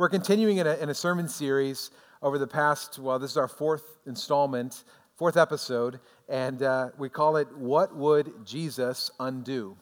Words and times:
We're 0.00 0.08
continuing 0.08 0.56
in 0.56 0.66
a, 0.66 0.76
in 0.76 0.88
a 0.88 0.94
sermon 0.94 1.28
series 1.28 1.90
over 2.22 2.38
the 2.38 2.46
past, 2.46 2.98
well, 2.98 3.18
this 3.18 3.32
is 3.32 3.36
our 3.36 3.46
fourth 3.46 3.98
installment, 4.06 4.84
fourth 5.14 5.36
episode, 5.36 6.00
and 6.26 6.62
uh, 6.62 6.88
we 6.96 7.10
call 7.10 7.36
it 7.36 7.54
What 7.54 7.94
Would 7.94 8.46
Jesus 8.46 9.10
Undo? 9.20 9.76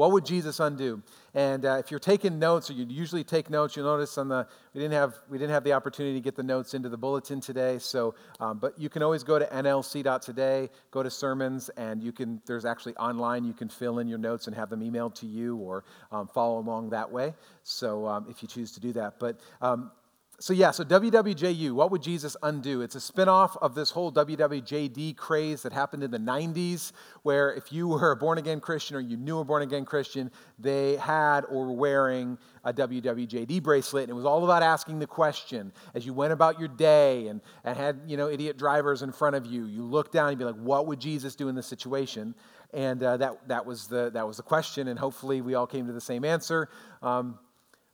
What 0.00 0.12
would 0.12 0.24
Jesus 0.24 0.60
undo? 0.60 1.02
And 1.34 1.66
uh, 1.66 1.76
if 1.78 1.90
you're 1.90 2.00
taking 2.00 2.38
notes, 2.38 2.70
or 2.70 2.72
you 2.72 2.86
usually 2.88 3.22
take 3.22 3.50
notes, 3.50 3.76
you'll 3.76 3.84
notice 3.84 4.16
on 4.16 4.28
the 4.28 4.46
we 4.72 4.80
didn't 4.80 4.94
have 4.94 5.14
we 5.28 5.36
didn't 5.36 5.52
have 5.52 5.62
the 5.62 5.74
opportunity 5.74 6.14
to 6.14 6.22
get 6.22 6.34
the 6.34 6.42
notes 6.42 6.72
into 6.72 6.88
the 6.88 6.96
bulletin 6.96 7.38
today. 7.38 7.78
So, 7.78 8.14
um, 8.40 8.56
but 8.56 8.80
you 8.80 8.88
can 8.88 9.02
always 9.02 9.22
go 9.22 9.38
to 9.38 9.44
nlc.today, 9.44 10.70
go 10.90 11.02
to 11.02 11.10
sermons, 11.10 11.68
and 11.76 12.02
you 12.02 12.12
can. 12.12 12.40
There's 12.46 12.64
actually 12.64 12.96
online 12.96 13.44
you 13.44 13.52
can 13.52 13.68
fill 13.68 13.98
in 13.98 14.08
your 14.08 14.16
notes 14.16 14.46
and 14.46 14.56
have 14.56 14.70
them 14.70 14.80
emailed 14.80 15.16
to 15.16 15.26
you, 15.26 15.58
or 15.58 15.84
um, 16.10 16.28
follow 16.28 16.60
along 16.60 16.88
that 16.90 17.12
way. 17.12 17.34
So, 17.62 18.06
um, 18.06 18.24
if 18.30 18.40
you 18.40 18.48
choose 18.48 18.72
to 18.72 18.80
do 18.80 18.94
that, 18.94 19.18
but 19.18 19.38
um, 19.60 19.90
so, 20.42 20.54
yeah, 20.54 20.70
so 20.70 20.84
WWJU, 20.84 21.72
what 21.72 21.90
would 21.90 22.00
Jesus 22.00 22.34
undo? 22.42 22.80
It's 22.80 22.94
a 22.94 22.98
spinoff 22.98 23.58
of 23.60 23.74
this 23.74 23.90
whole 23.90 24.10
WWJD 24.10 25.14
craze 25.18 25.60
that 25.60 25.72
happened 25.74 26.02
in 26.02 26.10
the 26.10 26.18
90s, 26.18 26.92
where 27.24 27.52
if 27.52 27.70
you 27.70 27.88
were 27.88 28.12
a 28.12 28.16
born 28.16 28.38
again 28.38 28.58
Christian 28.58 28.96
or 28.96 29.00
you 29.00 29.18
knew 29.18 29.40
a 29.40 29.44
born 29.44 29.62
again 29.62 29.84
Christian, 29.84 30.30
they 30.58 30.96
had 30.96 31.42
or 31.44 31.66
were 31.66 31.74
wearing 31.74 32.38
a 32.64 32.72
WWJD 32.72 33.62
bracelet. 33.62 34.04
And 34.04 34.12
it 34.12 34.14
was 34.14 34.24
all 34.24 34.42
about 34.42 34.62
asking 34.62 34.98
the 34.98 35.06
question 35.06 35.74
as 35.94 36.06
you 36.06 36.14
went 36.14 36.32
about 36.32 36.58
your 36.58 36.68
day 36.68 37.28
and, 37.28 37.42
and 37.62 37.76
had, 37.76 38.00
you 38.06 38.16
know, 38.16 38.30
idiot 38.30 38.56
drivers 38.56 39.02
in 39.02 39.12
front 39.12 39.36
of 39.36 39.44
you. 39.44 39.66
You 39.66 39.82
look 39.82 40.10
down 40.10 40.30
and 40.30 40.40
you'd 40.40 40.46
be 40.46 40.50
like, 40.50 40.62
what 40.62 40.86
would 40.86 41.00
Jesus 41.00 41.36
do 41.36 41.48
in 41.48 41.54
this 41.54 41.66
situation? 41.66 42.34
And 42.72 43.02
uh, 43.02 43.18
that, 43.18 43.46
that, 43.48 43.66
was 43.66 43.88
the, 43.88 44.08
that 44.14 44.26
was 44.26 44.38
the 44.38 44.42
question. 44.42 44.88
And 44.88 44.98
hopefully 44.98 45.42
we 45.42 45.54
all 45.54 45.66
came 45.66 45.86
to 45.86 45.92
the 45.92 46.00
same 46.00 46.24
answer. 46.24 46.70
Um, 47.02 47.38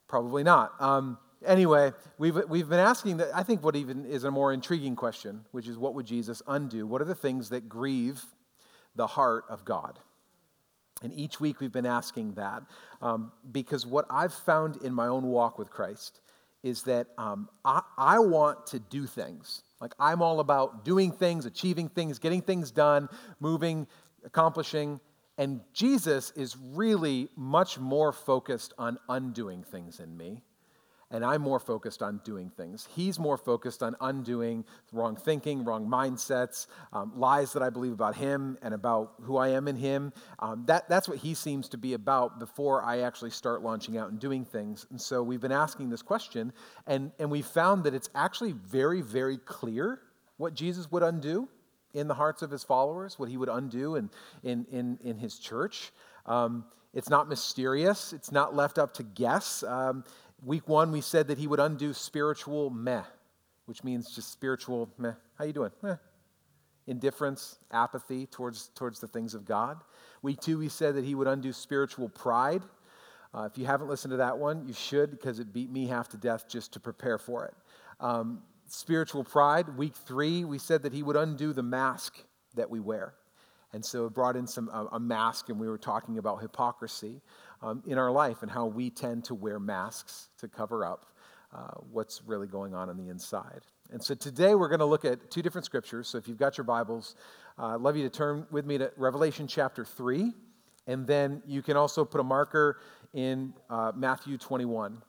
probably 0.07 0.43
not. 0.43 0.71
Um, 0.81 1.17
Anyway, 1.45 1.93
we've, 2.17 2.35
we've 2.47 2.67
been 2.67 2.79
asking 2.79 3.17
that, 3.17 3.29
I 3.33 3.43
think 3.43 3.63
what 3.63 3.75
even 3.75 4.05
is 4.05 4.23
a 4.23 4.31
more 4.31 4.53
intriguing 4.53 4.95
question, 4.95 5.45
which 5.51 5.67
is 5.67 5.77
what 5.77 5.93
would 5.93 6.05
Jesus 6.05 6.41
undo? 6.47 6.87
What 6.87 7.01
are 7.01 7.05
the 7.05 7.15
things 7.15 7.49
that 7.49 7.69
grieve 7.69 8.23
the 8.95 9.07
heart 9.07 9.45
of 9.49 9.63
God? 9.63 9.99
And 11.03 11.13
each 11.13 11.39
week 11.39 11.59
we've 11.59 11.71
been 11.71 11.85
asking 11.85 12.33
that 12.33 12.63
um, 13.03 13.31
because 13.51 13.85
what 13.85 14.05
I've 14.09 14.33
found 14.33 14.77
in 14.77 14.93
my 14.93 15.07
own 15.07 15.25
walk 15.25 15.59
with 15.59 15.69
Christ 15.69 16.21
is 16.63 16.83
that 16.83 17.07
um, 17.19 17.49
I, 17.63 17.81
I 17.97 18.19
want 18.19 18.65
to 18.67 18.79
do 18.79 19.05
things. 19.05 19.61
Like 19.79 19.93
I'm 19.99 20.23
all 20.23 20.39
about 20.39 20.83
doing 20.83 21.11
things, 21.11 21.45
achieving 21.45 21.87
things, 21.87 22.17
getting 22.17 22.41
things 22.41 22.71
done, 22.71 23.09
moving, 23.39 23.85
accomplishing. 24.25 24.99
And 25.37 25.61
Jesus 25.71 26.31
is 26.31 26.57
really 26.57 27.29
much 27.35 27.77
more 27.77 28.11
focused 28.11 28.73
on 28.79 28.97
undoing 29.07 29.61
things 29.61 29.99
in 29.99 30.17
me 30.17 30.41
and 31.11 31.23
I'm 31.23 31.41
more 31.41 31.59
focused 31.59 32.01
on 32.01 32.19
doing 32.23 32.49
things. 32.49 32.87
He's 32.93 33.17
more 33.17 33.37
focused 33.37 33.81
on 33.81 33.95
undoing 34.01 34.65
wrong 34.91 35.15
thinking, 35.15 35.63
wrong 35.63 35.87
mindsets, 35.87 36.67
um, 36.91 37.13
lies 37.15 37.53
that 37.53 37.63
I 37.63 37.69
believe 37.69 37.93
about 37.93 38.15
him 38.15 38.57
and 38.61 38.73
about 38.73 39.13
who 39.21 39.37
I 39.37 39.49
am 39.49 39.67
in 39.67 39.75
him. 39.75 40.11
Um, 40.39 40.63
that, 40.65 40.89
that's 40.89 41.07
what 41.07 41.17
he 41.17 41.33
seems 41.33 41.69
to 41.69 41.77
be 41.77 41.93
about 41.93 42.39
before 42.39 42.83
I 42.83 42.99
actually 42.99 43.31
start 43.31 43.61
launching 43.61 43.97
out 43.97 44.11
and 44.11 44.19
doing 44.19 44.43
things. 44.43 44.85
And 44.89 44.99
so 44.99 45.23
we've 45.23 45.41
been 45.41 45.51
asking 45.51 45.89
this 45.89 46.01
question, 46.01 46.51
and, 46.85 47.11
and 47.19 47.31
we 47.31 47.41
found 47.41 47.83
that 47.85 47.93
it's 47.93 48.09
actually 48.13 48.51
very, 48.51 49.01
very 49.01 49.37
clear 49.37 50.01
what 50.37 50.53
Jesus 50.53 50.91
would 50.91 51.03
undo 51.03 51.47
in 51.93 52.07
the 52.07 52.13
hearts 52.13 52.41
of 52.41 52.51
his 52.51 52.63
followers, 52.63 53.17
what 53.17 53.29
he 53.29 53.37
would 53.37 53.49
undo 53.49 53.95
in, 53.95 54.09
in, 54.43 54.65
in, 54.71 54.99
in 55.03 55.17
his 55.17 55.39
church. 55.39 55.91
Um, 56.25 56.65
it's 56.93 57.09
not 57.09 57.27
mysterious. 57.27 58.13
It's 58.13 58.31
not 58.31 58.55
left 58.55 58.77
up 58.77 58.93
to 58.95 59.03
guess. 59.03 59.63
Um, 59.63 60.03
Week 60.43 60.67
one, 60.67 60.91
we 60.91 61.01
said 61.01 61.27
that 61.27 61.37
he 61.37 61.47
would 61.47 61.59
undo 61.59 61.93
spiritual 61.93 62.69
meh, 62.69 63.03
which 63.65 63.83
means 63.83 64.13
just 64.13 64.31
spiritual 64.31 64.89
meh. 64.97 65.13
How 65.37 65.45
you 65.45 65.53
doing? 65.53 65.71
Meh. 65.81 65.95
Indifference, 66.85 67.57
apathy 67.71 68.27
towards, 68.27 68.69
towards 68.75 68.99
the 68.99 69.07
things 69.07 69.33
of 69.33 69.45
God. 69.45 69.81
Week 70.21 70.39
two, 70.39 70.59
we 70.59 70.69
said 70.69 70.95
that 70.95 71.03
he 71.03 71.15
would 71.15 71.27
undo 71.27 71.51
spiritual 71.51 72.07
pride. 72.07 72.61
Uh, 73.33 73.49
if 73.51 73.57
you 73.57 73.65
haven't 73.65 73.87
listened 73.87 74.11
to 74.11 74.17
that 74.17 74.37
one, 74.37 74.65
you 74.67 74.73
should 74.73 75.11
because 75.11 75.39
it 75.39 75.51
beat 75.51 75.71
me 75.71 75.87
half 75.87 76.07
to 76.09 76.17
death 76.17 76.47
just 76.47 76.71
to 76.73 76.79
prepare 76.79 77.17
for 77.17 77.45
it. 77.45 77.53
Um, 77.99 78.43
spiritual 78.67 79.23
pride. 79.23 79.75
Week 79.75 79.95
three, 79.95 80.45
we 80.45 80.59
said 80.59 80.83
that 80.83 80.93
he 80.93 81.03
would 81.03 81.17
undo 81.17 81.51
the 81.51 81.63
mask 81.63 82.23
that 82.55 82.69
we 82.69 82.79
wear. 82.79 83.15
And 83.73 83.83
so 83.83 84.05
it 84.05 84.13
brought 84.13 84.37
in 84.37 84.47
some, 84.47 84.69
a 84.91 84.99
mask, 84.99 85.49
and 85.49 85.59
we 85.59 85.67
were 85.67 85.77
talking 85.77 86.17
about 86.19 86.41
hypocrisy 86.41 87.21
um, 87.61 87.83
in 87.85 87.97
our 87.97 88.11
life 88.11 88.41
and 88.41 88.51
how 88.51 88.65
we 88.65 88.89
tend 88.89 89.23
to 89.25 89.35
wear 89.35 89.59
masks 89.59 90.29
to 90.39 90.47
cover 90.47 90.85
up 90.85 91.05
uh, 91.53 91.71
what's 91.91 92.21
really 92.25 92.47
going 92.47 92.73
on 92.73 92.89
on 92.89 92.97
the 92.97 93.09
inside. 93.09 93.61
And 93.91 94.03
so 94.03 94.13
today 94.13 94.53
we're 94.55 94.67
going 94.67 94.79
to 94.79 94.85
look 94.85 95.05
at 95.05 95.31
two 95.31 95.41
different 95.41 95.65
scriptures. 95.65 96.07
So 96.07 96.17
if 96.17 96.27
you've 96.27 96.37
got 96.37 96.57
your 96.57 96.65
Bibles, 96.65 97.15
uh, 97.57 97.75
I'd 97.75 97.81
love 97.81 97.95
you 97.95 98.03
to 98.03 98.09
turn 98.09 98.45
with 98.51 98.65
me 98.65 98.77
to 98.77 98.91
Revelation 98.97 99.47
chapter 99.47 99.85
3. 99.85 100.33
And 100.87 101.07
then 101.07 101.41
you 101.45 101.61
can 101.61 101.77
also 101.77 102.05
put 102.05 102.19
a 102.19 102.23
marker 102.23 102.79
in 103.13 103.53
uh, 103.69 103.91
Matthew 103.95 104.37
21. 104.37 105.01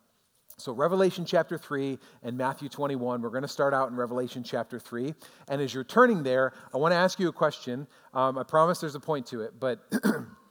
So, 0.56 0.72
Revelation 0.72 1.25
chapter 1.25 1.56
3 1.56 2.00
and 2.25 2.36
Matthew 2.36 2.69
21, 2.69 3.22
we're 3.22 3.28
going 3.28 3.42
to 3.42 3.48
start 3.48 3.72
out 3.72 3.91
in 3.91 3.97
Revelation 3.97 4.42
chapter 4.42 4.80
3. 4.80 5.15
And 5.47 5.62
as 5.62 5.72
you're 5.72 5.84
turning 5.84 6.25
there, 6.25 6.53
I 6.75 6.78
want 6.78 6.91
to 6.91 6.97
ask 6.97 7.20
you 7.20 7.28
a 7.28 7.32
question. 7.32 7.86
Um, 8.12 8.36
I 8.36 8.42
promise 8.42 8.80
there's 8.80 8.97
a 8.97 9.00
point 9.00 9.26
to 9.26 9.42
it, 9.42 9.53
but 9.60 9.88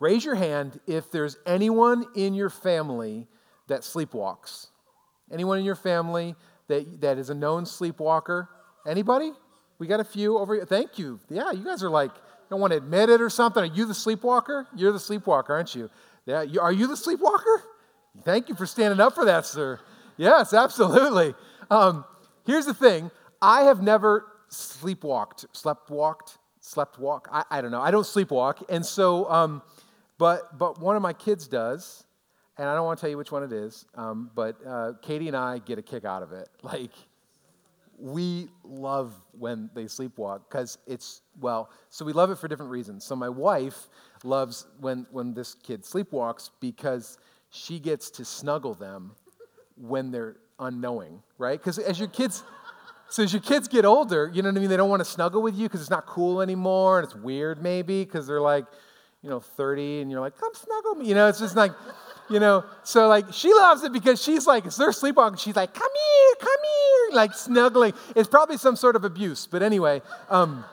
Raise 0.00 0.24
your 0.24 0.34
hand 0.34 0.80
if 0.86 1.10
there's 1.10 1.36
anyone 1.46 2.06
in 2.16 2.34
your 2.34 2.50
family 2.50 3.28
that 3.68 3.82
sleepwalks. 3.82 4.68
Anyone 5.30 5.58
in 5.58 5.64
your 5.64 5.76
family 5.76 6.34
that, 6.68 7.02
that 7.02 7.18
is 7.18 7.30
a 7.30 7.34
known 7.34 7.64
sleepwalker? 7.64 8.48
Anybody? 8.86 9.32
We 9.78 9.86
got 9.86 10.00
a 10.00 10.04
few 10.04 10.38
over 10.38 10.54
here. 10.54 10.64
Thank 10.64 10.98
you. 10.98 11.20
Yeah, 11.28 11.52
you 11.52 11.64
guys 11.64 11.82
are 11.82 11.90
like, 11.90 12.10
don't 12.48 12.60
want 12.60 12.72
to 12.72 12.78
admit 12.78 13.10
it 13.10 13.20
or 13.20 13.30
something. 13.30 13.62
Are 13.62 13.74
you 13.74 13.84
the 13.84 13.94
sleepwalker? 13.94 14.66
You're 14.74 14.92
the 14.92 14.98
sleepwalker, 14.98 15.52
aren't 15.52 15.74
you? 15.74 15.90
Yeah, 16.26 16.42
you, 16.42 16.60
are 16.60 16.72
you 16.72 16.86
the 16.86 16.96
sleepwalker? 16.96 17.62
Thank 18.24 18.48
you 18.48 18.54
for 18.54 18.66
standing 18.66 19.00
up 19.00 19.14
for 19.14 19.26
that, 19.26 19.46
sir. 19.46 19.80
Yes, 20.16 20.52
absolutely. 20.52 21.34
Um, 21.70 22.04
here's 22.44 22.66
the 22.66 22.74
thing 22.74 23.10
I 23.40 23.62
have 23.62 23.82
never 23.82 24.26
sleepwalked, 24.50 25.46
slept 25.52 25.90
walked, 25.90 26.38
slept 26.60 26.98
walk. 26.98 27.28
I, 27.30 27.44
I 27.50 27.60
don't 27.60 27.70
know. 27.70 27.80
I 27.80 27.90
don't 27.90 28.04
sleepwalk. 28.04 28.64
And 28.68 28.84
so, 28.84 29.30
um, 29.30 29.62
but, 30.20 30.58
but 30.58 30.78
one 30.78 30.96
of 30.96 31.02
my 31.02 31.14
kids 31.14 31.48
does, 31.48 32.04
and 32.58 32.68
I 32.68 32.74
don't 32.74 32.84
want 32.84 32.98
to 32.98 33.00
tell 33.00 33.08
you 33.08 33.16
which 33.16 33.32
one 33.32 33.42
it 33.42 33.54
is, 33.54 33.86
um, 33.94 34.30
but 34.34 34.54
uh, 34.66 34.92
Katie 35.00 35.28
and 35.28 35.36
I 35.36 35.60
get 35.60 35.78
a 35.78 35.82
kick 35.82 36.04
out 36.04 36.22
of 36.22 36.32
it. 36.32 36.50
Like, 36.62 36.90
we 37.98 38.48
love 38.62 39.14
when 39.38 39.70
they 39.74 39.84
sleepwalk 39.84 40.40
because 40.48 40.76
it's, 40.86 41.22
well, 41.40 41.70
so 41.88 42.04
we 42.04 42.12
love 42.12 42.30
it 42.30 42.36
for 42.36 42.48
different 42.48 42.70
reasons. 42.70 43.02
So 43.02 43.16
my 43.16 43.30
wife 43.30 43.88
loves 44.22 44.66
when, 44.80 45.06
when 45.10 45.32
this 45.32 45.54
kid 45.54 45.84
sleepwalks 45.84 46.50
because 46.60 47.18
she 47.48 47.78
gets 47.78 48.10
to 48.12 48.24
snuggle 48.24 48.74
them 48.74 49.12
when 49.76 50.10
they're 50.10 50.36
unknowing, 50.58 51.22
right? 51.38 51.58
Because 51.58 51.78
as 51.78 51.98
your 51.98 52.08
kids, 52.08 52.42
so 53.08 53.22
as 53.22 53.32
your 53.32 53.42
kids 53.42 53.68
get 53.68 53.86
older, 53.86 54.30
you 54.34 54.42
know 54.42 54.50
what 54.50 54.56
I 54.56 54.60
mean? 54.60 54.68
They 54.68 54.76
don't 54.76 54.90
want 54.90 55.00
to 55.00 55.10
snuggle 55.10 55.40
with 55.40 55.56
you 55.56 55.66
because 55.66 55.80
it's 55.80 55.90
not 55.90 56.04
cool 56.04 56.42
anymore 56.42 56.98
and 56.98 57.06
it's 57.06 57.16
weird 57.16 57.62
maybe 57.62 58.04
because 58.04 58.26
they're 58.26 58.40
like, 58.40 58.66
you 59.22 59.28
know, 59.28 59.40
30 59.40 60.00
and 60.00 60.10
you're 60.10 60.20
like, 60.20 60.36
come 60.38 60.52
snuggle 60.54 60.94
me. 60.94 61.06
You 61.06 61.14
know, 61.14 61.28
it's 61.28 61.38
just 61.38 61.56
like, 61.56 61.72
you 62.30 62.40
know, 62.40 62.64
so 62.84 63.08
like 63.08 63.26
she 63.32 63.52
loves 63.52 63.82
it 63.82 63.92
because 63.92 64.22
she's 64.22 64.46
like, 64.46 64.64
it's 64.64 64.76
their 64.76 64.92
sleepwalking. 64.92 65.36
She's 65.36 65.56
like, 65.56 65.74
come 65.74 65.90
here, 65.92 66.34
come 66.40 66.48
here, 66.48 67.16
like 67.16 67.34
snuggling. 67.34 67.92
It's 68.16 68.28
probably 68.28 68.56
some 68.56 68.76
sort 68.76 68.96
of 68.96 69.04
abuse. 69.04 69.46
But 69.46 69.62
anyway, 69.62 70.00
um, 70.30 70.64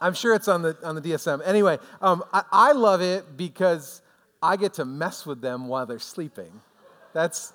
I'm 0.00 0.14
sure 0.14 0.34
it's 0.34 0.48
on 0.48 0.62
the, 0.62 0.76
on 0.82 0.94
the 0.94 1.02
DSM. 1.02 1.42
Anyway, 1.44 1.78
um, 2.00 2.24
I, 2.32 2.44
I 2.50 2.72
love 2.72 3.02
it 3.02 3.36
because 3.36 4.00
I 4.42 4.56
get 4.56 4.74
to 4.74 4.86
mess 4.86 5.26
with 5.26 5.42
them 5.42 5.68
while 5.68 5.84
they're 5.84 5.98
sleeping. 5.98 6.62
That's, 7.12 7.52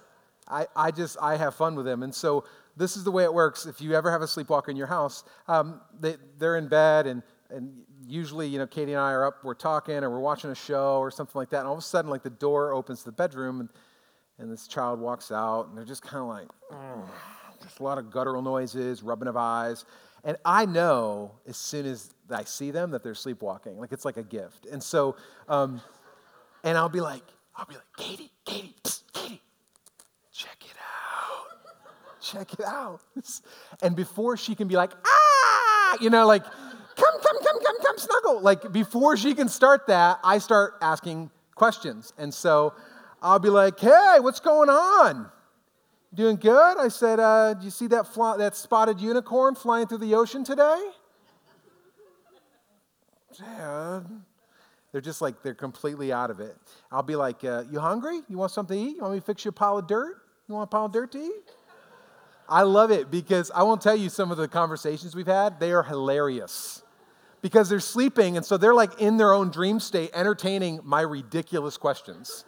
I, 0.47 0.67
I 0.75 0.91
just, 0.91 1.17
I 1.19 1.37
have 1.37 1.55
fun 1.55 1.75
with 1.75 1.85
them. 1.85 2.03
And 2.03 2.13
so 2.13 2.43
this 2.77 2.95
is 2.95 3.03
the 3.03 3.11
way 3.11 3.23
it 3.23 3.33
works. 3.33 3.65
If 3.65 3.81
you 3.81 3.95
ever 3.95 4.11
have 4.11 4.21
a 4.21 4.27
sleepwalker 4.27 4.69
in 4.69 4.77
your 4.77 4.87
house, 4.87 5.23
um, 5.47 5.81
they, 5.99 6.17
they're 6.37 6.57
in 6.57 6.67
bed 6.67 7.07
and, 7.07 7.23
and 7.49 7.73
usually, 8.05 8.47
you 8.47 8.57
know, 8.57 8.67
Katie 8.67 8.93
and 8.93 9.01
I 9.01 9.11
are 9.11 9.25
up, 9.25 9.43
we're 9.43 9.53
talking 9.53 9.95
or 9.95 10.09
we're 10.09 10.19
watching 10.19 10.51
a 10.51 10.55
show 10.55 10.97
or 10.97 11.11
something 11.11 11.39
like 11.39 11.49
that, 11.51 11.59
and 11.59 11.67
all 11.67 11.73
of 11.73 11.79
a 11.79 11.83
sudden, 11.83 12.09
like 12.11 12.23
the 12.23 12.29
door 12.29 12.73
opens 12.73 12.99
to 12.99 13.05
the 13.05 13.11
bedroom, 13.11 13.61
and, 13.61 13.69
and 14.39 14.51
this 14.51 14.67
child 14.67 14.99
walks 14.99 15.31
out, 15.31 15.67
and 15.67 15.77
they're 15.77 15.85
just 15.85 16.01
kind 16.01 16.21
of 16.21 16.27
like, 16.27 16.47
just 17.61 17.79
a 17.79 17.83
lot 17.83 17.97
of 17.97 18.11
guttural 18.11 18.41
noises, 18.41 19.03
rubbing 19.03 19.27
of 19.27 19.37
eyes. 19.37 19.85
And 20.23 20.37
I 20.43 20.65
know 20.65 21.31
as 21.47 21.55
soon 21.55 21.85
as 21.85 22.09
I 22.29 22.43
see 22.43 22.71
them 22.71 22.91
that 22.91 23.03
they're 23.03 23.13
sleepwalking. 23.13 23.77
Like 23.77 23.91
it's 23.91 24.05
like 24.05 24.17
a 24.17 24.23
gift. 24.23 24.65
And 24.71 24.81
so, 24.81 25.15
um, 25.47 25.81
and 26.63 26.77
I'll 26.77 26.89
be 26.89 27.01
like, 27.01 27.21
I'll 27.55 27.65
be 27.65 27.75
like, 27.75 27.83
Katie, 27.95 28.31
Katie, 28.43 28.75
psst, 28.83 29.03
Katie, 29.13 29.41
check 30.33 30.57
it 30.61 30.75
out. 30.77 32.21
Check 32.21 32.53
it 32.53 32.65
out. 32.65 33.01
And 33.81 33.95
before 33.95 34.35
she 34.35 34.55
can 34.55 34.67
be 34.67 34.75
like, 34.75 34.91
ah, 35.05 35.97
you 36.01 36.09
know, 36.09 36.25
like, 36.25 36.43
come, 36.95 37.21
come, 37.21 37.37
come, 37.43 37.63
come, 37.63 37.75
come, 37.81 37.97
snuggle. 37.97 38.41
Like 38.41 38.71
before 38.71 39.17
she 39.17 39.33
can 39.33 39.49
start 39.49 39.87
that, 39.87 40.19
I 40.23 40.37
start 40.37 40.75
asking 40.81 41.29
questions. 41.55 42.13
And 42.17 42.33
so 42.33 42.73
I'll 43.21 43.39
be 43.39 43.49
like, 43.49 43.79
hey, 43.79 44.17
what's 44.19 44.39
going 44.39 44.69
on? 44.69 45.29
Doing 46.13 46.37
good? 46.37 46.77
I 46.77 46.87
said, 46.87 47.19
uh, 47.19 47.55
Do 47.55 47.65
you 47.65 47.71
see 47.71 47.87
that, 47.87 48.05
that 48.37 48.55
spotted 48.55 49.01
unicorn 49.01 49.55
flying 49.55 49.87
through 49.87 49.97
the 49.99 50.15
ocean 50.15 50.43
today? 50.43 50.81
Yeah. 53.39 54.01
They're 54.91 55.01
just 55.01 55.21
like, 55.21 55.43
they're 55.43 55.53
completely 55.53 56.13
out 56.13 56.31
of 56.31 56.39
it. 56.39 56.55
I'll 56.89 57.03
be 57.03 57.17
like, 57.17 57.43
uh, 57.43 57.63
You 57.69 57.79
hungry? 57.79 58.21
You 58.29 58.37
want 58.37 58.51
something 58.51 58.77
to 58.77 58.91
eat? 58.91 58.95
You 58.95 59.01
want 59.01 59.15
me 59.15 59.19
to 59.19 59.25
fix 59.25 59.43
you 59.43 59.49
a 59.49 59.51
pile 59.51 59.77
of 59.77 59.87
dirt? 59.87 60.21
You 60.47 60.55
want 60.55 60.69
a 60.69 60.71
pile 60.71 60.85
of 60.85 60.93
dirt 60.93 61.11
to 61.13 61.17
eat? 61.17 61.51
I 62.47 62.61
love 62.61 62.91
it 62.91 63.09
because 63.09 63.51
I 63.53 63.63
won't 63.63 63.81
tell 63.81 63.95
you 63.95 64.07
some 64.07 64.31
of 64.31 64.37
the 64.37 64.47
conversations 64.47 65.15
we've 65.15 65.25
had. 65.25 65.59
They 65.59 65.71
are 65.71 65.83
hilarious 65.83 66.83
because 67.45 67.69
they're 67.69 67.79
sleeping, 67.79 68.37
and 68.37 68.43
so 68.43 68.57
they're 68.57 68.73
like 68.73 68.99
in 68.99 69.17
their 69.17 69.31
own 69.31 69.51
dream 69.51 69.79
state, 69.79 70.09
entertaining 70.15 70.79
my 70.83 71.01
ridiculous 71.01 71.77
questions. 71.77 72.43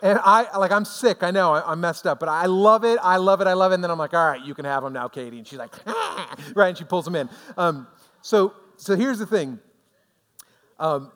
And 0.00 0.16
I, 0.22 0.56
like, 0.56 0.70
I'm 0.70 0.84
sick. 0.84 1.24
I 1.24 1.32
know 1.32 1.54
I, 1.54 1.72
am 1.72 1.80
messed 1.80 2.06
up, 2.06 2.20
but 2.20 2.28
I 2.28 2.46
love 2.46 2.84
it. 2.84 3.00
I 3.02 3.16
love 3.16 3.40
it. 3.40 3.48
I 3.48 3.54
love 3.54 3.72
it. 3.72 3.74
And 3.74 3.82
then 3.82 3.90
I'm 3.90 3.98
like, 3.98 4.14
all 4.14 4.24
right, 4.24 4.40
you 4.40 4.54
can 4.54 4.64
have 4.64 4.84
them 4.84 4.92
now, 4.92 5.08
Katie. 5.08 5.38
And 5.38 5.44
she's 5.44 5.58
like, 5.58 5.74
ah! 5.88 6.36
right, 6.54 6.68
and 6.68 6.78
she 6.78 6.84
pulls 6.84 7.04
them 7.04 7.16
in. 7.16 7.28
Um, 7.56 7.88
so, 8.20 8.54
so 8.76 8.94
here's 8.94 9.18
the 9.18 9.26
thing. 9.26 9.58
Um, 10.78 11.10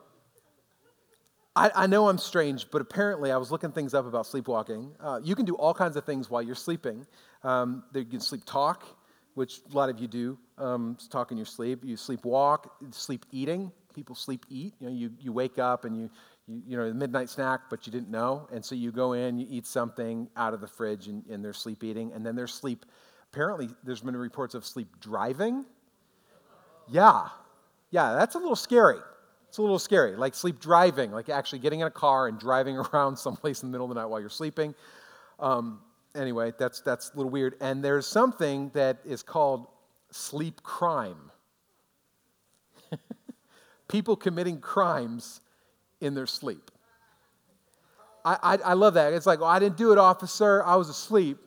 I, 1.55 1.71
I, 1.73 1.87
know 1.87 2.09
I'm 2.09 2.17
strange, 2.17 2.69
but 2.69 2.81
apparently 2.81 3.31
I 3.31 3.37
was 3.37 3.51
looking 3.51 3.71
things 3.71 3.93
up 3.93 4.05
about 4.05 4.25
sleepwalking. 4.25 4.91
Uh, 4.99 5.21
you 5.23 5.33
can 5.33 5.45
do 5.45 5.55
all 5.55 5.73
kinds 5.73 5.95
of 5.95 6.03
things 6.03 6.29
while 6.29 6.41
you're 6.41 6.55
sleeping. 6.55 7.07
Um, 7.41 7.85
you 7.93 8.03
can 8.03 8.19
sleep 8.19 8.41
talk, 8.45 8.85
which 9.37 9.61
a 9.71 9.75
lot 9.75 9.87
of 9.87 9.99
you 9.99 10.07
do, 10.07 10.35
um, 10.57 10.97
talk 11.11 11.29
in 11.29 11.37
your 11.37 11.45
sleep. 11.45 11.85
You 11.85 11.95
sleep 11.95 12.25
walk, 12.25 12.73
sleep 12.89 13.23
eating. 13.31 13.71
People 13.93 14.15
sleep 14.15 14.47
eat. 14.49 14.73
You 14.79 14.87
know, 14.87 14.93
you, 14.93 15.11
you 15.19 15.31
wake 15.31 15.59
up 15.59 15.85
and 15.85 15.95
you, 15.95 16.09
you, 16.47 16.63
you 16.65 16.75
know, 16.75 16.87
the 16.89 16.95
midnight 16.95 17.29
snack, 17.29 17.61
but 17.69 17.85
you 17.85 17.91
didn't 17.91 18.09
know. 18.09 18.47
And 18.51 18.65
so 18.65 18.73
you 18.73 18.91
go 18.91 19.13
in, 19.13 19.37
you 19.37 19.45
eat 19.47 19.67
something 19.67 20.27
out 20.35 20.55
of 20.55 20.59
the 20.59 20.65
fridge, 20.65 21.05
and, 21.05 21.23
and 21.29 21.45
they're 21.45 21.53
sleep 21.53 21.83
eating. 21.83 22.11
And 22.13 22.25
then 22.25 22.35
there's 22.35 22.51
sleep, 22.51 22.83
apparently, 23.31 23.69
there's 23.83 24.01
been 24.01 24.17
reports 24.17 24.55
of 24.55 24.65
sleep 24.65 24.87
driving. 24.99 25.65
Yeah. 26.87 27.27
Yeah, 27.91 28.15
that's 28.15 28.33
a 28.33 28.39
little 28.39 28.55
scary. 28.55 28.97
It's 29.49 29.59
a 29.59 29.61
little 29.61 29.77
scary, 29.77 30.15
like 30.15 30.33
sleep 30.33 30.59
driving, 30.59 31.11
like 31.11 31.29
actually 31.29 31.59
getting 31.59 31.81
in 31.81 31.85
a 31.85 31.91
car 31.91 32.27
and 32.27 32.39
driving 32.39 32.75
around 32.91 33.17
someplace 33.17 33.61
in 33.61 33.69
the 33.69 33.71
middle 33.71 33.85
of 33.85 33.93
the 33.93 34.01
night 34.01 34.07
while 34.07 34.19
you're 34.19 34.31
sleeping. 34.31 34.73
Um, 35.39 35.81
anyway, 36.15 36.53
that's, 36.57 36.81
that's 36.81 37.11
a 37.13 37.17
little 37.17 37.29
weird. 37.29 37.55
And 37.61 37.83
there's 37.83 38.07
something 38.07 38.71
that 38.73 38.97
is 39.05 39.23
called 39.23 39.67
sleep 40.11 40.63
crime. 40.63 41.31
People 43.87 44.15
committing 44.15 44.59
crimes 44.59 45.41
in 46.01 46.13
their 46.13 46.27
sleep. 46.27 46.71
I, 48.23 48.37
I, 48.43 48.57
I, 48.57 48.73
love 48.73 48.95
that. 48.95 49.13
It's 49.13 49.25
like, 49.25 49.39
well, 49.39 49.49
I 49.49 49.59
didn't 49.59 49.77
do 49.77 49.91
it, 49.91 49.97
officer. 49.97 50.63
I 50.63 50.75
was 50.75 50.89
asleep. 50.89 51.37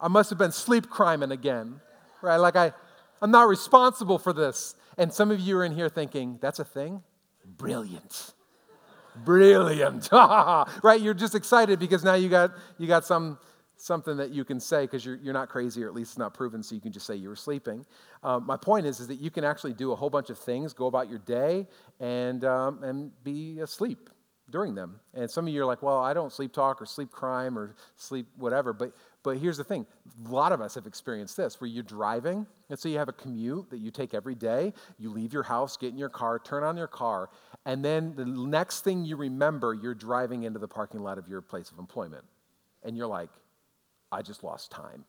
I 0.00 0.08
must 0.08 0.30
have 0.30 0.38
been 0.38 0.52
sleep 0.52 0.88
criming 0.88 1.30
again, 1.30 1.80
right? 2.22 2.38
Like, 2.38 2.56
I, 2.56 2.72
I'm 3.20 3.30
not 3.30 3.48
responsible 3.48 4.18
for 4.18 4.32
this. 4.32 4.74
And 4.96 5.12
some 5.12 5.30
of 5.30 5.38
you 5.38 5.58
are 5.58 5.64
in 5.64 5.72
here 5.72 5.88
thinking, 5.88 6.38
that's 6.40 6.58
a 6.58 6.64
thing? 6.64 7.02
Brilliant. 7.44 8.32
Brilliant. 9.16 10.08
right? 10.12 11.00
You're 11.00 11.14
just 11.14 11.34
excited 11.34 11.78
because 11.78 12.04
now 12.04 12.14
you 12.14 12.28
got, 12.28 12.52
you 12.78 12.86
got 12.86 13.04
some, 13.04 13.38
something 13.76 14.16
that 14.16 14.30
you 14.30 14.44
can 14.44 14.60
say 14.60 14.82
because 14.82 15.04
you're, 15.04 15.16
you're 15.16 15.34
not 15.34 15.48
crazy 15.48 15.82
or 15.82 15.88
at 15.88 15.94
least 15.94 16.12
it's 16.12 16.18
not 16.18 16.34
proven, 16.34 16.62
so 16.62 16.74
you 16.74 16.80
can 16.80 16.92
just 16.92 17.06
say 17.06 17.14
you 17.14 17.28
were 17.28 17.36
sleeping. 17.36 17.84
Um, 18.22 18.46
my 18.46 18.56
point 18.56 18.86
is, 18.86 19.00
is 19.00 19.08
that 19.08 19.20
you 19.20 19.30
can 19.30 19.44
actually 19.44 19.72
do 19.72 19.92
a 19.92 19.96
whole 19.96 20.10
bunch 20.10 20.30
of 20.30 20.38
things, 20.38 20.72
go 20.72 20.86
about 20.86 21.08
your 21.08 21.18
day, 21.20 21.66
and, 21.98 22.44
um, 22.44 22.82
and 22.82 23.10
be 23.24 23.60
asleep 23.60 24.10
during 24.50 24.74
them. 24.74 25.00
And 25.14 25.30
some 25.30 25.46
of 25.46 25.52
you 25.52 25.62
are 25.62 25.66
like, 25.66 25.82
well, 25.82 25.98
I 25.98 26.12
don't 26.12 26.32
sleep 26.32 26.52
talk 26.52 26.80
or 26.80 26.86
sleep 26.86 27.10
crime 27.10 27.58
or 27.58 27.74
sleep 27.96 28.26
whatever. 28.36 28.72
But, 28.72 28.92
but 29.22 29.38
here's 29.38 29.56
the 29.56 29.64
thing 29.64 29.86
a 30.24 30.28
lot 30.28 30.52
of 30.52 30.60
us 30.60 30.74
have 30.74 30.86
experienced 30.86 31.36
this 31.36 31.60
where 31.60 31.68
you're 31.68 31.82
driving, 31.82 32.46
and 32.68 32.78
so 32.78 32.88
you 32.88 32.98
have 32.98 33.08
a 33.08 33.12
commute 33.12 33.70
that 33.70 33.78
you 33.78 33.90
take 33.90 34.14
every 34.14 34.34
day. 34.34 34.72
You 34.98 35.10
leave 35.10 35.32
your 35.32 35.42
house, 35.42 35.76
get 35.76 35.92
in 35.92 35.98
your 35.98 36.08
car, 36.08 36.38
turn 36.38 36.62
on 36.62 36.76
your 36.76 36.88
car, 36.88 37.30
and 37.66 37.84
then 37.84 38.14
the 38.16 38.24
next 38.24 38.84
thing 38.84 39.04
you 39.04 39.16
remember, 39.16 39.74
you're 39.74 39.94
driving 39.94 40.44
into 40.44 40.58
the 40.58 40.68
parking 40.68 41.00
lot 41.00 41.18
of 41.18 41.28
your 41.28 41.40
place 41.40 41.70
of 41.70 41.78
employment. 41.78 42.24
And 42.82 42.96
you're 42.96 43.06
like, 43.06 43.30
I 44.10 44.22
just 44.22 44.42
lost 44.42 44.70
time. 44.70 45.04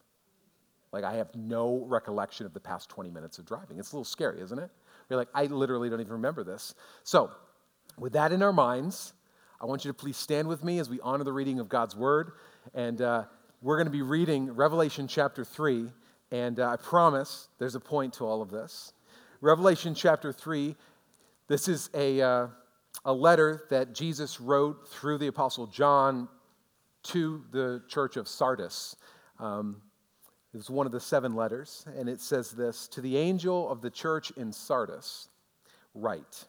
Like, 0.91 1.05
I 1.05 1.13
have 1.13 1.33
no 1.35 1.85
recollection 1.87 2.45
of 2.45 2.53
the 2.53 2.59
past 2.59 2.89
20 2.89 3.09
minutes 3.09 3.39
of 3.39 3.45
driving. 3.45 3.79
It's 3.79 3.93
a 3.93 3.95
little 3.95 4.03
scary, 4.03 4.41
isn't 4.41 4.59
it? 4.59 4.69
You're 5.09 5.17
like, 5.17 5.29
I 5.33 5.45
literally 5.45 5.89
don't 5.89 6.01
even 6.01 6.13
remember 6.13 6.43
this. 6.43 6.75
So, 7.03 7.31
with 7.97 8.13
that 8.13 8.31
in 8.31 8.43
our 8.43 8.53
minds, 8.53 9.13
I 9.61 9.65
want 9.65 9.85
you 9.85 9.91
to 9.91 9.93
please 9.93 10.17
stand 10.17 10.47
with 10.47 10.63
me 10.63 10.79
as 10.79 10.89
we 10.89 10.99
honor 11.01 11.23
the 11.23 11.31
reading 11.31 11.59
of 11.59 11.69
God's 11.69 11.95
word. 11.95 12.31
And 12.73 12.99
uh, 12.99 13.25
we're 13.61 13.77
going 13.77 13.85
to 13.85 13.91
be 13.91 14.01
reading 14.01 14.51
Revelation 14.51 15.07
chapter 15.07 15.45
3. 15.45 15.85
And 16.31 16.59
uh, 16.59 16.69
I 16.69 16.77
promise 16.77 17.47
there's 17.59 17.75
a 17.75 17.79
point 17.79 18.15
to 18.15 18.25
all 18.25 18.41
of 18.41 18.49
this. 18.49 18.93
Revelation 19.39 19.93
chapter 19.93 20.33
3, 20.33 20.75
this 21.47 21.67
is 21.67 21.91
a, 21.93 22.21
uh, 22.21 22.47
a 23.05 23.13
letter 23.13 23.65
that 23.69 23.93
Jesus 23.93 24.41
wrote 24.41 24.89
through 24.89 25.19
the 25.19 25.27
Apostle 25.27 25.67
John 25.67 26.27
to 27.03 27.43
the 27.51 27.83
church 27.87 28.17
of 28.17 28.27
Sardis. 28.27 28.95
Um, 29.39 29.79
it's 30.55 30.71
one 30.71 30.87
of 30.87 30.91
the 30.91 30.99
seven 30.99 31.35
letters, 31.35 31.85
and 31.95 32.09
it 32.09 32.19
says 32.19 32.49
this 32.49 32.87
To 32.87 33.01
the 33.01 33.15
angel 33.15 33.69
of 33.69 33.81
the 33.81 33.91
church 33.91 34.31
in 34.31 34.51
Sardis, 34.51 35.29
write. 35.93 36.45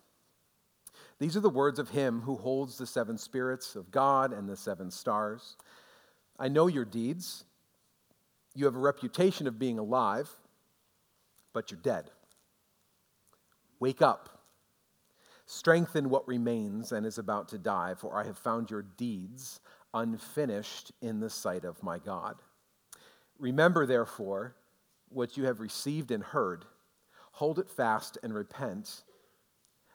These 1.19 1.37
are 1.37 1.41
the 1.41 1.51
words 1.51 1.79
of 1.79 1.91
him 1.91 2.21
who 2.23 2.37
holds 2.37 2.79
the 2.79 2.87
seven 2.87 3.19
spirits 3.19 3.77
of 3.77 3.91
God 3.91 4.33
and 4.33 4.49
the 4.49 4.57
seven 4.57 4.91
stars. 4.91 5.57
I 6.39 6.49
know 6.49 6.67
your 6.67 6.85
deeds. 6.85 7.45
You 8.55 8.65
have 8.67 8.75
a 8.75 8.81
reputation 8.81 9.47
of 9.47 9.59
being 9.59 9.79
alive, 9.79 10.31
but 11.53 11.71
you're 11.71 11.81
dead. 11.81 12.11
Wake 13.81 14.03
up. 14.03 14.29
Strengthen 15.47 16.09
what 16.09 16.27
remains 16.27 16.93
and 16.93 17.05
is 17.05 17.19
about 17.19 17.49
to 17.49 17.59
die, 17.59 17.95
for 17.97 18.19
I 18.19 18.25
have 18.25 18.39
found 18.39 18.71
your 18.71 18.83
deeds 18.83 19.61
unfinished 19.95 20.93
in 21.01 21.21
the 21.21 21.31
sight 21.31 21.65
of 21.65 21.83
my 21.83 21.99
God. 21.99 22.37
Remember, 23.39 23.87
therefore, 23.87 24.55
what 25.09 25.37
you 25.37 25.45
have 25.45 25.61
received 25.61 26.11
and 26.11 26.23
heard. 26.23 26.65
Hold 27.33 27.59
it 27.59 27.69
fast 27.69 28.19
and 28.23 28.35
repent. 28.35 29.03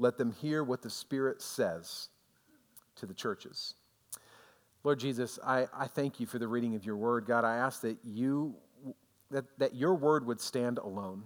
let 0.00 0.16
them 0.16 0.32
hear 0.32 0.64
what 0.64 0.82
the 0.82 0.90
Spirit 0.90 1.42
says 1.42 2.08
to 2.96 3.06
the 3.06 3.14
churches. 3.14 3.74
Lord 4.82 4.98
Jesus, 4.98 5.38
I, 5.44 5.66
I 5.76 5.86
thank 5.86 6.18
you 6.18 6.26
for 6.26 6.38
the 6.38 6.48
reading 6.48 6.74
of 6.74 6.86
your 6.86 6.96
word. 6.96 7.26
God, 7.26 7.44
I 7.44 7.56
ask 7.56 7.82
that 7.82 7.98
you 8.02 8.54
that, 9.30 9.44
that 9.58 9.74
your 9.76 9.94
word 9.94 10.26
would 10.26 10.40
stand 10.40 10.78
alone. 10.78 11.22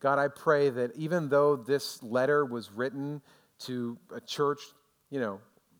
God, 0.00 0.18
I 0.18 0.28
pray 0.28 0.70
that 0.70 0.96
even 0.96 1.28
though 1.28 1.54
this 1.54 2.02
letter 2.02 2.44
was 2.44 2.72
written 2.72 3.20
to 3.60 3.96
a 4.12 4.20
church, 4.20 4.60
you 5.10 5.20
know, 5.20 5.38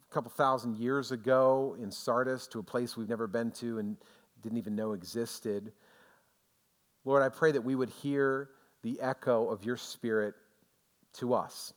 a 0.09 0.15
couple 0.15 0.31
thousand 0.31 0.77
years 0.77 1.11
ago 1.11 1.77
in 1.81 1.91
Sardis 1.91 2.47
to 2.49 2.59
a 2.59 2.63
place 2.63 2.97
we've 2.97 3.09
never 3.09 3.27
been 3.27 3.51
to 3.53 3.79
and 3.79 3.97
didn't 4.43 4.59
even 4.59 4.77
know 4.77 4.93
existed. 4.93 5.73
Lord, 7.05 7.23
I 7.23 7.29
pray 7.31 7.51
that 7.53 7.63
we 7.63 7.75
would 7.75 7.91
hear 7.91 8.51
the 8.83 9.01
echo 9.01 9.49
of 9.49 9.65
your 9.65 9.77
spirit 9.77 10.35
to 11.15 11.35
us. 11.35 11.73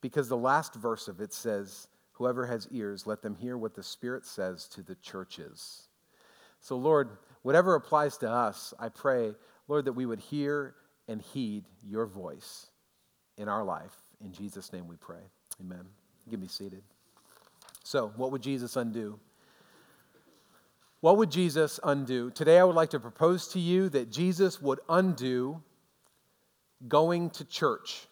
Because 0.00 0.28
the 0.28 0.36
last 0.36 0.74
verse 0.74 1.08
of 1.08 1.20
it 1.20 1.32
says, 1.32 1.88
Whoever 2.12 2.46
has 2.46 2.66
ears, 2.70 3.06
let 3.06 3.20
them 3.20 3.34
hear 3.34 3.58
what 3.58 3.74
the 3.74 3.82
Spirit 3.82 4.24
says 4.24 4.68
to 4.68 4.82
the 4.82 4.94
churches. 4.96 5.88
So, 6.60 6.76
Lord, 6.76 7.10
whatever 7.42 7.74
applies 7.74 8.16
to 8.18 8.30
us, 8.30 8.72
I 8.78 8.88
pray, 8.88 9.34
Lord, 9.68 9.84
that 9.84 9.92
we 9.92 10.06
would 10.06 10.20
hear 10.20 10.74
and 11.08 11.20
heed 11.20 11.64
your 11.86 12.06
voice 12.06 12.68
in 13.36 13.48
our 13.48 13.64
life. 13.64 13.92
In 14.24 14.32
Jesus' 14.32 14.72
name 14.72 14.88
we 14.88 14.96
pray. 14.96 15.20
Amen. 15.60 15.84
Give 16.30 16.40
me 16.40 16.48
seated. 16.48 16.82
So, 17.84 18.12
what 18.16 18.32
would 18.32 18.42
Jesus 18.42 18.76
undo? 18.76 19.20
What 21.00 21.18
would 21.18 21.30
Jesus 21.30 21.78
undo? 21.84 22.30
Today, 22.30 22.58
I 22.58 22.64
would 22.64 22.74
like 22.74 22.90
to 22.90 23.00
propose 23.00 23.48
to 23.48 23.60
you 23.60 23.90
that 23.90 24.10
Jesus 24.10 24.60
would 24.60 24.80
undo 24.88 25.62
going 26.88 27.30
to 27.30 27.44
church. 27.44 28.08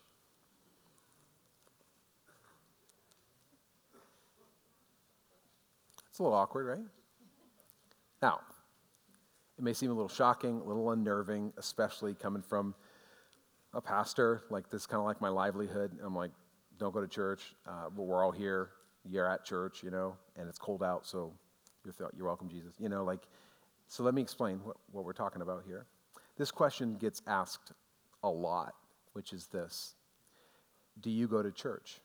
It's 6.14 6.20
a 6.20 6.22
little 6.22 6.38
awkward, 6.38 6.66
right? 6.66 6.86
Now, 8.22 8.38
it 9.58 9.64
may 9.64 9.72
seem 9.72 9.90
a 9.90 9.94
little 9.94 10.08
shocking, 10.08 10.60
a 10.60 10.62
little 10.62 10.92
unnerving, 10.92 11.52
especially 11.56 12.14
coming 12.14 12.40
from 12.40 12.76
a 13.72 13.80
pastor. 13.80 14.44
Like, 14.48 14.70
this 14.70 14.86
kind 14.86 15.00
of 15.00 15.06
like 15.06 15.20
my 15.20 15.28
livelihood. 15.28 15.98
I'm 16.00 16.14
like, 16.14 16.30
don't 16.78 16.94
go 16.94 17.00
to 17.00 17.08
church. 17.08 17.56
Uh, 17.66 17.90
but 17.90 18.04
we're 18.04 18.24
all 18.24 18.30
here. 18.30 18.70
You're 19.04 19.28
at 19.28 19.44
church, 19.44 19.82
you 19.82 19.90
know, 19.90 20.16
and 20.36 20.48
it's 20.48 20.56
cold 20.56 20.84
out, 20.84 21.04
so 21.04 21.32
you're, 21.84 21.94
you're 22.16 22.26
welcome, 22.26 22.48
Jesus. 22.48 22.76
You 22.78 22.88
know, 22.88 23.02
like, 23.02 23.22
so 23.88 24.04
let 24.04 24.14
me 24.14 24.22
explain 24.22 24.60
what, 24.62 24.76
what 24.92 25.04
we're 25.04 25.14
talking 25.14 25.42
about 25.42 25.64
here. 25.66 25.84
This 26.38 26.52
question 26.52 26.94
gets 26.94 27.22
asked 27.26 27.72
a 28.22 28.30
lot, 28.30 28.74
which 29.14 29.32
is 29.32 29.48
this 29.48 29.96
Do 31.00 31.10
you 31.10 31.26
go 31.26 31.42
to 31.42 31.50
church? 31.50 31.98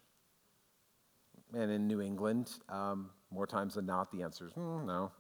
And 1.54 1.70
in 1.70 1.86
New 1.86 2.02
England, 2.02 2.50
um, 2.70 3.12
more 3.32 3.48
times 3.48 3.76
than 3.76 3.86
not, 3.86 4.12
the 4.12 4.24
answer 4.24 4.48
is 4.48 4.54
mm, 4.54 4.86
no. 4.86 5.12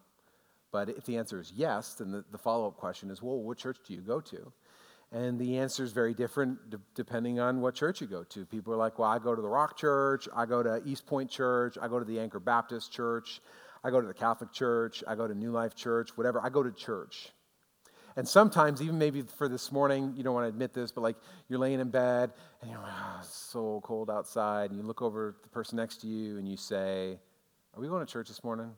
But 0.72 0.90
if 0.90 1.06
the 1.06 1.18
answer 1.18 1.40
is 1.40 1.52
yes, 1.56 1.96
then 1.96 2.12
the, 2.12 2.24
the 2.32 2.38
follow 2.38 2.68
up 2.68 2.78
question 2.78 3.10
is, 3.10 3.22
well, 3.22 3.38
what 3.38 3.58
church 3.58 3.78
do 3.88 3.94
you 3.94 4.02
go 4.02 4.20
to? 4.22 4.52
And 5.12 5.40
the 5.40 5.58
answer 5.58 5.84
is 5.84 5.92
very 5.92 6.14
different 6.14 6.70
d- 6.70 6.78
depending 6.94 7.40
on 7.40 7.62
what 7.62 7.74
church 7.74 8.02
you 8.02 8.08
go 8.08 8.24
to. 8.26 8.46
People 8.46 8.74
are 8.74 8.78
like, 8.78 9.00
well, 9.00 9.10
I 9.10 9.18
go 9.18 9.34
to 9.34 9.42
the 9.42 9.48
Rock 9.48 9.76
Church, 9.76 10.28
I 10.36 10.46
go 10.46 10.62
to 10.62 10.82
East 10.86 11.08
Point 11.08 11.32
Church, 11.32 11.78
I 11.82 11.88
go 11.88 11.98
to 11.98 12.06
the 12.06 12.20
Anchor 12.20 12.40
Baptist 12.40 12.92
Church, 12.92 13.42
I 13.84 13.90
go 13.90 14.00
to 14.00 14.08
the 14.08 14.14
Catholic 14.14 14.52
Church, 14.52 15.04
I 15.08 15.16
go 15.16 15.28
to 15.28 15.34
New 15.34 15.52
Life 15.52 15.76
Church, 15.76 16.16
whatever. 16.16 16.40
I 16.44 16.50
go 16.50 16.62
to 16.62 16.72
church. 16.72 17.30
And 18.16 18.28
sometimes, 18.28 18.82
even 18.82 19.00
maybe 19.00 19.22
for 19.22 19.48
this 19.48 19.72
morning, 19.72 20.14
you 20.16 20.24
don't 20.24 20.34
want 20.34 20.44
to 20.44 20.50
admit 20.50 20.74
this, 20.74 20.92
but 20.92 21.02
like 21.02 21.16
you're 21.48 21.60
laying 21.60 21.80
in 21.80 21.90
bed 21.90 22.32
and 22.62 22.70
you're 22.70 22.80
like, 22.80 22.92
oh, 22.92 23.18
it's 23.22 23.34
so 23.34 23.82
cold 23.84 24.10
outside. 24.10 24.72
And 24.72 24.80
you 24.80 24.86
look 24.86 25.02
over 25.02 25.30
at 25.30 25.44
the 25.44 25.50
person 25.50 25.78
next 25.78 26.02
to 26.02 26.08
you 26.08 26.38
and 26.38 26.48
you 26.48 26.58
say, 26.58 27.18
Are 27.80 27.82
we 27.82 27.88
going 27.88 28.06
to 28.06 28.12
church 28.12 28.28
this 28.28 28.44
morning? 28.44 28.72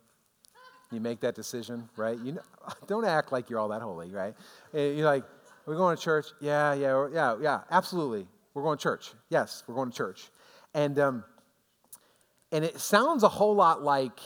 You 0.92 1.00
make 1.00 1.22
that 1.22 1.34
decision, 1.34 1.90
right? 1.98 2.20
You 2.20 2.34
know, 2.34 2.42
don't 2.88 3.04
act 3.04 3.32
like 3.32 3.50
you're 3.50 3.58
all 3.58 3.70
that 3.70 3.82
holy, 3.82 4.12
right? 4.12 4.36
Eh, 4.76 4.92
you're 4.92 5.08
like, 5.08 5.24
Are 5.24 5.72
we 5.72 5.76
going 5.76 5.98
to 5.98 6.04
church? 6.04 6.28
Yeah, 6.40 6.76
yeah, 6.76 7.08
yeah, 7.12 7.36
yeah, 7.42 7.62
absolutely. 7.72 8.28
We're 8.54 8.62
going 8.62 8.78
to 8.78 8.84
church. 8.84 9.12
Yes, 9.32 9.64
we're 9.66 9.74
going 9.74 9.90
to 9.90 9.98
church. 9.98 10.30
And, 10.76 11.00
um, 11.00 11.24
and 12.52 12.64
it 12.64 12.80
sounds 12.80 13.24
a 13.24 13.28
whole 13.28 13.56
lot 13.56 13.82
like, 13.82 14.20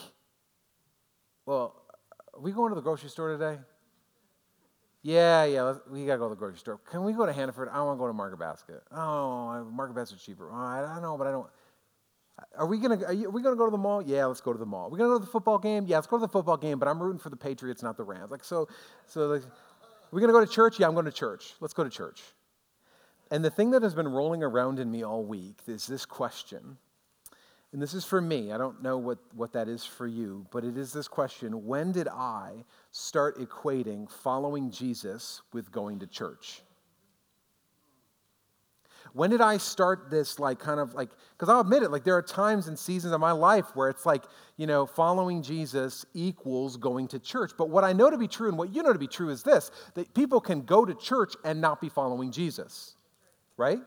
well, 1.46 1.74
are 2.34 2.40
we 2.42 2.52
going 2.52 2.68
to 2.68 2.74
the 2.74 2.82
grocery 2.82 3.08
store 3.08 3.32
today? 3.32 3.58
Yeah, 5.00 5.44
yeah, 5.46 5.72
we 5.90 6.04
got 6.04 6.14
to 6.14 6.18
go 6.18 6.28
to 6.28 6.34
the 6.34 6.38
grocery 6.38 6.58
store. 6.58 6.80
Can 6.90 7.02
we 7.02 7.14
go 7.14 7.24
to 7.24 7.32
Hannaford? 7.32 7.70
I 7.72 7.80
want 7.80 7.96
to 7.96 7.98
go 7.98 8.08
to 8.08 8.12
Market 8.12 8.38
Basket. 8.38 8.82
Oh, 8.92 9.64
Market 9.72 9.94
Basket's 9.94 10.22
cheaper. 10.22 10.50
Oh, 10.52 10.54
I, 10.54 10.82
don't 10.82 11.00
know, 11.00 11.16
but 11.16 11.26
I 11.28 11.30
don't. 11.30 11.46
Are 12.56 12.66
we 12.66 12.78
gonna? 12.78 13.02
Are, 13.04 13.12
you, 13.12 13.28
are 13.28 13.30
we 13.30 13.42
gonna 13.42 13.56
go 13.56 13.64
to 13.64 13.70
the 13.70 13.78
mall? 13.78 14.02
Yeah, 14.02 14.26
let's 14.26 14.40
go 14.40 14.52
to 14.52 14.58
the 14.58 14.66
mall. 14.66 14.86
Are 14.86 14.90
we 14.90 14.98
gonna 14.98 15.10
go 15.10 15.18
to 15.18 15.24
the 15.24 15.30
football 15.30 15.58
game? 15.58 15.84
Yeah, 15.86 15.96
let's 15.96 16.06
go 16.06 16.18
to 16.18 16.20
the 16.20 16.28
football 16.28 16.56
game. 16.56 16.78
But 16.78 16.88
I'm 16.88 17.02
rooting 17.02 17.18
for 17.18 17.30
the 17.30 17.36
Patriots, 17.36 17.82
not 17.82 17.96
the 17.96 18.04
Rams. 18.04 18.30
Like 18.30 18.44
so, 18.44 18.68
so. 19.06 19.26
Like, 19.26 19.42
are 19.42 20.12
we 20.12 20.20
gonna 20.20 20.32
go 20.32 20.44
to 20.44 20.50
church? 20.50 20.78
Yeah, 20.78 20.86
I'm 20.86 20.94
going 20.94 21.06
to 21.06 21.12
church. 21.12 21.54
Let's 21.60 21.74
go 21.74 21.82
to 21.82 21.90
church. 21.90 22.22
And 23.30 23.44
the 23.44 23.50
thing 23.50 23.72
that 23.72 23.82
has 23.82 23.94
been 23.94 24.06
rolling 24.06 24.42
around 24.42 24.78
in 24.78 24.90
me 24.90 25.02
all 25.02 25.24
week 25.24 25.58
is 25.66 25.86
this 25.86 26.06
question 26.06 26.78
and 27.76 27.82
this 27.82 27.92
is 27.92 28.06
for 28.06 28.20
me. 28.20 28.52
I 28.52 28.58
don't 28.58 28.82
know 28.82 28.96
what, 28.96 29.18
what 29.34 29.52
that 29.52 29.68
is 29.68 29.84
for 29.84 30.06
you, 30.06 30.46
but 30.50 30.64
it 30.64 30.78
is 30.78 30.94
this 30.94 31.08
question 31.08 31.66
When 31.66 31.92
did 31.92 32.08
I 32.08 32.64
start 32.90 33.38
equating 33.38 34.10
following 34.10 34.70
Jesus 34.70 35.42
with 35.52 35.70
going 35.70 35.98
to 35.98 36.06
church? 36.06 36.62
When 39.16 39.30
did 39.30 39.40
I 39.40 39.56
start 39.56 40.10
this, 40.10 40.38
like, 40.38 40.58
kind 40.58 40.78
of 40.78 40.92
like, 40.92 41.08
because 41.32 41.48
I'll 41.48 41.60
admit 41.60 41.82
it, 41.82 41.90
like, 41.90 42.04
there 42.04 42.16
are 42.16 42.22
times 42.22 42.68
and 42.68 42.78
seasons 42.78 43.14
of 43.14 43.20
my 43.20 43.32
life 43.32 43.64
where 43.74 43.88
it's 43.88 44.04
like, 44.04 44.22
you 44.58 44.66
know, 44.66 44.84
following 44.84 45.42
Jesus 45.42 46.04
equals 46.12 46.76
going 46.76 47.08
to 47.08 47.18
church. 47.18 47.52
But 47.56 47.70
what 47.70 47.82
I 47.82 47.94
know 47.94 48.10
to 48.10 48.18
be 48.18 48.28
true 48.28 48.50
and 48.50 48.58
what 48.58 48.74
you 48.74 48.82
know 48.82 48.92
to 48.92 48.98
be 48.98 49.06
true 49.06 49.30
is 49.30 49.42
this 49.42 49.70
that 49.94 50.12
people 50.12 50.38
can 50.38 50.60
go 50.60 50.84
to 50.84 50.94
church 50.94 51.32
and 51.46 51.62
not 51.62 51.80
be 51.80 51.88
following 51.88 52.30
Jesus, 52.30 52.94
right? 53.56 53.80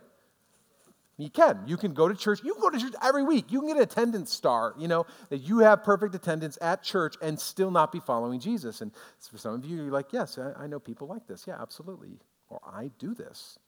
You 1.18 1.30
can. 1.30 1.60
You 1.68 1.78
can 1.78 1.94
go 1.94 2.08
to 2.08 2.16
church. 2.16 2.40
You 2.44 2.54
can 2.54 2.62
go 2.64 2.72
to 2.72 2.80
church 2.80 2.96
every 3.04 3.22
week. 3.22 3.52
You 3.52 3.60
can 3.60 3.68
get 3.68 3.78
an 3.78 3.84
attendance 3.84 4.34
star, 4.34 4.74
you 4.80 4.88
know, 4.88 5.06
that 5.30 5.42
you 5.42 5.60
have 5.60 5.84
perfect 5.84 6.16
attendance 6.16 6.58
at 6.60 6.82
church 6.82 7.16
and 7.22 7.40
still 7.40 7.70
not 7.70 7.92
be 7.92 8.00
following 8.00 8.40
Jesus. 8.40 8.82
And 8.82 8.92
for 9.30 9.38
some 9.38 9.54
of 9.54 9.64
you, 9.64 9.78
you're 9.78 9.92
like, 9.92 10.12
yes, 10.12 10.40
I, 10.40 10.64
I 10.64 10.66
know 10.66 10.80
people 10.80 11.08
like 11.08 11.28
this. 11.28 11.46
Yeah, 11.46 11.62
absolutely. 11.62 12.18
Or 12.50 12.60
I 12.66 12.90
do 12.98 13.14
this. 13.14 13.60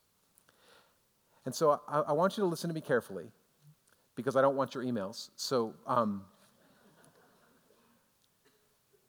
And 1.45 1.55
so 1.55 1.81
I, 1.88 2.01
I, 2.01 2.13
want 2.13 2.38
you 2.38 2.43
to 2.43 2.48
listen 2.48 2.69
to 2.69 2.74
me 2.74 2.81
carefully 2.81 3.31
because 4.15 4.36
I 4.36 4.41
don't 4.41 4.55
want 4.55 4.75
your 4.75 4.83
emails. 4.83 5.29
So 5.36 5.74
um, 5.88 6.24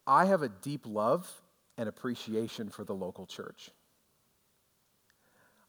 I 0.06 0.24
have 0.24 0.42
a 0.42 0.48
deep 0.48 0.86
love 0.86 1.30
and 1.76 1.88
appreciation 1.88 2.70
for 2.70 2.84
the 2.84 2.94
local 2.94 3.26
church. 3.26 3.70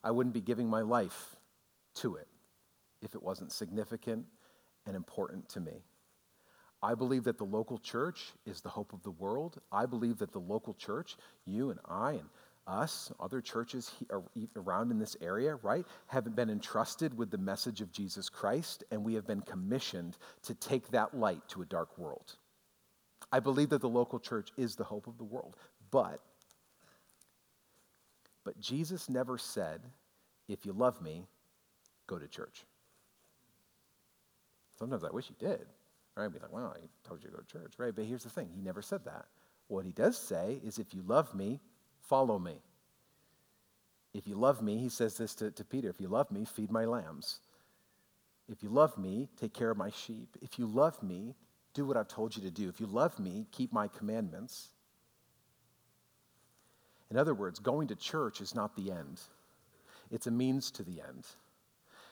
I 0.03 0.11
wouldn't 0.11 0.33
be 0.33 0.41
giving 0.41 0.69
my 0.69 0.81
life 0.81 1.35
to 1.95 2.15
it 2.15 2.27
if 3.01 3.15
it 3.15 3.23
wasn't 3.23 3.51
significant 3.51 4.25
and 4.85 4.95
important 4.95 5.49
to 5.49 5.59
me. 5.59 5.83
I 6.81 6.95
believe 6.95 7.23
that 7.23 7.37
the 7.37 7.45
local 7.45 7.77
church 7.77 8.33
is 8.45 8.59
the 8.59 8.69
hope 8.69 8.91
of 8.91 9.03
the 9.03 9.11
world. 9.11 9.61
I 9.71 9.85
believe 9.85 10.17
that 10.17 10.33
the 10.33 10.39
local 10.39 10.73
church, 10.73 11.15
you 11.45 11.69
and 11.71 11.79
I 11.87 12.11
and 12.11 12.29
us, 12.67 13.11
other 13.19 13.41
churches 13.41 13.91
around 14.55 14.91
in 14.91 14.99
this 14.99 15.17
area, 15.21 15.55
right, 15.63 15.85
have 16.07 16.35
been 16.35 16.49
entrusted 16.49 17.17
with 17.17 17.31
the 17.31 17.37
message 17.37 17.81
of 17.81 17.91
Jesus 17.91 18.29
Christ, 18.29 18.83
and 18.91 19.03
we 19.03 19.13
have 19.15 19.27
been 19.27 19.41
commissioned 19.41 20.17
to 20.43 20.53
take 20.55 20.89
that 20.91 21.17
light 21.17 21.41
to 21.49 21.61
a 21.61 21.65
dark 21.65 21.97
world. 21.97 22.35
I 23.31 23.39
believe 23.39 23.69
that 23.69 23.81
the 23.81 23.89
local 23.89 24.19
church 24.19 24.49
is 24.57 24.75
the 24.75 24.83
hope 24.83 25.07
of 25.07 25.17
the 25.17 25.23
world, 25.23 25.55
but 25.91 26.21
but 28.43 28.59
Jesus 28.59 29.09
never 29.09 29.37
said, 29.37 29.81
if 30.47 30.65
you 30.65 30.73
love 30.73 31.01
me, 31.01 31.25
go 32.07 32.19
to 32.19 32.27
church. 32.27 32.65
Sometimes 34.77 35.03
I 35.03 35.11
wish 35.11 35.27
he 35.27 35.35
did. 35.39 35.65
Right? 36.15 36.25
I'd 36.25 36.33
be 36.33 36.39
like, 36.39 36.51
well, 36.51 36.75
I 36.75 37.07
told 37.07 37.23
you 37.23 37.29
to 37.29 37.35
go 37.35 37.41
to 37.41 37.47
church. 37.47 37.73
Right? 37.77 37.95
But 37.95 38.05
here's 38.05 38.23
the 38.23 38.29
thing 38.29 38.49
he 38.53 38.61
never 38.61 38.81
said 38.81 39.05
that. 39.05 39.25
What 39.67 39.85
he 39.85 39.91
does 39.91 40.17
say 40.17 40.59
is, 40.63 40.77
if 40.77 40.93
you 40.93 41.03
love 41.03 41.33
me, 41.33 41.59
follow 42.07 42.39
me. 42.39 42.55
If 44.13 44.27
you 44.27 44.35
love 44.35 44.61
me, 44.61 44.77
he 44.77 44.89
says 44.89 45.17
this 45.17 45.33
to, 45.35 45.51
to 45.51 45.65
Peter 45.65 45.89
if 45.89 45.99
you 45.99 46.07
love 46.07 46.31
me, 46.31 46.45
feed 46.45 46.71
my 46.71 46.85
lambs. 46.85 47.39
If 48.49 48.61
you 48.61 48.69
love 48.69 48.97
me, 48.97 49.29
take 49.39 49.53
care 49.53 49.71
of 49.71 49.77
my 49.77 49.89
sheep. 49.89 50.37
If 50.41 50.59
you 50.59 50.67
love 50.67 51.01
me, 51.01 51.35
do 51.73 51.85
what 51.85 51.97
I've 51.97 52.07
told 52.07 52.35
you 52.35 52.43
to 52.43 52.51
do. 52.51 52.69
If 52.69 52.79
you 52.79 52.85
love 52.85 53.17
me, 53.19 53.47
keep 53.51 53.71
my 53.73 53.87
commandments. 53.87 54.67
In 57.09 57.17
other 57.17 57.33
words, 57.33 57.59
going 57.59 57.87
to 57.87 57.95
church 57.95 58.41
is 58.41 58.53
not 58.53 58.75
the 58.75 58.91
end, 58.91 59.21
it's 60.11 60.27
a 60.27 60.31
means 60.31 60.71
to 60.71 60.83
the 60.83 61.01
end. 61.01 61.25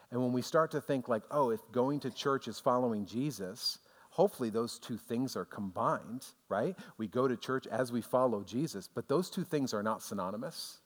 And 0.10 0.22
when 0.22 0.34
we 0.34 0.42
start 0.42 0.72
to 0.72 0.82
think, 0.82 1.08
like, 1.08 1.24
oh, 1.32 1.52
if 1.52 1.60
going 1.72 2.02
to 2.02 2.12
church 2.12 2.50
is 2.50 2.60
following 2.60 3.06
Jesus, 3.06 3.80
hopefully 4.12 4.50
those 4.50 4.78
two 4.78 4.98
things 4.98 5.36
are 5.36 5.46
combined, 5.46 6.26
right? 6.50 6.78
We 6.98 7.08
go 7.08 7.28
to 7.28 7.36
church 7.36 7.66
as 7.68 7.92
we 7.92 8.02
follow 8.02 8.44
Jesus, 8.44 8.88
but 8.88 9.08
those 9.08 9.30
two 9.30 9.44
things 9.44 9.74
are 9.74 9.82
not 9.82 10.04
synonymous. 10.04 10.80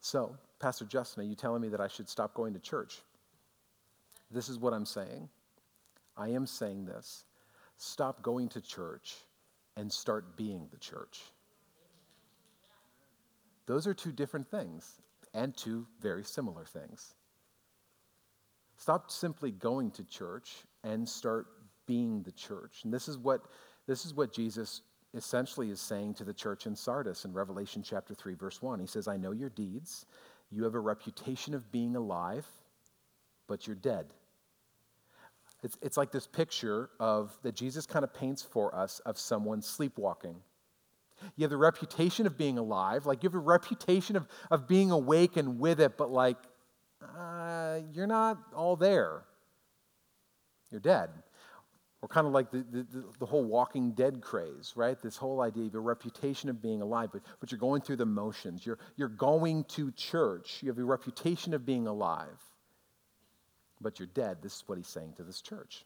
So, 0.00 0.36
Pastor 0.58 0.84
Justin, 0.84 1.22
are 1.22 1.26
you 1.26 1.34
telling 1.34 1.62
me 1.62 1.68
that 1.68 1.80
I 1.80 1.88
should 1.88 2.08
stop 2.08 2.34
going 2.34 2.54
to 2.54 2.60
church? 2.60 3.02
This 4.30 4.48
is 4.48 4.58
what 4.58 4.72
I'm 4.72 4.86
saying. 4.86 5.28
I 6.16 6.28
am 6.28 6.46
saying 6.46 6.86
this. 6.86 7.24
Stop 7.76 8.22
going 8.22 8.48
to 8.50 8.60
church 8.60 9.16
and 9.76 9.92
start 9.92 10.36
being 10.36 10.66
the 10.70 10.78
church. 10.78 11.20
Those 13.66 13.86
are 13.86 13.94
two 13.94 14.12
different 14.12 14.50
things 14.50 15.00
and 15.32 15.56
two 15.56 15.86
very 16.00 16.24
similar 16.24 16.64
things. 16.64 17.14
Stop 18.80 19.10
simply 19.10 19.50
going 19.50 19.90
to 19.90 20.04
church 20.04 20.64
and 20.84 21.06
start 21.06 21.48
being 21.84 22.22
the 22.22 22.32
church. 22.32 22.80
And 22.84 22.94
this 22.94 23.08
is 23.08 23.18
what, 23.18 23.42
this 23.86 24.06
is 24.06 24.14
what 24.14 24.32
Jesus 24.32 24.80
essentially 25.12 25.68
is 25.68 25.82
saying 25.82 26.14
to 26.14 26.24
the 26.24 26.32
church 26.32 26.64
in 26.64 26.74
Sardis 26.74 27.26
in 27.26 27.34
Revelation 27.34 27.82
chapter 27.82 28.14
3, 28.14 28.32
verse 28.36 28.62
1. 28.62 28.80
He 28.80 28.86
says, 28.86 29.06
I 29.06 29.18
know 29.18 29.32
your 29.32 29.50
deeds. 29.50 30.06
You 30.50 30.64
have 30.64 30.74
a 30.74 30.80
reputation 30.80 31.52
of 31.52 31.70
being 31.70 31.94
alive, 31.94 32.46
but 33.46 33.66
you're 33.66 33.76
dead. 33.76 34.06
It's, 35.62 35.76
it's 35.82 35.98
like 35.98 36.10
this 36.10 36.26
picture 36.26 36.88
of 36.98 37.36
that 37.42 37.54
Jesus 37.54 37.84
kind 37.84 38.02
of 38.02 38.14
paints 38.14 38.40
for 38.40 38.74
us 38.74 39.00
of 39.00 39.18
someone 39.18 39.60
sleepwalking. 39.60 40.36
You 41.36 41.42
have 41.42 41.50
the 41.50 41.58
reputation 41.58 42.26
of 42.26 42.38
being 42.38 42.56
alive, 42.56 43.04
like 43.04 43.22
you 43.22 43.28
have 43.28 43.34
a 43.34 43.40
reputation 43.40 44.16
of, 44.16 44.26
of 44.50 44.66
being 44.66 44.90
awake 44.90 45.36
and 45.36 45.58
with 45.58 45.80
it, 45.80 45.98
but 45.98 46.10
like 46.10 46.38
uh, 47.02 47.29
you're 47.92 48.06
not 48.06 48.38
all 48.54 48.76
there. 48.76 49.22
You're 50.70 50.80
dead. 50.80 51.10
Or 52.02 52.08
kind 52.08 52.26
of 52.26 52.32
like 52.32 52.50
the, 52.50 52.64
the, 52.70 53.04
the, 53.18 53.26
whole 53.26 53.44
walking 53.44 53.92
dead 53.92 54.22
craze, 54.22 54.72
right? 54.74 55.00
This 55.02 55.18
whole 55.18 55.42
idea 55.42 55.66
of 55.66 55.74
a 55.74 55.80
reputation 55.80 56.48
of 56.48 56.62
being 56.62 56.80
alive, 56.80 57.10
but, 57.12 57.20
but 57.40 57.52
you're 57.52 57.58
going 57.58 57.82
through 57.82 57.96
the 57.96 58.06
motions. 58.06 58.64
You're, 58.64 58.78
you're 58.96 59.08
going 59.08 59.64
to 59.64 59.92
church. 59.92 60.60
You 60.62 60.68
have 60.68 60.78
a 60.78 60.84
reputation 60.84 61.52
of 61.52 61.66
being 61.66 61.86
alive, 61.86 62.40
but 63.82 63.98
you're 63.98 64.08
dead. 64.14 64.38
This 64.42 64.56
is 64.56 64.64
what 64.66 64.78
he's 64.78 64.88
saying 64.88 65.12
to 65.18 65.24
this 65.24 65.42
church. 65.42 65.84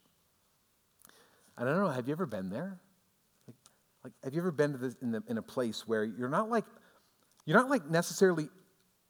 And 1.58 1.68
I 1.68 1.72
don't 1.72 1.82
know, 1.82 1.90
have 1.90 2.06
you 2.06 2.12
ever 2.12 2.26
been 2.26 2.48
there? 2.48 2.78
Like, 3.48 3.56
Like, 4.04 4.12
have 4.22 4.34
you 4.34 4.40
ever 4.40 4.52
been 4.52 4.72
to 4.72 4.78
this 4.78 4.94
in, 5.02 5.10
the, 5.10 5.22
in 5.28 5.38
a 5.38 5.42
place 5.42 5.86
where 5.86 6.04
you're 6.04 6.28
not 6.28 6.48
like, 6.48 6.64
you're 7.44 7.58
not 7.58 7.70
like 7.70 7.90
necessarily 7.90 8.48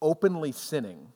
openly 0.01 0.53
sinning, 0.53 1.09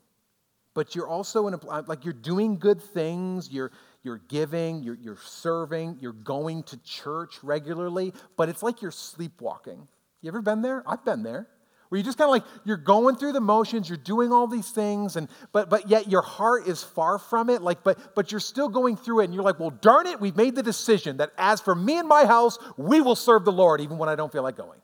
but 0.78 0.94
you're 0.94 1.08
also 1.08 1.48
in 1.48 1.54
a, 1.54 1.80
like 1.88 2.04
you're 2.04 2.14
doing 2.14 2.56
good 2.56 2.80
things, 2.80 3.50
you're, 3.50 3.72
you're 4.04 4.20
giving, 4.28 4.80
you're, 4.84 4.94
you're 4.94 5.18
serving, 5.26 5.98
you're 6.00 6.12
going 6.12 6.62
to 6.62 6.76
church 6.84 7.42
regularly, 7.42 8.12
but 8.36 8.48
it's 8.48 8.62
like 8.62 8.80
you're 8.80 8.92
sleepwalking. 8.92 9.88
You 10.22 10.28
ever 10.28 10.40
been 10.40 10.62
there? 10.62 10.84
I've 10.86 11.04
been 11.04 11.24
there. 11.24 11.48
Where 11.88 11.98
you 11.98 12.04
just 12.04 12.16
kind 12.16 12.28
of 12.28 12.30
like 12.30 12.44
you're 12.64 12.76
going 12.76 13.16
through 13.16 13.32
the 13.32 13.40
motions, 13.40 13.88
you're 13.88 13.98
doing 13.98 14.30
all 14.30 14.46
these 14.46 14.70
things, 14.70 15.16
and 15.16 15.26
but 15.50 15.68
but 15.68 15.90
yet 15.90 16.08
your 16.08 16.22
heart 16.22 16.68
is 16.68 16.80
far 16.80 17.18
from 17.18 17.50
it. 17.50 17.60
Like, 17.60 17.82
but 17.82 18.14
but 18.14 18.30
you're 18.30 18.38
still 18.38 18.68
going 18.68 18.96
through 18.96 19.22
it, 19.22 19.24
and 19.24 19.34
you're 19.34 19.42
like, 19.42 19.58
well, 19.58 19.70
darn 19.70 20.06
it, 20.06 20.20
we've 20.20 20.36
made 20.36 20.54
the 20.54 20.62
decision 20.62 21.16
that 21.16 21.32
as 21.36 21.60
for 21.60 21.74
me 21.74 21.98
and 21.98 22.06
my 22.06 22.24
house, 22.24 22.56
we 22.76 23.00
will 23.00 23.16
serve 23.16 23.44
the 23.44 23.50
Lord, 23.50 23.80
even 23.80 23.98
when 23.98 24.08
I 24.08 24.14
don't 24.14 24.30
feel 24.30 24.44
like 24.44 24.56
going. 24.56 24.78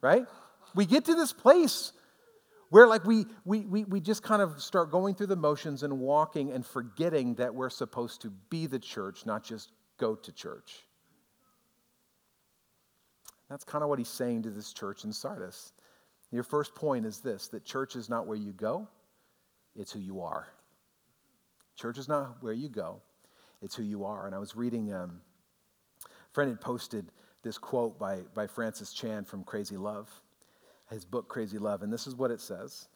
Right? 0.00 0.24
We 0.74 0.86
get 0.86 1.04
to 1.04 1.14
this 1.14 1.32
place 1.32 1.92
where 2.70 2.86
like 2.86 3.04
we, 3.04 3.26
we, 3.44 3.60
we, 3.60 3.84
we 3.84 4.00
just 4.00 4.22
kind 4.22 4.42
of 4.42 4.60
start 4.60 4.90
going 4.90 5.14
through 5.14 5.28
the 5.28 5.36
motions 5.36 5.82
and 5.82 5.98
walking 5.98 6.52
and 6.52 6.64
forgetting 6.64 7.34
that 7.34 7.54
we're 7.54 7.70
supposed 7.70 8.22
to 8.22 8.30
be 8.50 8.66
the 8.66 8.78
church, 8.78 9.24
not 9.24 9.42
just 9.42 9.72
go 9.98 10.14
to 10.14 10.32
church. 10.32 10.84
That's 13.48 13.64
kind 13.64 13.82
of 13.82 13.88
what 13.88 13.98
he's 13.98 14.08
saying 14.08 14.42
to 14.42 14.50
this 14.50 14.72
church 14.72 15.04
in 15.04 15.12
Sardis. 15.12 15.72
Your 16.30 16.42
first 16.42 16.74
point 16.74 17.06
is 17.06 17.20
this 17.20 17.48
that 17.48 17.64
church 17.64 17.96
is 17.96 18.10
not 18.10 18.26
where 18.26 18.36
you 18.36 18.52
go, 18.52 18.86
it's 19.74 19.92
who 19.92 20.00
you 20.00 20.20
are. 20.20 20.48
Church 21.76 21.96
is 21.96 22.08
not 22.08 22.42
where 22.42 22.52
you 22.52 22.68
go, 22.68 23.00
it's 23.62 23.74
who 23.74 23.82
you 23.82 24.04
are. 24.04 24.26
And 24.26 24.34
I 24.34 24.38
was 24.38 24.54
reading, 24.54 24.92
um, 24.92 25.22
a 26.04 26.34
friend 26.34 26.50
had 26.50 26.60
posted 26.60 27.10
this 27.42 27.56
quote 27.56 27.98
by, 27.98 28.20
by 28.34 28.46
Francis 28.46 28.92
Chan 28.92 29.24
from 29.24 29.44
Crazy 29.44 29.76
Love 29.78 30.10
his 30.90 31.04
book, 31.04 31.28
Crazy 31.28 31.58
Love, 31.58 31.82
and 31.82 31.92
this 31.92 32.06
is 32.06 32.14
what 32.14 32.30
it 32.30 32.40
says 32.40 32.88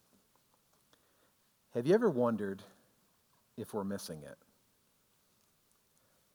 Have 1.74 1.86
you 1.86 1.94
ever 1.94 2.10
wondered 2.10 2.62
if 3.56 3.74
we're 3.74 3.84
missing 3.84 4.22
it? 4.22 4.38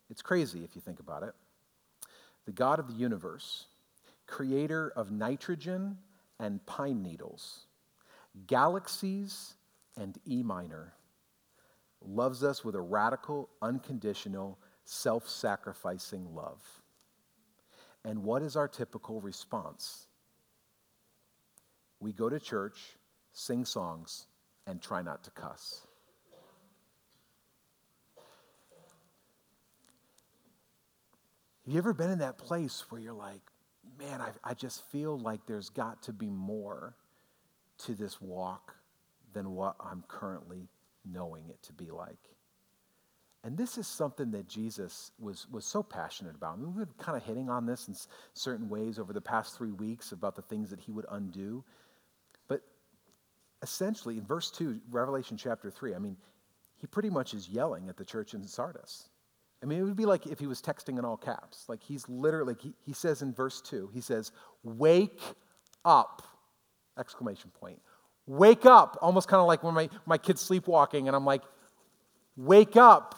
It's 0.10 0.22
crazy 0.22 0.64
if 0.64 0.76
you 0.76 0.82
think 0.82 1.00
about 1.00 1.24
it. 1.24 1.34
The 2.46 2.52
God 2.52 2.80
of 2.80 2.88
the 2.88 2.94
universe, 2.94 3.66
creator 4.26 4.94
of 4.96 5.12
nitrogen 5.12 5.98
and 6.40 6.66
pine 6.66 7.02
needles, 7.04 7.66
galaxies 8.46 9.56
and 9.98 10.18
E 10.28 10.44
minor, 10.44 10.94
loves 12.06 12.44
us 12.44 12.64
with 12.64 12.76
a 12.76 12.82
radical, 12.82 13.50
unconditional, 13.62 14.58
self 14.86 15.28
sacrificing 15.28 16.34
love. 16.34 16.62
And 18.06 18.24
what 18.24 18.42
is 18.42 18.56
our 18.56 18.70
typical 18.70 19.20
response? 19.20 20.07
We 22.00 22.14
go 22.14 22.30
to 22.30 22.40
church, 22.40 22.98
sing 23.34 23.66
songs, 23.66 24.28
and 24.66 24.82
try 24.82 25.02
not 25.02 25.24
to 25.24 25.32
cuss. 25.32 25.88
Have 31.66 31.74
you 31.74 31.80
ever 31.80 31.94
been 31.94 32.12
in 32.12 32.20
that 32.20 32.38
place 32.38 32.86
where 32.90 33.02
you're 33.02 33.14
like, 33.14 33.42
man, 34.00 34.22
I, 34.22 34.30
I 34.44 34.54
just 34.54 34.90
feel 34.90 35.20
like 35.20 35.46
there's 35.46 35.70
got 35.70 36.02
to 36.04 36.14
be 36.14 36.30
more 36.30 36.96
to 37.80 37.94
this 37.94 38.22
walk 38.22 38.74
than 39.34 39.52
what 39.52 39.76
I'm 39.80 40.04
currently 40.08 40.70
knowing 41.06 41.50
it 41.50 41.62
to 41.64 41.74
be 41.74 41.92
like? 41.92 42.16
And 43.44 43.58
this 43.58 43.78
is 43.78 43.88
something 43.88 44.32
that 44.32 44.48
Jesus 44.48 45.12
was, 45.20 45.48
was 45.52 45.66
so 45.66 45.84
passionate 45.84 46.36
about. 46.36 46.54
I 46.54 46.58
mean, 46.58 46.68
we've 46.68 46.86
been 46.86 46.96
kind 46.98 47.18
of 47.18 47.24
hitting 47.24 47.50
on 47.50 47.66
this 47.66 47.88
in 47.88 47.96
certain 48.34 48.68
ways 48.68 48.98
over 49.00 49.14
the 49.14 49.22
past 49.22 49.58
three 49.58 49.72
weeks 49.72 50.12
about 50.12 50.36
the 50.36 50.42
things 50.42 50.70
that 50.70 50.80
he 50.80 50.92
would 50.92 51.06
undo 51.12 51.64
essentially, 53.62 54.18
in 54.18 54.26
verse 54.26 54.52
2, 54.52 54.80
Revelation 54.90 55.38
chapter 55.38 55.70
3, 55.72 55.96
I 55.96 56.00
mean, 56.00 56.18
he 56.80 56.88
pretty 56.88 57.10
much 57.10 57.34
is 57.34 57.50
yelling 57.50 57.90
at 57.90 57.98
the 57.98 58.06
church 58.06 58.34
in 58.34 58.44
Sardis. 58.48 59.10
I 59.64 59.66
mean, 59.66 59.80
it 59.80 59.84
would 59.84 59.96
be 59.96 60.06
like 60.06 60.28
if 60.28 60.40
he 60.40 60.46
was 60.46 60.62
texting 60.62 61.00
in 61.00 61.06
all 61.06 61.18
caps. 61.18 61.66
Like 61.68 61.82
he's 61.82 62.08
literally, 62.08 62.56
he, 62.60 62.74
he 62.86 62.94
says 62.94 63.22
in 63.22 63.34
verse 63.34 63.62
2, 63.62 63.90
he 63.94 64.02
says, 64.02 64.32
Wake 64.64 65.22
up! 65.84 66.22
Exclamation 66.98 67.52
point. 67.60 67.82
Wake 68.28 68.66
up! 68.66 68.98
Almost 69.02 69.28
kind 69.28 69.42
of 69.42 69.48
like 69.48 69.64
when 69.64 69.74
my, 69.74 69.90
my 70.06 70.18
kid's 70.18 70.42
sleepwalking 70.42 71.08
and 71.08 71.16
I'm 71.16 71.26
like, 71.26 71.42
Wake 72.36 72.76
up! 72.76 73.16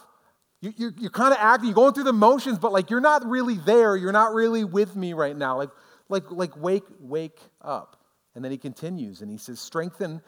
You, 0.62 0.73
you're, 0.78 0.93
you're 0.97 1.12
kind 1.12 1.34
of 1.34 1.39
acting, 1.41 1.67
you're 1.67 1.75
going 1.75 1.93
through 1.93 2.04
the 2.06 2.13
motions, 2.13 2.60
but 2.60 2.71
like 2.71 2.89
you're 2.89 3.02
not 3.02 3.25
really 3.25 3.56
there. 3.56 3.95
You're 3.95 4.12
not 4.12 4.34
really 4.34 4.63
with 4.63 4.95
me 4.95 5.13
right 5.13 5.36
now. 5.36 5.58
Like, 5.58 5.69
like, 6.08 6.32
like 6.32 6.58
wake, 6.58 6.84
wake 6.99 7.39
up. 7.62 7.98
And 8.35 8.43
then 8.43 8.51
he 8.51 8.57
continues 8.57 9.21
and 9.21 9.29
he 9.29 9.37
says, 9.37 9.59
Strengthen 9.59 10.21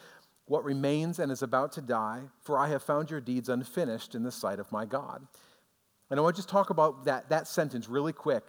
what 0.46 0.64
remains 0.64 1.20
and 1.20 1.32
is 1.32 1.44
about 1.44 1.72
to 1.74 1.82
die, 1.82 2.24
for 2.42 2.58
I 2.58 2.68
have 2.70 2.84
found 2.84 3.10
your 3.10 3.22
deeds 3.22 3.48
unfinished 3.48 4.16
in 4.16 4.24
the 4.24 4.32
sight 4.32 4.60
of 4.60 4.72
my 4.72 4.86
God. 4.86 5.26
And 6.10 6.20
I 6.20 6.24
want 6.24 6.36
to 6.36 6.40
just 6.40 6.50
talk 6.50 6.70
about 6.70 7.06
that, 7.06 7.30
that 7.30 7.48
sentence 7.48 7.88
really 7.88 8.12
quick. 8.12 8.44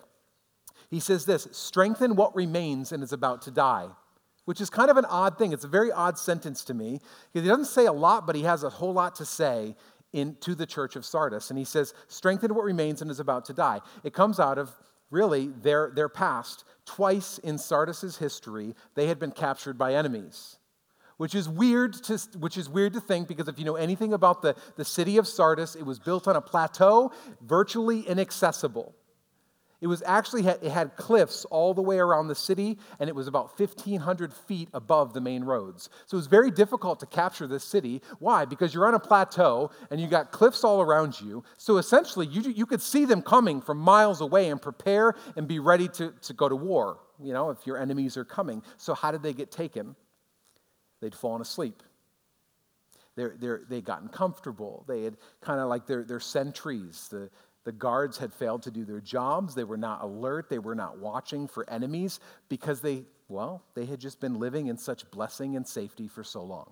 He 0.90 1.00
says 1.00 1.24
this 1.24 1.46
strengthen 1.52 2.16
what 2.16 2.34
remains 2.34 2.92
and 2.92 3.02
is 3.02 3.12
about 3.12 3.42
to 3.42 3.50
die, 3.50 3.88
which 4.46 4.60
is 4.60 4.68
kind 4.68 4.90
of 4.90 4.96
an 4.96 5.04
odd 5.04 5.38
thing. 5.38 5.52
It's 5.52 5.64
a 5.64 5.68
very 5.68 5.92
odd 5.92 6.18
sentence 6.18 6.64
to 6.64 6.74
me 6.74 7.00
because 7.32 7.44
he 7.44 7.48
doesn't 7.48 7.66
say 7.66 7.86
a 7.86 7.92
lot, 7.92 8.26
but 8.26 8.34
he 8.34 8.42
has 8.42 8.64
a 8.64 8.70
whole 8.70 8.92
lot 8.92 9.14
to 9.16 9.24
say 9.24 9.76
in, 10.12 10.36
to 10.40 10.54
the 10.54 10.66
church 10.66 10.96
of 10.96 11.04
Sardis. 11.04 11.50
And 11.50 11.58
he 11.58 11.64
says, 11.64 11.94
strengthen 12.08 12.54
what 12.54 12.64
remains 12.64 13.00
and 13.00 13.10
is 13.10 13.20
about 13.20 13.44
to 13.46 13.52
die. 13.52 13.80
It 14.02 14.12
comes 14.12 14.40
out 14.40 14.58
of 14.58 14.70
really 15.10 15.48
their, 15.48 15.92
their 15.94 16.08
past. 16.08 16.64
Twice 16.85 17.38
in 17.38 17.59
Sardis's 17.59 18.18
history, 18.18 18.75
they 18.95 19.07
had 19.07 19.18
been 19.18 19.31
captured 19.31 19.79
by 19.79 19.95
enemies. 19.95 20.59
Which 21.16 21.35
is 21.35 21.49
weird 21.49 21.95
to, 22.05 22.18
which 22.38 22.57
is 22.57 22.68
weird 22.68 22.95
to 22.95 23.01
think 23.01 23.29
because 23.29 23.47
if 23.47 23.59
you 23.59 23.64
know 23.64 23.77
anything 23.77 24.12
about 24.12 24.42
the, 24.42 24.57
the 24.77 24.85
city 24.85 25.18
of 25.18 25.29
Sardis, 25.29 25.77
it 25.77 25.85
was 25.85 25.99
built 25.99 26.27
on 26.27 26.35
a 26.35 26.40
plateau, 26.40 27.12
virtually 27.40 28.01
inaccessible. 28.01 28.95
It 29.83 29.88
was 29.88 30.01
actually, 30.07 30.47
it 30.47 30.62
had 30.62 30.95
cliffs 30.95 31.45
all 31.47 31.75
the 31.75 31.83
way 31.83 31.99
around 31.99 32.29
the 32.29 32.37
city, 32.37 32.79
and 33.01 33.09
it 33.09 33.16
was 33.16 33.27
about 33.27 33.59
1,500 33.59 34.33
feet 34.33 34.68
above 34.73 35.12
the 35.12 35.21
main 35.21 35.42
roads. 35.42 35.90
So 36.07 36.14
it 36.14 36.18
was 36.18 36.29
very 36.29 36.53
difficult 36.53 37.01
to 37.01 37.07
capture 37.07 37.49
this 37.49 37.64
city. 37.64 38.01
Why? 38.21 38.45
Because 38.45 38.73
you're 38.73 38.87
on 38.87 38.95
a 38.95 39.01
plateau 39.01 39.73
and 39.90 40.01
you 40.01 40.07
got 40.07 40.31
cliffs 40.31 40.62
all 40.62 40.81
around 40.81 41.21
you. 41.21 41.42
So 41.59 41.79
essentially, 41.79 42.29
you, 42.29 42.42
you 42.42 42.64
could 42.64 42.81
see 42.81 43.05
them 43.05 43.23
coming 43.23 43.61
from 43.61 43.79
miles 43.79 44.21
away 44.21 44.51
and 44.51 44.62
prepare 44.62 45.16
and 45.37 45.49
be 45.49 45.59
ready 45.59 45.88
to, 45.88 46.14
to 46.23 46.33
go 46.33 46.49
to 46.49 46.55
war, 46.55 47.01
you 47.21 47.33
know, 47.33 47.51
if 47.51 47.66
your 47.66 47.77
enemies 47.77 48.16
are 48.16 48.25
coming. 48.25 48.62
So 48.77 48.95
how 48.95 49.11
did 49.11 49.25
they 49.25 49.33
get 49.33 49.51
taken? 49.51 49.97
They'd 51.01 51.12
fallen 51.12 51.42
asleep. 51.42 51.83
They're, 53.16 53.35
they're, 53.37 53.62
they'd 53.68 53.85
gotten 53.85 54.09
comfortable. 54.09 54.85
They 54.87 55.03
had 55.03 55.16
kind 55.40 55.59
of 55.59 55.68
like 55.68 55.88
their, 55.88 56.05
their 56.05 56.21
sentries, 56.21 57.09
the, 57.11 57.31
the 57.64 57.72
guards 57.72 58.18
had 58.18 58.33
failed 58.33 58.62
to 58.64 58.70
do 58.70 58.85
their 58.85 59.01
jobs. 59.01 59.55
They 59.55 59.64
were 59.64 59.77
not 59.77 60.03
alert. 60.03 60.48
They 60.48 60.59
were 60.59 60.75
not 60.75 60.98
watching 60.98 61.46
for 61.46 61.68
enemies 61.70 62.18
because 62.48 62.81
they, 62.81 63.05
well, 63.29 63.62
they 63.75 63.87
had 63.87 64.01
just 64.01 64.20
been 64.20 64.38
living 64.38 64.66
in 64.66 64.77
such 64.77 65.09
blessing 65.11 65.57
and 65.57 65.66
safety 65.66 66.09
for 66.09 66.25
so 66.25 66.42
long. 66.42 66.70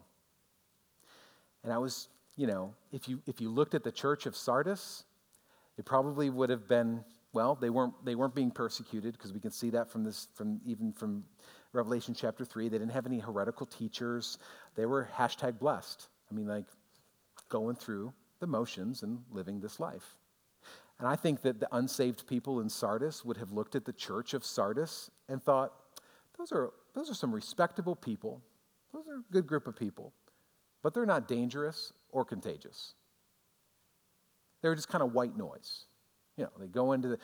And 1.62 1.72
I 1.72 1.78
was, 1.78 2.08
you 2.36 2.46
know, 2.46 2.74
if 2.92 3.08
you, 3.08 3.22
if 3.26 3.40
you 3.40 3.50
looked 3.50 3.74
at 3.74 3.84
the 3.84 3.92
church 3.92 4.26
of 4.26 4.34
Sardis, 4.34 5.04
it 5.78 5.84
probably 5.84 6.28
would 6.28 6.50
have 6.50 6.66
been, 6.66 7.04
well, 7.32 7.54
they 7.54 7.70
weren't, 7.70 7.94
they 8.04 8.16
weren't 8.16 8.34
being 8.34 8.50
persecuted 8.50 9.12
because 9.12 9.32
we 9.32 9.40
can 9.40 9.52
see 9.52 9.70
that 9.70 9.90
from 9.90 10.02
this, 10.02 10.28
from 10.34 10.60
even 10.64 10.92
from 10.92 11.24
Revelation 11.72 12.14
chapter 12.14 12.44
3. 12.44 12.68
They 12.68 12.78
didn't 12.78 12.92
have 12.92 13.06
any 13.06 13.20
heretical 13.20 13.66
teachers. 13.66 14.38
They 14.74 14.86
were 14.86 15.08
hashtag 15.16 15.60
blessed. 15.60 16.08
I 16.30 16.34
mean, 16.34 16.48
like 16.48 16.66
going 17.48 17.76
through 17.76 18.12
the 18.40 18.46
motions 18.46 19.02
and 19.04 19.22
living 19.30 19.60
this 19.60 19.78
life. 19.78 20.16
And 21.00 21.08
I 21.08 21.16
think 21.16 21.40
that 21.42 21.60
the 21.60 21.68
unsaved 21.74 22.26
people 22.26 22.60
in 22.60 22.68
Sardis 22.68 23.24
would 23.24 23.38
have 23.38 23.52
looked 23.52 23.74
at 23.74 23.86
the 23.86 23.92
church 23.92 24.34
of 24.34 24.44
Sardis 24.44 25.10
and 25.30 25.42
thought, 25.42 25.72
those 26.36 26.52
are, 26.52 26.72
those 26.94 27.10
are 27.10 27.14
some 27.14 27.34
respectable 27.34 27.96
people. 27.96 28.42
Those 28.92 29.08
are 29.08 29.14
a 29.14 29.32
good 29.32 29.46
group 29.46 29.66
of 29.66 29.74
people. 29.74 30.12
But 30.82 30.92
they're 30.92 31.06
not 31.06 31.26
dangerous 31.26 31.94
or 32.10 32.26
contagious. 32.26 32.92
They're 34.60 34.74
just 34.74 34.88
kind 34.88 35.02
of 35.02 35.14
white 35.14 35.38
noise. 35.38 35.86
You 36.36 36.44
know, 36.44 36.50
they 36.60 36.66
go 36.66 36.92
into 36.92 37.08
the 37.08 37.18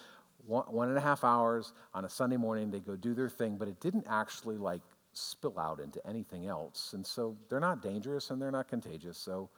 one, 0.46 0.64
one 0.68 0.88
and 0.88 0.96
a 0.96 1.00
half 1.02 1.22
hours 1.22 1.74
on 1.92 2.06
a 2.06 2.08
Sunday 2.08 2.38
morning, 2.38 2.70
they 2.70 2.80
go 2.80 2.96
do 2.96 3.12
their 3.12 3.28
thing, 3.28 3.56
but 3.58 3.68
it 3.68 3.78
didn't 3.80 4.06
actually 4.08 4.56
like 4.56 4.80
spill 5.12 5.58
out 5.58 5.80
into 5.80 6.04
anything 6.06 6.46
else. 6.46 6.94
And 6.94 7.06
so 7.06 7.36
they're 7.50 7.60
not 7.60 7.82
dangerous 7.82 8.30
and 8.30 8.40
they're 8.40 8.50
not 8.50 8.68
contagious. 8.68 9.18
So 9.18 9.50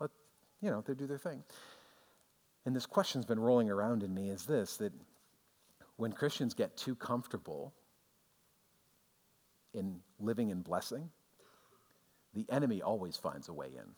let, 0.00 0.10
you 0.62 0.70
know, 0.70 0.82
they 0.86 0.94
do 0.94 1.06
their 1.06 1.18
thing. 1.18 1.42
And 2.66 2.74
this 2.74 2.84
question's 2.84 3.24
been 3.24 3.38
rolling 3.38 3.70
around 3.70 4.02
in 4.02 4.12
me 4.12 4.28
is 4.28 4.44
this 4.44 4.76
that 4.78 4.92
when 5.96 6.12
Christians 6.12 6.52
get 6.52 6.76
too 6.76 6.96
comfortable 6.96 7.72
in 9.72 10.00
living 10.18 10.50
in 10.50 10.62
blessing, 10.62 11.08
the 12.34 12.44
enemy 12.50 12.82
always 12.82 13.16
finds 13.16 13.48
a 13.48 13.52
way 13.52 13.68
in. 13.68 13.94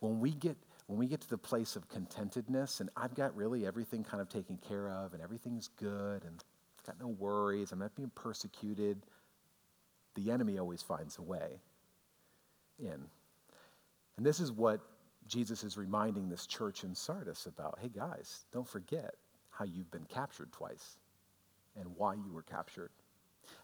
When 0.00 0.18
we 0.18 0.32
get 0.32 0.56
when 0.86 0.98
we 0.98 1.06
get 1.06 1.20
to 1.20 1.28
the 1.28 1.36
place 1.36 1.76
of 1.76 1.86
contentedness 1.90 2.80
and 2.80 2.88
I've 2.96 3.14
got 3.14 3.36
really 3.36 3.66
everything 3.66 4.02
kind 4.02 4.22
of 4.22 4.30
taken 4.30 4.56
care 4.56 4.88
of 4.88 5.12
and 5.12 5.22
everything's 5.22 5.68
good 5.78 6.24
and 6.24 6.42
got 6.86 6.98
no 6.98 7.08
worries, 7.08 7.72
I'm 7.72 7.80
not 7.80 7.94
being 7.94 8.10
persecuted. 8.14 9.04
The 10.14 10.30
enemy 10.30 10.56
always 10.56 10.80
finds 10.80 11.18
a 11.18 11.22
way 11.22 11.60
in. 12.78 13.04
And 14.16 14.24
this 14.24 14.40
is 14.40 14.50
what 14.50 14.80
Jesus 15.28 15.62
is 15.62 15.76
reminding 15.76 16.28
this 16.28 16.46
church 16.46 16.84
in 16.84 16.94
Sardis 16.94 17.46
about. 17.46 17.78
Hey, 17.80 17.88
guys, 17.88 18.46
don't 18.52 18.68
forget 18.68 19.14
how 19.50 19.64
you've 19.64 19.90
been 19.90 20.06
captured 20.06 20.52
twice 20.52 20.98
and 21.76 21.86
why 21.96 22.14
you 22.14 22.32
were 22.32 22.42
captured. 22.42 22.90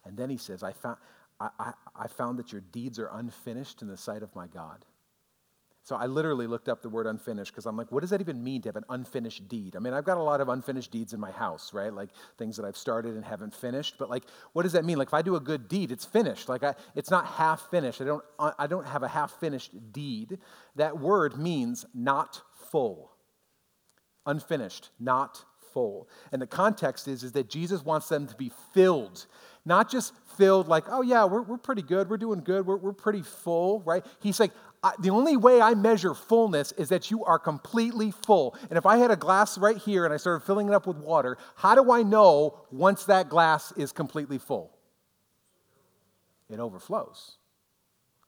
And 0.05 0.15
then 0.15 0.29
he 0.29 0.37
says, 0.37 0.63
I 0.63 0.71
found, 0.71 0.97
I, 1.39 1.49
I, 1.59 1.73
I 1.95 2.07
found 2.07 2.39
that 2.39 2.51
your 2.51 2.61
deeds 2.61 2.99
are 2.99 3.09
unfinished 3.13 3.81
in 3.81 3.87
the 3.87 3.97
sight 3.97 4.23
of 4.23 4.35
my 4.35 4.47
God. 4.47 4.85
So 5.85 5.95
I 5.95 6.07
literally 6.07 6.47
looked 6.47 6.67
up 6.67 6.81
the 6.81 6.89
word 6.89 7.05
unfinished 7.05 7.51
because 7.51 7.67
I'm 7.67 7.77
like, 7.77 7.91
what 7.91 8.01
does 8.01 8.09
that 8.09 8.19
even 8.19 8.43
mean 8.43 8.63
to 8.63 8.69
have 8.69 8.75
an 8.75 8.85
unfinished 8.89 9.47
deed? 9.47 9.75
I 9.75 9.79
mean, 9.79 9.93
I've 9.93 10.03
got 10.03 10.17
a 10.17 10.23
lot 10.23 10.41
of 10.41 10.49
unfinished 10.49 10.89
deeds 10.89 11.13
in 11.13 11.19
my 11.19 11.29
house, 11.29 11.75
right? 11.75 11.93
Like 11.93 12.09
things 12.39 12.57
that 12.57 12.65
I've 12.65 12.75
started 12.75 13.13
and 13.13 13.23
haven't 13.23 13.53
finished. 13.53 13.97
But 13.99 14.09
like, 14.09 14.23
what 14.53 14.63
does 14.63 14.71
that 14.71 14.83
mean? 14.83 14.97
Like, 14.97 15.09
if 15.09 15.13
I 15.13 15.21
do 15.21 15.35
a 15.35 15.39
good 15.39 15.67
deed, 15.67 15.91
it's 15.91 16.03
finished. 16.03 16.49
Like, 16.49 16.63
I, 16.63 16.73
it's 16.95 17.11
not 17.11 17.27
half 17.27 17.69
finished. 17.69 18.01
I 18.01 18.05
don't, 18.05 18.23
I 18.39 18.65
don't 18.65 18.87
have 18.87 19.03
a 19.03 19.07
half 19.07 19.39
finished 19.39 19.73
deed. 19.91 20.39
That 20.75 20.99
word 20.99 21.37
means 21.37 21.85
not 21.93 22.41
full, 22.71 23.11
unfinished, 24.25 24.89
not 24.99 25.45
full. 25.71 26.09
And 26.31 26.41
the 26.41 26.47
context 26.47 27.07
is, 27.07 27.23
is 27.23 27.33
that 27.33 27.47
Jesus 27.47 27.85
wants 27.85 28.09
them 28.09 28.25
to 28.25 28.35
be 28.35 28.51
filled 28.73 29.27
not 29.65 29.89
just 29.89 30.13
filled 30.37 30.67
like, 30.67 30.85
oh, 30.89 31.01
yeah, 31.01 31.25
we're, 31.25 31.41
we're 31.41 31.57
pretty 31.57 31.81
good, 31.81 32.09
we're 32.09 32.17
doing 32.17 32.41
good, 32.41 32.65
we're, 32.65 32.77
we're 32.77 32.93
pretty 32.93 33.23
full, 33.23 33.81
right? 33.81 34.05
He's 34.19 34.39
like, 34.39 34.51
the 34.99 35.09
only 35.09 35.37
way 35.37 35.61
I 35.61 35.73
measure 35.73 36.13
fullness 36.13 36.71
is 36.73 36.89
that 36.89 37.09
you 37.09 37.23
are 37.23 37.39
completely 37.39 38.11
full. 38.11 38.55
And 38.69 38.77
if 38.77 38.85
I 38.85 38.97
had 38.97 39.09
a 39.09 39.15
glass 39.15 39.57
right 39.57 39.77
here 39.77 40.05
and 40.05 40.13
I 40.13 40.17
started 40.17 40.45
filling 40.45 40.67
it 40.67 40.73
up 40.73 40.85
with 40.85 40.97
water, 40.97 41.37
how 41.55 41.75
do 41.75 41.91
I 41.91 42.03
know 42.03 42.59
once 42.71 43.05
that 43.05 43.29
glass 43.29 43.71
is 43.77 43.91
completely 43.91 44.37
full? 44.37 44.75
It 46.49 46.59
overflows. 46.59 47.37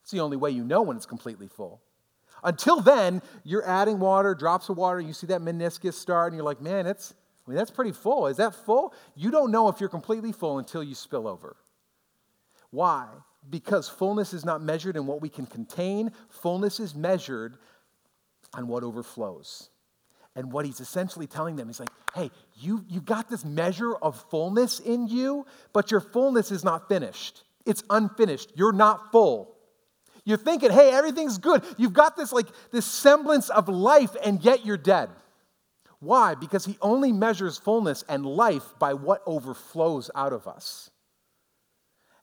It's 0.02 0.12
the 0.12 0.22
only 0.22 0.38
way 0.38 0.52
you 0.52 0.64
know 0.64 0.82
when 0.82 0.98
it's 0.98 1.06
completely 1.06 1.48
full. 1.48 1.82
Until 2.44 2.82
then, 2.82 3.22
you're 3.44 3.68
adding 3.68 4.00
water, 4.00 4.34
drops 4.34 4.70
of 4.70 4.78
water, 4.78 5.02
you 5.02 5.14
see 5.14 5.28
that 5.28 5.42
meniscus 5.42 5.94
start, 5.94 6.32
and 6.32 6.38
you're 6.38 6.46
like, 6.46 6.62
man, 6.62 6.88
it's, 6.88 7.14
I 7.46 7.50
mean, 7.50 7.58
that's 7.58 7.72
pretty 7.72 7.92
full. 7.92 8.28
Is 8.28 8.38
that 8.38 8.56
full? 8.56 8.94
You 9.16 9.32
don't 9.32 9.52
know 9.52 9.68
if 9.70 9.80
you're 9.80 9.90
completely 9.90 10.32
full 10.32 10.60
until 10.60 10.84
you 10.84 10.96
spill 10.96 11.28
over. 11.28 11.58
Why? 12.70 13.08
Because 13.50 13.88
fullness 13.88 14.34
is 14.34 14.44
not 14.44 14.62
measured 14.62 14.98
in 14.98 15.06
what 15.06 15.22
we 15.22 15.30
can 15.30 15.46
contain, 15.46 16.12
fullness 16.30 16.80
is 16.80 16.94
measured 16.96 17.58
on 18.54 18.68
what 18.68 18.84
overflows. 18.84 19.70
And 20.36 20.52
what 20.52 20.66
he's 20.66 20.80
essentially 20.80 21.28
telling 21.28 21.56
them 21.56 21.70
is 21.70 21.80
like, 21.80 21.90
hey, 22.14 22.30
you, 22.56 22.84
you 22.88 23.02
got 23.02 23.30
this 23.30 23.44
measure 23.44 23.96
of 23.96 24.24
fullness 24.30 24.80
in 24.80 25.08
you, 25.08 25.46
but 25.74 25.90
your 25.90 26.00
fullness 26.00 26.52
is 26.52 26.64
not 26.64 26.88
finished. 26.88 27.44
It's 27.66 27.84
unfinished. 27.90 28.52
You're 28.56 28.74
not 28.74 29.12
full. 29.12 29.56
You're 30.26 30.38
thinking, 30.38 30.72
hey, 30.72 30.92
everything's 30.92 31.38
good. 31.38 31.64
You've 31.78 31.94
got 31.94 32.18
this 32.18 32.34
like 32.34 32.48
this 32.72 32.86
semblance 32.86 33.50
of 33.50 33.70
life, 33.70 34.16
and 34.24 34.44
yet 34.44 34.66
you're 34.66 34.78
dead. 34.78 35.10
Why? 36.00 36.36
Because 36.36 36.66
he 36.66 36.78
only 36.82 37.12
measures 37.12 37.58
fullness 37.58 38.04
and 38.08 38.26
life 38.26 38.66
by 38.78 38.94
what 38.94 39.22
overflows 39.26 40.12
out 40.14 40.34
of 40.34 40.48
us. 40.48 40.92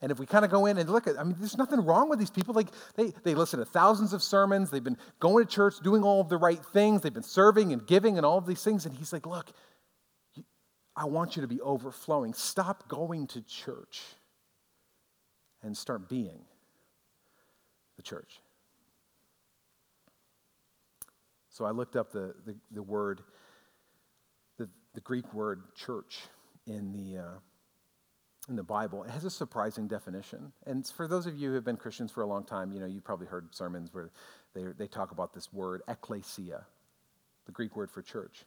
And 0.04 0.12
if 0.12 0.18
we 0.18 0.26
kind 0.26 0.44
of 0.44 0.50
go 0.50 0.66
in 0.66 0.76
and 0.76 0.90
look 0.90 1.06
at, 1.06 1.18
I 1.18 1.24
mean, 1.24 1.34
there's 1.38 1.56
nothing 1.56 1.80
wrong 1.80 2.10
with 2.10 2.18
these 2.18 2.28
people. 2.28 2.52
Like 2.52 2.68
they, 2.94 3.14
they 3.22 3.34
listen 3.34 3.58
to 3.58 3.64
thousands 3.64 4.12
of 4.12 4.22
sermons, 4.22 4.68
they've 4.68 4.84
been 4.84 4.98
going 5.18 5.46
to 5.46 5.50
church, 5.50 5.76
doing 5.82 6.02
all 6.02 6.20
of 6.20 6.28
the 6.28 6.36
right 6.36 6.62
things, 6.62 7.00
they've 7.00 7.10
been 7.10 7.22
serving 7.22 7.72
and 7.72 7.86
giving 7.86 8.18
and 8.18 8.26
all 8.26 8.36
of 8.36 8.44
these 8.44 8.62
things. 8.62 8.84
And 8.84 8.94
he's 8.94 9.14
like, 9.14 9.24
look, 9.24 9.50
I 10.94 11.06
want 11.06 11.36
you 11.36 11.40
to 11.40 11.48
be 11.48 11.58
overflowing. 11.62 12.34
Stop 12.34 12.86
going 12.86 13.28
to 13.28 13.40
church 13.40 14.02
and 15.62 15.74
start 15.74 16.06
being 16.06 16.42
the 17.96 18.02
church. 18.02 18.40
So 21.48 21.64
I 21.64 21.70
looked 21.70 21.96
up 21.96 22.12
the, 22.12 22.34
the, 22.44 22.54
the 22.72 22.82
word 22.82 23.22
the 24.58 24.68
the 24.92 25.00
Greek 25.00 25.32
word 25.32 25.62
church 25.74 26.18
in 26.66 26.92
the, 26.92 27.22
uh, 27.22 27.38
in 28.48 28.56
the 28.56 28.62
Bible. 28.62 29.04
It 29.04 29.10
has 29.10 29.24
a 29.24 29.30
surprising 29.30 29.86
definition. 29.86 30.52
And 30.66 30.86
for 30.86 31.08
those 31.08 31.26
of 31.26 31.36
you 31.36 31.48
who 31.48 31.54
have 31.54 31.64
been 31.64 31.76
Christians 31.76 32.10
for 32.10 32.22
a 32.22 32.26
long 32.26 32.44
time, 32.44 32.72
you 32.72 32.80
know, 32.80 32.86
you've 32.86 33.04
probably 33.04 33.26
heard 33.26 33.54
sermons 33.54 33.92
where 33.92 34.10
they, 34.54 34.64
they 34.76 34.86
talk 34.86 35.12
about 35.12 35.32
this 35.34 35.52
word, 35.52 35.82
ekklesia, 35.88 36.64
the 37.46 37.52
Greek 37.52 37.76
word 37.76 37.90
for 37.90 38.02
church. 38.02 38.44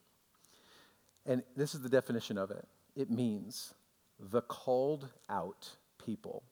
And 1.25 1.43
this 1.55 1.75
is 1.75 1.81
the 1.81 1.89
definition 1.89 2.37
of 2.37 2.51
it 2.51 2.65
it 2.95 3.11
means 3.11 3.73
the 4.19 4.41
called 4.41 5.07
out 5.29 5.69
people. 6.03 6.43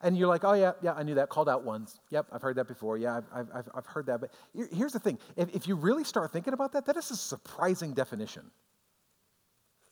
And 0.00 0.18
you're 0.18 0.28
like, 0.28 0.44
oh, 0.44 0.52
yeah, 0.52 0.72
yeah, 0.82 0.92
I 0.92 1.02
knew 1.02 1.14
that. 1.14 1.30
Called 1.30 1.48
out 1.48 1.64
ones. 1.64 1.98
Yep, 2.10 2.26
I've 2.32 2.42
heard 2.42 2.56
that 2.56 2.68
before. 2.68 2.98
Yeah, 2.98 3.20
I've, 3.32 3.48
I've, 3.54 3.68
I've 3.74 3.86
heard 3.86 4.06
that. 4.06 4.20
But 4.20 4.32
here's 4.72 4.92
the 4.92 4.98
thing 4.98 5.18
if, 5.36 5.54
if 5.54 5.68
you 5.68 5.76
really 5.76 6.04
start 6.04 6.32
thinking 6.32 6.52
about 6.52 6.72
that, 6.72 6.84
that 6.86 6.96
is 6.96 7.10
a 7.10 7.16
surprising 7.16 7.94
definition. 7.94 8.50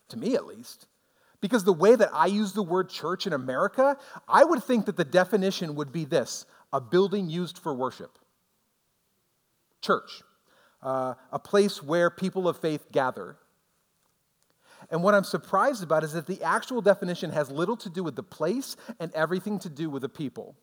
To 0.09 0.19
me, 0.19 0.35
at 0.35 0.45
least. 0.45 0.87
Because 1.43 1.65
the 1.65 1.73
way 1.73 1.97
that 1.97 2.09
I 2.15 2.27
use 2.27 2.53
the 2.53 2.63
word 2.63 2.89
church 2.89 3.27
in 3.27 3.33
America, 3.35 3.99
I 4.29 4.45
would 4.45 4.63
think 4.63 4.87
that 4.87 4.97
the 4.97 5.05
definition 5.05 5.75
would 5.75 5.93
be 5.93 6.07
this 6.07 6.47
a 6.73 6.81
building 6.81 7.29
used 7.29 7.59
for 7.59 7.75
worship. 7.75 8.17
Church, 9.83 10.23
uh, 10.83 11.15
a 11.33 11.39
place 11.39 11.83
where 11.83 12.09
people 12.09 12.49
of 12.49 12.59
faith 12.59 12.87
gather. 12.93 13.37
And 14.91 15.03
what 15.03 15.15
I'm 15.15 15.25
surprised 15.25 15.83
about 15.83 16.05
is 16.05 16.13
that 16.13 16.27
the 16.27 16.43
actual 16.43 16.81
definition 16.81 17.31
has 17.31 17.51
little 17.51 17.77
to 17.79 17.91
do 17.91 18.05
with 18.05 18.15
the 18.15 18.23
place 18.23 18.77
and 19.01 19.13
everything 19.13 19.59
to 19.61 19.69
do 19.69 19.91
with 19.91 20.03
the 20.03 20.09
people. 20.09 20.55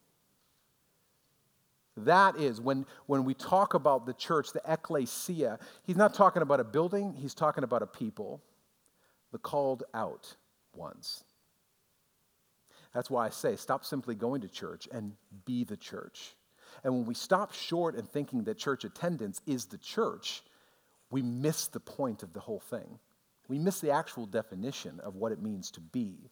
That 1.97 2.37
is, 2.37 2.61
when, 2.61 2.85
when 3.05 3.25
we 3.25 3.33
talk 3.33 3.73
about 3.73 4.05
the 4.05 4.13
church, 4.13 4.53
the 4.53 4.61
ecclesia, 4.65 5.59
he's 5.83 5.97
not 5.97 6.13
talking 6.13 6.41
about 6.41 6.61
a 6.61 6.63
building, 6.63 7.13
he's 7.13 7.33
talking 7.33 7.65
about 7.65 7.81
a 7.81 7.87
people, 7.87 8.41
the 9.33 9.37
called 9.37 9.83
out 9.93 10.35
ones. 10.79 11.23
That's 12.93 13.09
why 13.09 13.27
I 13.27 13.29
say 13.29 13.55
stop 13.55 13.85
simply 13.85 14.15
going 14.15 14.41
to 14.41 14.47
church 14.47 14.87
and 14.91 15.13
be 15.45 15.63
the 15.63 15.77
church. 15.77 16.35
And 16.83 16.93
when 16.93 17.05
we 17.05 17.13
stop 17.13 17.53
short 17.53 17.95
and 17.95 18.09
thinking 18.09 18.45
that 18.45 18.57
church 18.57 18.83
attendance 18.83 19.41
is 19.45 19.65
the 19.65 19.77
church, 19.77 20.41
we 21.11 21.21
miss 21.21 21.67
the 21.67 21.79
point 21.79 22.23
of 22.23 22.33
the 22.33 22.39
whole 22.39 22.59
thing. 22.59 22.99
We 23.47 23.59
miss 23.59 23.79
the 23.79 23.91
actual 23.91 24.25
definition 24.25 24.99
of 25.01 25.15
what 25.15 25.31
it 25.31 25.41
means 25.41 25.71
to 25.71 25.81
be 25.81 26.29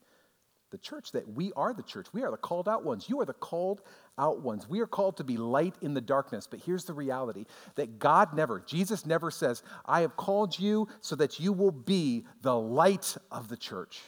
the 0.71 0.77
church, 0.77 1.11
that 1.13 1.27
we 1.27 1.53
are 1.55 1.73
the 1.73 1.83
church. 1.83 2.07
We 2.13 2.23
are 2.23 2.31
the 2.31 2.37
called 2.37 2.67
out 2.67 2.83
ones. 2.83 3.07
You 3.07 3.19
are 3.21 3.25
the 3.25 3.33
called 3.33 3.81
out 4.17 4.41
ones. 4.41 4.67
We 4.67 4.81
are 4.81 4.87
called 4.87 5.17
to 5.17 5.23
be 5.23 5.37
light 5.37 5.75
in 5.81 5.93
the 5.93 6.01
darkness. 6.01 6.47
But 6.47 6.59
here's 6.59 6.85
the 6.85 6.93
reality 6.93 7.45
that 7.75 7.99
God 7.99 8.33
never, 8.33 8.59
Jesus 8.59 9.05
never 9.05 9.31
says, 9.31 9.63
I 9.85 10.01
have 10.01 10.15
called 10.15 10.57
you 10.59 10.87
so 11.01 11.15
that 11.15 11.39
you 11.39 11.53
will 11.53 11.71
be 11.71 12.25
the 12.41 12.55
light 12.55 13.15
of 13.31 13.47
the 13.47 13.57
church. 13.57 14.01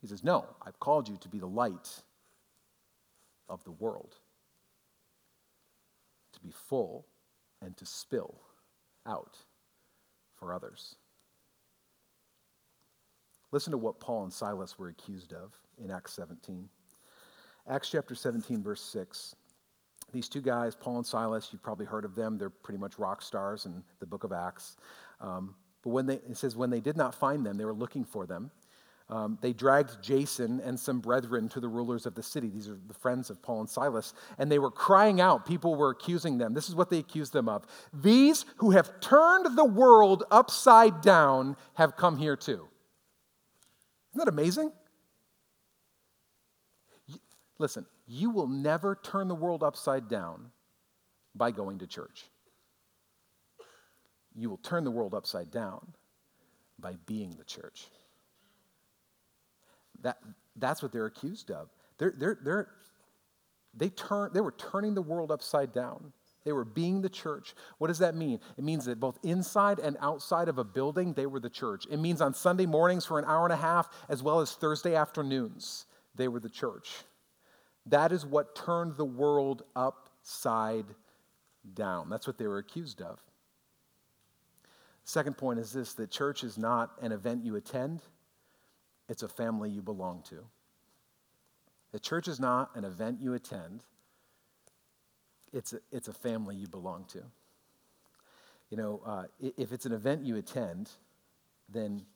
He 0.00 0.06
says, 0.06 0.24
No, 0.24 0.46
I've 0.66 0.80
called 0.80 1.08
you 1.08 1.16
to 1.20 1.28
be 1.28 1.38
the 1.38 1.46
light 1.46 2.02
of 3.48 3.62
the 3.64 3.72
world, 3.72 4.14
to 6.32 6.40
be 6.40 6.52
full 6.68 7.06
and 7.60 7.76
to 7.76 7.86
spill 7.86 8.40
out 9.06 9.36
for 10.38 10.54
others. 10.54 10.96
Listen 13.52 13.72
to 13.72 13.78
what 13.78 14.00
Paul 14.00 14.24
and 14.24 14.32
Silas 14.32 14.78
were 14.78 14.88
accused 14.88 15.32
of 15.32 15.52
in 15.82 15.90
Acts 15.90 16.12
17. 16.14 16.68
Acts 17.68 17.90
chapter 17.90 18.14
17, 18.14 18.62
verse 18.62 18.80
6. 18.80 19.34
These 20.12 20.28
two 20.28 20.40
guys, 20.40 20.74
Paul 20.74 20.98
and 20.98 21.06
Silas, 21.06 21.48
you've 21.52 21.62
probably 21.62 21.86
heard 21.86 22.04
of 22.04 22.14
them. 22.14 22.38
They're 22.38 22.50
pretty 22.50 22.78
much 22.78 22.98
rock 22.98 23.22
stars 23.22 23.66
in 23.66 23.82
the 23.98 24.06
book 24.06 24.24
of 24.24 24.32
Acts. 24.32 24.76
Um, 25.20 25.54
but 25.82 25.90
when 25.90 26.06
they, 26.06 26.14
it 26.14 26.36
says, 26.36 26.56
when 26.56 26.70
they 26.70 26.80
did 26.80 26.96
not 26.96 27.14
find 27.14 27.44
them, 27.44 27.56
they 27.56 27.64
were 27.64 27.74
looking 27.74 28.04
for 28.04 28.26
them. 28.26 28.50
Um, 29.10 29.38
they 29.40 29.52
dragged 29.52 30.00
Jason 30.00 30.60
and 30.60 30.78
some 30.78 31.00
brethren 31.00 31.48
to 31.50 31.60
the 31.60 31.68
rulers 31.68 32.06
of 32.06 32.14
the 32.14 32.22
city. 32.22 32.48
These 32.48 32.68
are 32.68 32.78
the 32.86 32.94
friends 32.94 33.28
of 33.28 33.42
Paul 33.42 33.60
and 33.60 33.68
Silas. 33.68 34.14
And 34.38 34.50
they 34.50 34.60
were 34.60 34.70
crying 34.70 35.20
out. 35.20 35.44
People 35.44 35.74
were 35.74 35.90
accusing 35.90 36.38
them. 36.38 36.54
This 36.54 36.68
is 36.68 36.76
what 36.76 36.90
they 36.90 36.98
accused 36.98 37.32
them 37.32 37.48
of. 37.48 37.66
These 37.92 38.44
who 38.58 38.70
have 38.70 39.00
turned 39.00 39.58
the 39.58 39.64
world 39.64 40.22
upside 40.30 41.00
down 41.00 41.56
have 41.74 41.96
come 41.96 42.18
here 42.18 42.36
too. 42.36 42.68
Isn't 44.12 44.24
that 44.24 44.28
amazing? 44.28 44.70
Listen, 47.58 47.86
you 48.06 48.30
will 48.30 48.46
never 48.46 48.96
turn 49.02 49.26
the 49.26 49.34
world 49.34 49.64
upside 49.64 50.08
down 50.08 50.50
by 51.34 51.50
going 51.50 51.80
to 51.80 51.86
church. 51.86 52.26
You 54.36 54.48
will 54.50 54.58
turn 54.58 54.84
the 54.84 54.90
world 54.90 55.14
upside 55.14 55.50
down 55.50 55.94
by 56.78 56.96
being 57.06 57.34
the 57.36 57.44
church. 57.44 57.88
That, 60.02 60.18
that's 60.56 60.82
what 60.82 60.92
they're 60.92 61.06
accused 61.06 61.50
of. 61.50 61.68
They're, 61.98 62.14
they're, 62.16 62.38
they're, 62.42 62.68
they, 63.74 63.90
turn, 63.90 64.30
they 64.32 64.40
were 64.40 64.52
turning 64.52 64.94
the 64.94 65.02
world 65.02 65.30
upside 65.30 65.72
down 65.72 66.12
They 66.44 66.52
were 66.52 66.64
being 66.64 67.02
the 67.02 67.08
church. 67.08 67.54
What 67.78 67.88
does 67.88 67.98
that 67.98 68.14
mean? 68.14 68.40
It 68.56 68.64
means 68.64 68.86
that 68.86 68.98
both 68.98 69.18
inside 69.22 69.78
and 69.78 69.96
outside 70.00 70.48
of 70.48 70.58
a 70.58 70.64
building, 70.64 71.12
they 71.12 71.26
were 71.26 71.40
the 71.40 71.50
church. 71.50 71.86
It 71.90 71.98
means 71.98 72.20
on 72.20 72.34
Sunday 72.34 72.66
mornings 72.66 73.04
for 73.04 73.18
an 73.18 73.26
hour 73.26 73.44
and 73.44 73.52
a 73.52 73.56
half, 73.56 73.88
as 74.08 74.22
well 74.22 74.40
as 74.40 74.52
Thursday 74.52 74.94
afternoons, 74.94 75.86
they 76.14 76.28
were 76.28 76.40
the 76.40 76.48
church. 76.48 76.90
That 77.86 78.12
is 78.12 78.24
what 78.24 78.54
turned 78.56 78.96
the 78.96 79.04
world 79.04 79.62
upside 79.76 80.86
down. 81.74 82.08
That's 82.08 82.26
what 82.26 82.38
they 82.38 82.46
were 82.46 82.58
accused 82.58 83.02
of. 83.02 83.18
Second 85.04 85.36
point 85.36 85.58
is 85.58 85.72
this 85.72 85.94
that 85.94 86.10
church 86.10 86.44
is 86.44 86.56
not 86.56 86.92
an 87.02 87.12
event 87.12 87.44
you 87.44 87.56
attend, 87.56 88.00
it's 89.10 89.24
a 89.24 89.28
family 89.28 89.68
you 89.68 89.82
belong 89.82 90.22
to. 90.30 90.36
The 91.92 91.98
church 91.98 92.28
is 92.28 92.38
not 92.38 92.70
an 92.76 92.84
event 92.84 93.20
you 93.20 93.34
attend, 93.34 93.82
it's 95.52 95.72
a, 95.72 95.80
it's 95.90 96.06
a 96.06 96.12
family 96.12 96.54
you 96.54 96.68
belong 96.68 97.06
to. 97.06 97.22
You 98.70 98.76
know, 98.76 99.02
uh, 99.04 99.24
if 99.40 99.72
it's 99.72 99.84
an 99.84 99.90
event 99.90 100.24
you 100.24 100.36
attend, 100.36 100.90
then, 101.68 102.06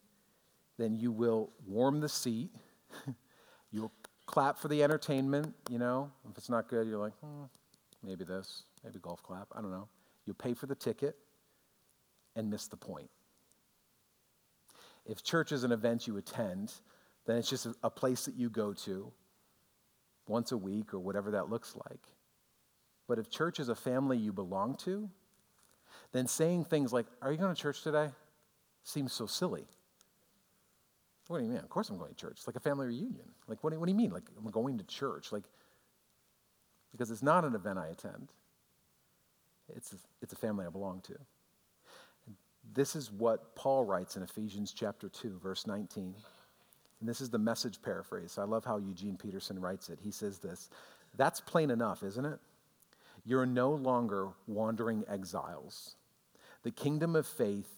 then 0.79 0.95
you 0.95 1.11
will 1.11 1.51
warm 1.67 1.99
the 1.99 2.09
seat, 2.09 2.51
you'll 3.73 3.93
clap 4.27 4.57
for 4.57 4.69
the 4.69 4.85
entertainment, 4.85 5.53
you 5.69 5.81
know. 5.81 6.13
If 6.31 6.39
it's 6.39 6.49
not 6.49 6.69
good, 6.69 6.87
you're 6.87 6.99
like, 6.99 7.15
hmm, 7.15 7.43
maybe 8.05 8.25
this, 8.25 8.63
maybe 8.85 9.01
golf 9.01 9.21
clap, 9.21 9.49
I 9.53 9.61
don't 9.61 9.73
know. 9.73 9.89
You'll 10.27 10.37
pay 10.37 10.55
for 10.55 10.67
the 10.67 10.77
ticket 10.77 11.17
and 12.37 12.49
miss 12.49 12.69
the 12.69 12.77
point. 12.77 13.11
If 15.07 15.23
church 15.23 15.53
is 15.53 15.65
an 15.65 15.73
event 15.73 16.07
you 16.07 16.17
attend, 16.17 16.73
then 17.27 17.37
it's 17.37 17.49
just 17.49 17.67
a 17.83 17.91
place 17.91 18.25
that 18.25 18.35
you 18.35 18.49
go 18.51 18.73
to 18.73 19.13
once 20.27 20.53
a 20.53 20.57
week 20.57 20.95
or 20.95 20.99
whatever 20.99 21.33
that 21.33 21.51
looks 21.51 21.77
like. 21.89 22.01
But 23.07 23.19
if 23.19 23.31
church 23.31 23.61
is 23.61 23.69
a 23.69 23.75
family 23.75 24.17
you 24.17 24.33
belong 24.33 24.77
to, 24.79 25.11
then 26.13 26.27
saying 26.27 26.65
things 26.65 26.93
like, 26.93 27.07
Are 27.21 27.31
you 27.31 27.39
going 27.39 27.55
to 27.55 27.61
church 27.61 27.83
today? 27.83 28.09
seems 28.83 29.13
so 29.13 29.27
silly. 29.27 29.65
What 31.29 31.39
do 31.39 31.45
you 31.45 31.51
mean? 31.51 31.59
Of 31.59 31.71
course 31.71 31.89
I'm 31.89 31.97
going 31.97 32.11
to 32.11 32.17
church. 32.17 32.35
It's 32.37 32.47
like 32.47 32.57
a 32.57 32.61
family 32.61 32.87
reunion. 32.87 33.25
Like, 33.49 33.65
what 33.65 33.73
do, 33.73 33.81
what 33.81 33.87
do 33.87 33.93
you 33.93 33.97
mean? 33.97 34.11
Like, 34.11 34.25
I'm 34.37 34.51
going 34.51 34.77
to 34.79 34.85
church? 34.85 35.33
Like, 35.33 35.45
because 36.93 37.11
it's 37.11 37.23
not 37.23 37.45
an 37.45 37.55
event 37.55 37.79
I 37.79 37.89
attend, 37.89 38.29
it's 39.75 39.93
a, 39.93 39.97
it's 40.21 40.33
a 40.33 40.37
family 40.37 40.67
I 40.67 40.71
belong 40.71 41.01
to. 41.03 41.15
This 42.75 42.97
is 42.97 43.13
what 43.13 43.55
Paul 43.55 43.85
writes 43.85 44.17
in 44.17 44.23
Ephesians 44.23 44.73
chapter 44.73 45.09
2, 45.09 45.39
verse 45.41 45.67
19. 45.67 46.15
And 47.01 47.09
this 47.09 47.21
is 47.21 47.31
the 47.31 47.39
message 47.39 47.81
paraphrase. 47.81 48.37
I 48.37 48.45
love 48.45 48.65
how 48.65 48.79
Eugene 48.79 49.17
Peterson 49.17 49.61
writes 49.61 49.91
it. 49.91 50.01
He 50.03 50.11
says 50.11 50.39
this 50.39 50.71
That's 51.17 51.41
plain 51.41 51.71
enough, 51.71 52.03
isn't 52.03 52.25
it? 52.25 52.41
You're 53.25 53.47
no 53.47 53.71
longer 53.71 54.31
wandering 54.47 55.05
exiles. 55.09 55.97
The 56.65 56.73
kingdom 56.73 57.15
of 57.15 57.27
faith 57.27 57.71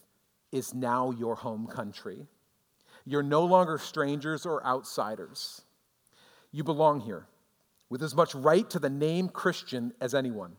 is 0.51 0.73
now 0.73 1.11
your 1.11 1.35
home 1.35 1.67
country. 1.67 2.27
You're 3.05 3.23
no 3.23 3.45
longer 3.45 3.79
strangers 3.79 4.47
or 4.47 4.65
outsiders. 4.65 5.63
You 6.53 6.65
belong 6.65 7.01
here 7.01 7.27
with 7.91 8.03
as 8.03 8.15
much 8.15 8.35
right 8.35 8.69
to 8.71 8.79
the 8.79 8.91
name 8.91 9.29
Christian 9.29 9.93
as 10.01 10.15
anyone. 10.15 10.57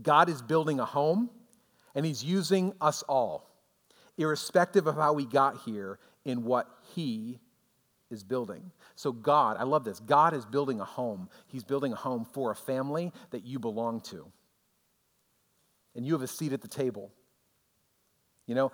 God 0.00 0.28
is 0.28 0.40
building 0.42 0.78
a 0.78 0.84
home 0.84 1.30
and 1.96 2.06
He's 2.06 2.22
using 2.22 2.72
us 2.80 3.02
all, 3.08 3.50
irrespective 4.16 4.86
of 4.86 4.94
how 4.94 5.14
we 5.14 5.26
got 5.26 5.62
here, 5.64 5.98
in 6.24 6.44
what 6.44 6.68
He 6.94 7.40
is 8.10 8.22
building. 8.22 8.70
So, 8.94 9.10
God, 9.10 9.56
I 9.58 9.64
love 9.64 9.84
this. 9.84 9.98
God 9.98 10.34
is 10.34 10.44
building 10.44 10.80
a 10.80 10.84
home. 10.84 11.28
He's 11.48 11.64
building 11.64 11.92
a 11.92 11.96
home 11.96 12.24
for 12.24 12.52
a 12.52 12.54
family 12.54 13.12
that 13.30 13.44
you 13.44 13.58
belong 13.58 14.00
to. 14.02 14.30
And 15.96 16.06
you 16.06 16.12
have 16.12 16.22
a 16.22 16.28
seat 16.28 16.52
at 16.52 16.60
the 16.60 16.68
table. 16.68 17.10
You 18.46 18.54
know, 18.54 18.72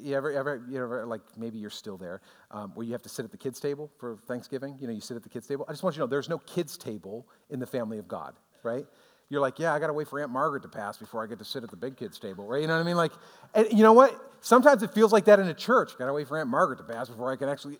you 0.00 0.16
ever, 0.16 0.32
ever, 0.32 0.64
you 0.68 0.82
ever, 0.82 1.06
like 1.06 1.20
maybe 1.36 1.58
you're 1.58 1.70
still 1.70 1.96
there, 1.96 2.20
um, 2.50 2.72
where 2.74 2.84
you 2.84 2.92
have 2.92 3.02
to 3.02 3.08
sit 3.08 3.24
at 3.24 3.30
the 3.30 3.36
kids' 3.36 3.60
table 3.60 3.88
for 3.98 4.16
Thanksgiving. 4.26 4.76
You 4.80 4.88
know, 4.88 4.92
you 4.92 5.00
sit 5.00 5.16
at 5.16 5.22
the 5.22 5.28
kids' 5.28 5.46
table. 5.46 5.64
I 5.68 5.72
just 5.72 5.84
want 5.84 5.94
you 5.94 6.00
to 6.00 6.06
know 6.06 6.10
there's 6.10 6.28
no 6.28 6.38
kids' 6.38 6.76
table 6.76 7.28
in 7.48 7.60
the 7.60 7.66
family 7.66 7.98
of 7.98 8.08
God, 8.08 8.34
right? 8.64 8.84
You're 9.32 9.40
like, 9.40 9.58
yeah, 9.58 9.72
I 9.72 9.78
got 9.78 9.86
to 9.86 9.94
wait 9.94 10.08
for 10.08 10.20
Aunt 10.20 10.30
Margaret 10.30 10.62
to 10.62 10.68
pass 10.68 10.98
before 10.98 11.24
I 11.24 11.26
get 11.26 11.38
to 11.38 11.44
sit 11.44 11.64
at 11.64 11.70
the 11.70 11.76
big 11.76 11.96
kids 11.96 12.18
table, 12.18 12.46
right? 12.46 12.60
You 12.60 12.66
know 12.66 12.74
what 12.74 12.82
I 12.82 12.84
mean? 12.84 12.96
Like, 12.96 13.12
and 13.54 13.66
you 13.70 13.82
know 13.82 13.94
what? 13.94 14.14
Sometimes 14.42 14.82
it 14.82 14.92
feels 14.92 15.10
like 15.10 15.24
that 15.24 15.40
in 15.40 15.48
a 15.48 15.54
church. 15.54 15.96
Got 15.96 16.06
to 16.06 16.12
wait 16.12 16.28
for 16.28 16.38
Aunt 16.38 16.50
Margaret 16.50 16.76
to 16.76 16.84
pass 16.84 17.08
before 17.08 17.32
I 17.32 17.36
can 17.36 17.48
actually. 17.48 17.78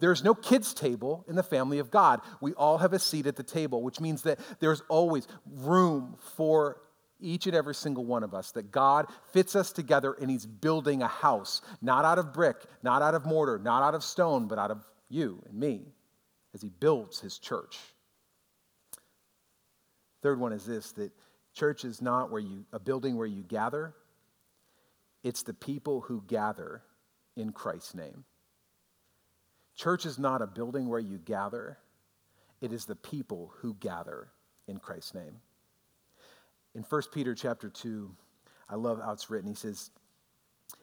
There's 0.00 0.24
no 0.24 0.34
kids 0.34 0.72
table 0.72 1.24
in 1.28 1.36
the 1.36 1.42
family 1.42 1.80
of 1.80 1.90
God. 1.90 2.22
We 2.40 2.54
all 2.54 2.78
have 2.78 2.94
a 2.94 2.98
seat 2.98 3.26
at 3.26 3.36
the 3.36 3.42
table, 3.42 3.82
which 3.82 4.00
means 4.00 4.22
that 4.22 4.38
there's 4.58 4.82
always 4.88 5.28
room 5.46 6.16
for 6.36 6.80
each 7.20 7.46
and 7.46 7.54
every 7.54 7.74
single 7.74 8.04
one 8.04 8.22
of 8.22 8.32
us, 8.32 8.52
that 8.52 8.70
God 8.70 9.06
fits 9.32 9.54
us 9.54 9.70
together 9.70 10.14
and 10.18 10.30
He's 10.30 10.46
building 10.46 11.02
a 11.02 11.08
house, 11.08 11.60
not 11.82 12.06
out 12.06 12.18
of 12.18 12.32
brick, 12.32 12.56
not 12.82 13.02
out 13.02 13.14
of 13.14 13.26
mortar, 13.26 13.58
not 13.58 13.82
out 13.82 13.94
of 13.94 14.02
stone, 14.02 14.48
but 14.48 14.58
out 14.58 14.70
of 14.70 14.82
you 15.08 15.42
and 15.46 15.58
me, 15.58 15.82
as 16.54 16.62
He 16.62 16.70
builds 16.70 17.20
His 17.20 17.38
church. 17.38 17.78
Third 20.26 20.40
one 20.40 20.52
is 20.52 20.66
this 20.66 20.90
that 20.94 21.12
church 21.54 21.84
is 21.84 22.02
not 22.02 22.32
where 22.32 22.40
you 22.40 22.64
a 22.72 22.80
building 22.80 23.16
where 23.16 23.28
you 23.28 23.44
gather. 23.44 23.94
It's 25.22 25.44
the 25.44 25.54
people 25.54 26.00
who 26.00 26.20
gather 26.26 26.82
in 27.36 27.52
Christ's 27.52 27.94
name. 27.94 28.24
Church 29.76 30.04
is 30.04 30.18
not 30.18 30.42
a 30.42 30.48
building 30.48 30.88
where 30.88 30.98
you 30.98 31.18
gather. 31.18 31.78
It 32.60 32.72
is 32.72 32.86
the 32.86 32.96
people 32.96 33.52
who 33.58 33.74
gather 33.74 34.26
in 34.66 34.80
Christ's 34.80 35.14
name. 35.14 35.36
In 36.74 36.82
1 36.82 37.02
Peter 37.14 37.36
chapter 37.36 37.68
2, 37.68 38.10
I 38.68 38.74
love 38.74 39.00
how 39.00 39.12
it's 39.12 39.30
written. 39.30 39.48
He 39.48 39.54
says, 39.54 39.92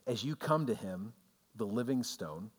As 0.08 0.24
you 0.24 0.38
come 0.38 0.68
to 0.68 0.74
him, 0.74 1.12
the 1.58 1.68
living 1.68 2.02
stone, 2.04 2.50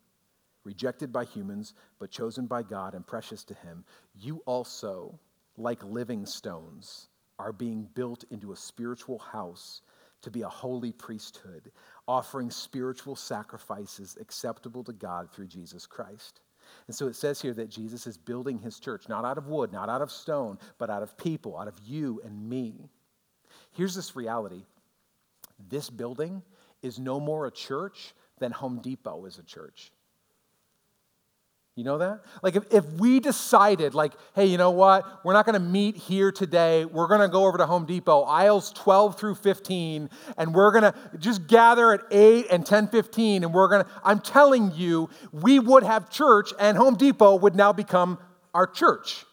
rejected 0.65 1.15
by 1.15 1.25
humans, 1.25 1.73
but 1.99 2.11
chosen 2.11 2.45
by 2.45 2.63
God 2.63 2.93
and 2.93 3.07
precious 3.07 3.43
to 3.45 3.55
him, 3.55 3.87
you 4.15 4.43
also 4.45 5.19
like 5.57 5.85
living 5.85 6.27
stones, 6.27 7.09
are 7.39 7.53
being 7.53 7.89
built 7.95 8.25
into 8.31 8.53
a 8.53 8.57
spiritual 8.57 9.19
house 9.19 9.83
to 10.23 10.31
be 10.31 10.43
a 10.43 10.49
holy 10.49 10.93
priesthood, 10.93 11.71
offering 12.09 12.51
spiritual 12.51 13.17
sacrifices 13.17 14.17
acceptable 14.21 14.83
to 14.85 14.93
God 14.93 15.31
through 15.31 15.49
Jesus 15.49 15.87
Christ. 15.87 16.41
And 16.87 16.97
so 16.97 17.07
it 17.09 17.17
says 17.17 17.43
here 17.43 17.53
that 17.55 17.69
Jesus 17.69 18.07
is 18.07 18.17
building 18.17 18.59
his 18.59 18.79
church, 18.79 19.09
not 19.09 19.25
out 19.25 19.37
of 19.39 19.49
wood, 19.49 19.73
not 19.73 19.89
out 19.89 20.01
of 20.01 20.11
stone, 20.11 20.59
but 20.79 20.91
out 20.91 21.03
of 21.03 21.17
people, 21.19 21.59
out 21.59 21.69
of 21.69 21.79
you 21.85 22.21
and 22.25 22.49
me. 22.49 22.89
Here's 23.73 23.95
this 23.95 24.17
reality 24.17 24.65
this 25.69 25.91
building 25.91 26.43
is 26.83 26.99
no 26.99 27.21
more 27.21 27.47
a 27.47 27.51
church 27.51 28.15
than 28.39 28.53
Home 28.53 28.81
Depot 28.81 29.25
is 29.27 29.39
a 29.39 29.43
church. 29.43 29.93
You 31.77 31.83
know 31.83 31.99
that? 31.99 32.21
Like, 32.41 32.55
if, 32.55 32.73
if 32.73 32.89
we 32.93 33.19
decided, 33.19 33.95
like, 33.95 34.13
hey, 34.37 34.47
you 34.47 34.57
know 34.59 34.71
what? 34.71 35.25
We're 35.25 35.33
not 35.33 35.45
going 35.45 35.55
to 35.55 35.69
meet 35.69 35.97
here 35.97 36.31
today. 36.31 36.85
We're 36.85 37.09
going 37.09 37.21
to 37.21 37.27
go 37.27 37.47
over 37.47 37.59
to 37.59 37.67
Home 37.67 37.85
Depot, 37.85 38.23
aisles 38.23 38.73
12 38.75 39.19
through 39.19 39.35
15, 39.35 40.09
and 40.39 40.55
we're 40.55 40.71
going 40.71 40.85
to 40.85 40.95
just 41.19 41.49
gather 41.49 41.93
at 41.93 42.03
8 42.13 42.47
and 42.53 42.65
10 42.65 42.89
15, 42.89 43.43
and 43.43 43.53
we're 43.53 43.69
going 43.69 43.83
to, 43.83 43.91
I'm 44.05 44.21
telling 44.21 44.71
you, 44.77 45.11
we 45.33 45.59
would 45.59 45.83
have 45.83 46.11
church, 46.11 46.53
and 46.61 46.79
Home 46.79 46.95
Depot 46.95 47.35
would 47.35 47.57
now 47.57 47.73
become 47.73 48.19
our 48.55 48.69
church. 48.69 49.25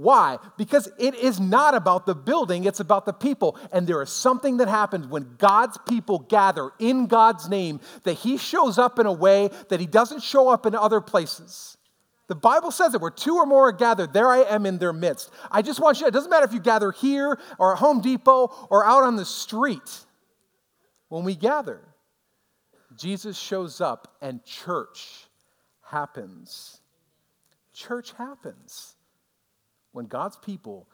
Why? 0.00 0.38
Because 0.56 0.88
it 0.98 1.14
is 1.14 1.38
not 1.38 1.74
about 1.74 2.06
the 2.06 2.14
building, 2.14 2.64
it's 2.64 2.80
about 2.80 3.04
the 3.04 3.12
people. 3.12 3.58
And 3.70 3.86
there 3.86 4.00
is 4.00 4.08
something 4.08 4.56
that 4.56 4.68
happens 4.68 5.06
when 5.06 5.34
God's 5.36 5.76
people 5.86 6.20
gather 6.20 6.70
in 6.78 7.06
God's 7.06 7.50
name 7.50 7.80
that 8.04 8.14
He 8.14 8.38
shows 8.38 8.78
up 8.78 8.98
in 8.98 9.04
a 9.04 9.12
way 9.12 9.50
that 9.68 9.78
He 9.78 9.84
doesn't 9.84 10.22
show 10.22 10.48
up 10.48 10.64
in 10.64 10.74
other 10.74 11.02
places. 11.02 11.76
The 12.28 12.34
Bible 12.34 12.70
says 12.70 12.92
that 12.92 13.02
where 13.02 13.10
two 13.10 13.34
or 13.34 13.44
more 13.44 13.68
are 13.68 13.72
gathered, 13.72 14.14
there 14.14 14.28
I 14.28 14.38
am 14.38 14.64
in 14.64 14.78
their 14.78 14.94
midst. 14.94 15.30
I 15.50 15.60
just 15.60 15.80
want 15.80 16.00
you, 16.00 16.06
it 16.06 16.14
doesn't 16.14 16.30
matter 16.30 16.46
if 16.46 16.54
you 16.54 16.60
gather 16.60 16.92
here 16.92 17.38
or 17.58 17.72
at 17.72 17.78
Home 17.80 18.00
Depot 18.00 18.68
or 18.70 18.86
out 18.86 19.02
on 19.02 19.16
the 19.16 19.26
street. 19.26 19.98
When 21.10 21.24
we 21.24 21.34
gather, 21.34 21.82
Jesus 22.96 23.38
shows 23.38 23.82
up 23.82 24.16
and 24.22 24.42
church 24.46 25.26
happens. 25.82 26.80
Church 27.74 28.12
happens. 28.12 28.96
When 29.92 30.06
God's 30.06 30.36
people 30.36 30.88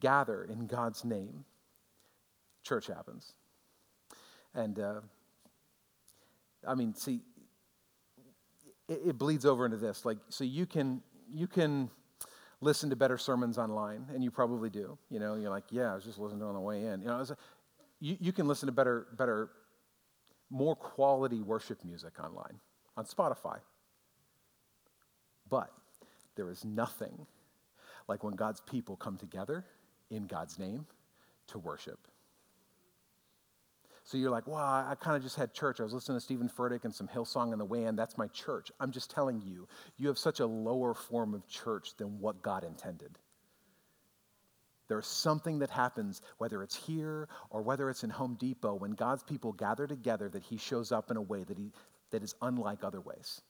gather 0.00 0.44
in 0.44 0.66
God's 0.66 1.04
name, 1.04 1.44
church 2.62 2.86
happens. 2.86 3.34
And 4.54 4.78
uh, 4.78 5.00
I 6.66 6.74
mean, 6.74 6.94
see, 6.94 7.20
it, 8.88 9.00
it, 9.06 9.18
bleeds 9.18 9.46
over 9.46 9.64
into 9.64 9.78
this. 9.78 10.04
Like, 10.04 10.18
so 10.28 10.44
you 10.44 10.66
can 10.66 11.02
you 11.30 11.46
can 11.46 11.90
listen 12.60 12.90
to 12.90 12.96
better 12.96 13.18
sermons 13.18 13.58
online, 13.58 14.06
and 14.14 14.22
you 14.22 14.30
probably 14.30 14.70
do. 14.70 14.98
You 15.10 15.18
know, 15.18 15.34
you're 15.34 15.50
like, 15.50 15.64
yeah, 15.70 15.92
I 15.92 15.94
was 15.94 16.04
just 16.04 16.18
listening 16.18 16.42
on 16.42 16.54
the 16.54 16.60
way 16.60 16.84
in. 16.84 17.00
You 17.00 17.08
know, 17.08 17.24
you, 18.00 18.16
you 18.20 18.32
can 18.32 18.46
listen 18.46 18.66
to 18.66 18.72
better 18.72 19.06
better, 19.16 19.50
more 20.50 20.76
quality 20.76 21.40
worship 21.40 21.84
music 21.84 22.12
online 22.22 22.60
on 22.96 23.04
Spotify. 23.04 23.58
But 25.48 25.70
there 26.36 26.50
is 26.50 26.64
nothing 26.64 27.26
like 28.08 28.24
when 28.24 28.34
God's 28.34 28.60
people 28.60 28.96
come 28.96 29.16
together 29.16 29.64
in 30.10 30.26
God's 30.26 30.58
name 30.58 30.86
to 31.48 31.58
worship. 31.58 31.98
So 34.04 34.18
you're 34.18 34.30
like, 34.30 34.48
well, 34.48 34.58
I 34.58 34.94
kind 35.00 35.16
of 35.16 35.22
just 35.22 35.36
had 35.36 35.54
church. 35.54 35.78
I 35.78 35.84
was 35.84 35.92
listening 35.92 36.16
to 36.16 36.20
Steven 36.20 36.48
Furtick 36.48 36.84
and 36.84 36.94
some 36.94 37.06
Hillsong 37.06 37.52
on 37.52 37.58
the 37.58 37.64
way 37.64 37.84
in. 37.84 37.94
That's 37.94 38.18
my 38.18 38.26
church. 38.28 38.72
I'm 38.80 38.90
just 38.90 39.10
telling 39.10 39.40
you, 39.40 39.68
you 39.96 40.08
have 40.08 40.18
such 40.18 40.40
a 40.40 40.46
lower 40.46 40.92
form 40.92 41.34
of 41.34 41.46
church 41.46 41.96
than 41.96 42.18
what 42.18 42.42
God 42.42 42.64
intended. 42.64 43.16
There's 44.88 45.06
something 45.06 45.60
that 45.60 45.70
happens, 45.70 46.20
whether 46.38 46.62
it's 46.62 46.74
here 46.74 47.28
or 47.48 47.62
whether 47.62 47.88
it's 47.88 48.02
in 48.02 48.10
Home 48.10 48.36
Depot, 48.38 48.74
when 48.74 48.90
God's 48.90 49.22
people 49.22 49.52
gather 49.52 49.86
together, 49.86 50.28
that 50.28 50.42
He 50.42 50.58
shows 50.58 50.90
up 50.90 51.10
in 51.10 51.16
a 51.16 51.22
way 51.22 51.44
that, 51.44 51.56
he, 51.56 51.70
that 52.10 52.22
is 52.22 52.34
unlike 52.42 52.82
other 52.82 53.00
ways. 53.00 53.40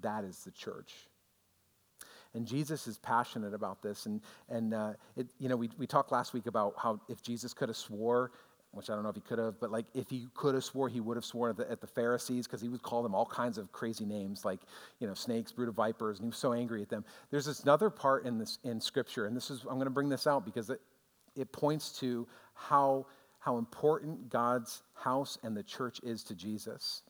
That 0.00 0.24
is 0.24 0.44
the 0.44 0.52
church. 0.52 0.94
And 2.34 2.46
Jesus 2.46 2.86
is 2.86 2.98
passionate 2.98 3.54
about 3.54 3.82
this. 3.82 4.06
And, 4.06 4.20
and 4.48 4.72
uh, 4.72 4.92
it, 5.16 5.28
you 5.38 5.48
know, 5.48 5.56
we, 5.56 5.70
we 5.78 5.86
talked 5.86 6.12
last 6.12 6.32
week 6.32 6.46
about 6.46 6.74
how 6.76 7.00
if 7.08 7.22
Jesus 7.22 7.52
could 7.52 7.68
have 7.68 7.76
swore 7.76 8.30
which 8.72 8.88
I 8.88 8.94
don't 8.94 9.02
know 9.02 9.08
if 9.08 9.16
he 9.16 9.20
could 9.20 9.38
have, 9.38 9.58
but 9.58 9.70
like 9.72 9.86
if 9.94 10.08
he 10.08 10.28
could 10.34 10.54
have 10.54 10.62
swore, 10.62 10.88
he 10.88 11.00
would 11.00 11.16
have 11.16 11.24
sworn 11.24 11.50
at 11.50 11.56
the, 11.56 11.70
at 11.70 11.80
the 11.80 11.86
Pharisees 11.86 12.46
because 12.46 12.60
he 12.60 12.68
would 12.68 12.82
call 12.82 13.02
them 13.02 13.14
all 13.14 13.26
kinds 13.26 13.58
of 13.58 13.72
crazy 13.72 14.04
names 14.04 14.44
like, 14.44 14.60
you 15.00 15.08
know, 15.08 15.14
snakes, 15.14 15.50
brood 15.50 15.68
of 15.68 15.74
vipers, 15.74 16.18
and 16.18 16.24
he 16.24 16.28
was 16.28 16.38
so 16.38 16.52
angry 16.52 16.80
at 16.82 16.88
them. 16.88 17.04
There's 17.30 17.46
this 17.46 17.60
another 17.60 17.90
part 17.90 18.24
in 18.26 18.38
this 18.38 18.58
in 18.62 18.80
Scripture, 18.80 19.26
and 19.26 19.36
this 19.36 19.50
is 19.50 19.62
I'm 19.62 19.74
going 19.74 19.86
to 19.86 19.90
bring 19.90 20.08
this 20.08 20.26
out 20.26 20.44
because 20.44 20.70
it 20.70 20.80
it 21.34 21.50
points 21.52 21.98
to 22.00 22.28
how 22.54 23.06
how 23.40 23.58
important 23.58 24.28
God's 24.28 24.82
house 24.94 25.36
and 25.42 25.56
the 25.56 25.62
church 25.62 26.00
is 26.04 26.22
to 26.24 26.34
Jesus. 26.34 27.02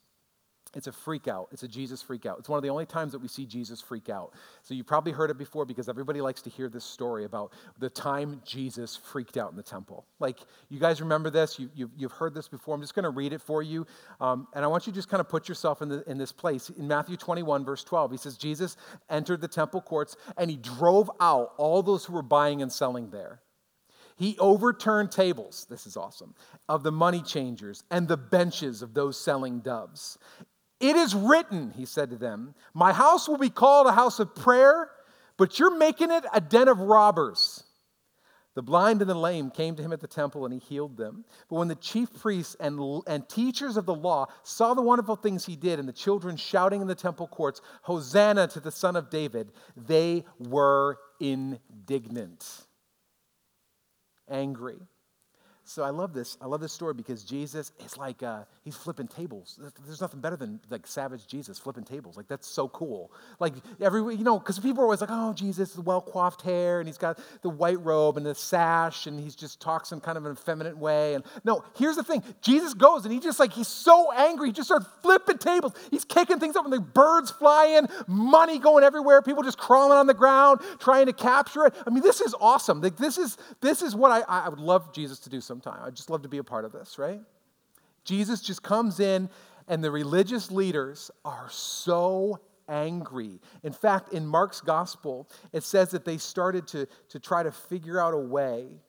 It's 0.74 0.87
a 0.87 0.92
freak 0.92 1.26
out. 1.26 1.48
It's 1.50 1.64
a 1.64 1.68
Jesus 1.68 2.00
freak 2.00 2.26
out. 2.26 2.38
It's 2.38 2.48
one 2.48 2.56
of 2.56 2.62
the 2.62 2.70
only 2.70 2.87
times 2.87 3.11
that 3.11 3.18
we 3.18 3.26
see 3.26 3.44
Jesus 3.44 3.80
freak 3.80 4.09
out. 4.09 4.33
So 4.62 4.72
you 4.72 4.85
probably 4.85 5.11
heard 5.11 5.28
it 5.28 5.37
before 5.37 5.64
because 5.64 5.88
everybody 5.88 6.20
likes 6.20 6.42
to 6.42 6.50
hear 6.50 6.68
this 6.68 6.85
story 6.85 7.24
about 7.24 7.52
the 7.80 7.90
time 7.90 8.40
Jesus 8.44 8.96
freaked 8.96 9.37
out 9.37 9.50
in 9.50 9.56
the 9.56 9.64
temple. 9.64 10.06
Like, 10.20 10.38
you 10.68 10.78
guys 10.78 11.00
remember 11.00 11.28
this? 11.28 11.59
You, 11.59 11.70
you, 11.74 11.90
have 12.02 12.12
heard 12.12 12.35
this 12.35 12.46
before. 12.46 12.76
I'm 12.76 12.80
just 12.80 12.94
going 12.94 13.02
to 13.02 13.11
read 13.11 13.33
it 13.33 13.40
for 13.40 13.64
you. 13.64 13.85
Um, 14.20 14.46
and 14.54 14.64
I 14.64 14.68
want 14.68 14.87
you 14.87 14.92
to 14.92 14.96
just 14.96 15.09
kind 15.09 15.20
of 15.20 15.28
put 15.28 15.48
yourself 15.48 15.83
in, 15.83 15.88
the, 15.88 16.09
in 16.09 16.18
this 16.18 16.30
place. 16.30 16.70
In 16.70 16.87
Matthew 16.87 17.16
21, 17.16 17.64
verse 17.64 17.83
12, 17.83 18.12
he 18.12 18.16
says, 18.16 18.37
Jesus 18.37 18.76
entered 19.09 19.40
the 19.40 19.48
temple 19.48 19.80
courts 19.80 20.16
and 20.38 20.48
he 20.50 20.56
drove 20.56 21.11
out 21.20 21.52
all 21.56 21.83
those 21.83 22.04
who 22.04 22.12
were 22.12 22.22
buying 22.22 22.62
and 22.62 22.70
selling 22.70 23.11
there. 23.11 23.40
He 24.20 24.37
overturned 24.38 25.11
tables, 25.11 25.66
this 25.70 25.87
is 25.87 25.96
awesome, 25.96 26.35
of 26.68 26.83
the 26.83 26.92
money 26.92 27.22
changers 27.22 27.85
and 27.90 28.06
the 28.06 28.18
benches 28.18 28.83
of 28.83 28.92
those 28.92 29.18
selling 29.18 29.61
doves. 29.61 30.18
It 30.80 30.96
is 30.96 31.14
written, 31.14 31.72
he 31.76 31.84
said 31.84 32.10
to 32.10 32.16
them, 32.16 32.54
My 32.72 32.92
house 32.92 33.28
will 33.28 33.38
be 33.38 33.50
called 33.50 33.86
a 33.86 33.92
house 33.92 34.18
of 34.18 34.34
prayer, 34.34 34.90
but 35.36 35.58
you're 35.58 35.76
making 35.76 36.10
it 36.10 36.24
a 36.32 36.40
den 36.40 36.68
of 36.68 36.80
robbers. 36.80 37.64
The 38.54 38.62
blind 38.62 39.00
and 39.00 39.08
the 39.08 39.14
lame 39.14 39.50
came 39.50 39.76
to 39.76 39.82
him 39.82 39.92
at 39.92 40.00
the 40.00 40.08
temple 40.08 40.44
and 40.44 40.52
he 40.52 40.58
healed 40.58 40.96
them. 40.96 41.24
But 41.48 41.56
when 41.56 41.68
the 41.68 41.76
chief 41.76 42.12
priests 42.18 42.56
and, 42.58 42.80
and 43.06 43.28
teachers 43.28 43.76
of 43.76 43.86
the 43.86 43.94
law 43.94 44.26
saw 44.42 44.74
the 44.74 44.82
wonderful 44.82 45.16
things 45.16 45.46
he 45.46 45.54
did 45.54 45.78
and 45.78 45.88
the 45.88 45.92
children 45.92 46.36
shouting 46.36 46.80
in 46.80 46.88
the 46.88 46.96
temple 46.96 47.28
courts, 47.28 47.60
Hosanna 47.82 48.48
to 48.48 48.60
the 48.60 48.72
Son 48.72 48.96
of 48.96 49.08
David, 49.08 49.52
they 49.76 50.24
were 50.38 50.98
indignant, 51.20 52.44
angry. 54.28 54.80
So 55.70 55.85
I 55.85 55.90
love 55.90 56.12
this. 56.12 56.37
I 56.40 56.46
love 56.46 56.61
this 56.61 56.72
story 56.72 56.94
because 56.94 57.22
Jesus 57.22 57.70
is 57.85 57.96
like 57.96 58.24
uh, 58.24 58.40
he's 58.64 58.74
flipping 58.74 59.06
tables. 59.06 59.56
There's 59.87 60.00
nothing 60.00 60.18
better 60.18 60.35
than 60.35 60.59
like 60.68 60.85
savage 60.85 61.28
Jesus 61.28 61.61
flipping 61.61 61.85
tables. 61.85 62.16
Like 62.16 62.26
that's 62.26 62.48
so 62.48 62.66
cool. 62.66 63.12
Like 63.38 63.54
every 63.80 64.00
you 64.16 64.24
know 64.24 64.40
because 64.40 64.59
people 64.59 64.83
are 64.83 64.87
always 64.87 65.00
like, 65.00 65.11
oh 65.12 65.33
Jesus, 65.33 65.74
the 65.74 65.83
well 65.83 66.00
coiffed 66.00 66.42
hair 66.42 66.80
and 66.80 66.88
he's 66.88 66.98
got 66.98 67.20
the 67.42 67.50
white 67.50 67.80
robe 67.85 68.16
and 68.16 68.26
the 68.26 68.35
sash 68.35 69.06
and 69.06 69.20
he's 69.20 69.37
just 69.37 69.61
talks 69.61 69.92
in 69.92 70.00
kind 70.00 70.18
of 70.18 70.26
an 70.26 70.33
effeminate 70.33 70.76
way. 70.76 71.14
And 71.14 71.22
no, 71.44 71.62
here's 71.76 71.94
the 71.94 72.02
thing: 72.02 72.24
Jesus 72.42 72.74
goes 72.74 73.04
and 73.04 73.14
he 73.14 73.20
just 73.20 73.38
like 73.38 73.52
he's 73.52 73.68
so 73.68 74.11
angry, 74.11 74.48
he 74.48 74.52
just 74.52 74.66
starts 74.66 74.87
flipping 75.02 75.38
tables. 75.38 75.72
He's 75.92 76.04
kicking 76.04 76.40
things 76.40 76.56
up 76.56 76.64
and 76.64 76.72
the 76.72 76.80
birds 76.80 77.30
flying, 77.30 77.87
money 78.09 78.59
going 78.59 78.83
everywhere, 78.83 79.22
people 79.22 79.44
just 79.44 79.59
crawling 79.59 79.96
on 79.98 80.09
the 80.09 80.14
ground 80.14 80.62
trying 80.80 81.06
to 81.06 81.12
capture 81.12 81.66
it. 81.66 81.74
I 81.87 81.90
mean, 81.90 82.02
this 82.02 82.20
is 82.20 82.35
awesome. 82.40 82.80
Like 82.80 82.96
this 82.96 83.18
is 83.18 83.38
this 83.61 83.83
is 83.83 83.94
what 83.94 84.11
I, 84.11 84.46
I 84.46 84.48
would 84.48 84.59
love 84.59 84.92
Jesus 84.92 85.20
to 85.20 85.30
do 85.30 85.40
some 85.40 85.59
sometime. 85.62 85.82
I'd 85.84 85.96
just 85.96 86.10
love 86.10 86.22
to 86.22 86.28
be 86.28 86.38
a 86.38 86.44
part 86.44 86.64
of 86.64 86.72
this, 86.72 86.98
right? 86.98 87.20
Jesus 88.04 88.40
just 88.40 88.62
comes 88.62 89.00
in, 89.00 89.28
and 89.68 89.84
the 89.84 89.90
religious 89.90 90.50
leaders 90.50 91.10
are 91.24 91.48
so 91.50 92.40
angry. 92.68 93.40
In 93.62 93.72
fact, 93.72 94.12
in 94.12 94.26
Mark's 94.26 94.60
gospel, 94.60 95.28
it 95.52 95.62
says 95.62 95.90
that 95.90 96.04
they 96.04 96.18
started 96.18 96.66
to, 96.68 96.86
to 97.10 97.18
try 97.18 97.42
to 97.42 97.52
figure 97.52 98.00
out 98.00 98.14
a 98.14 98.18
way 98.18 98.80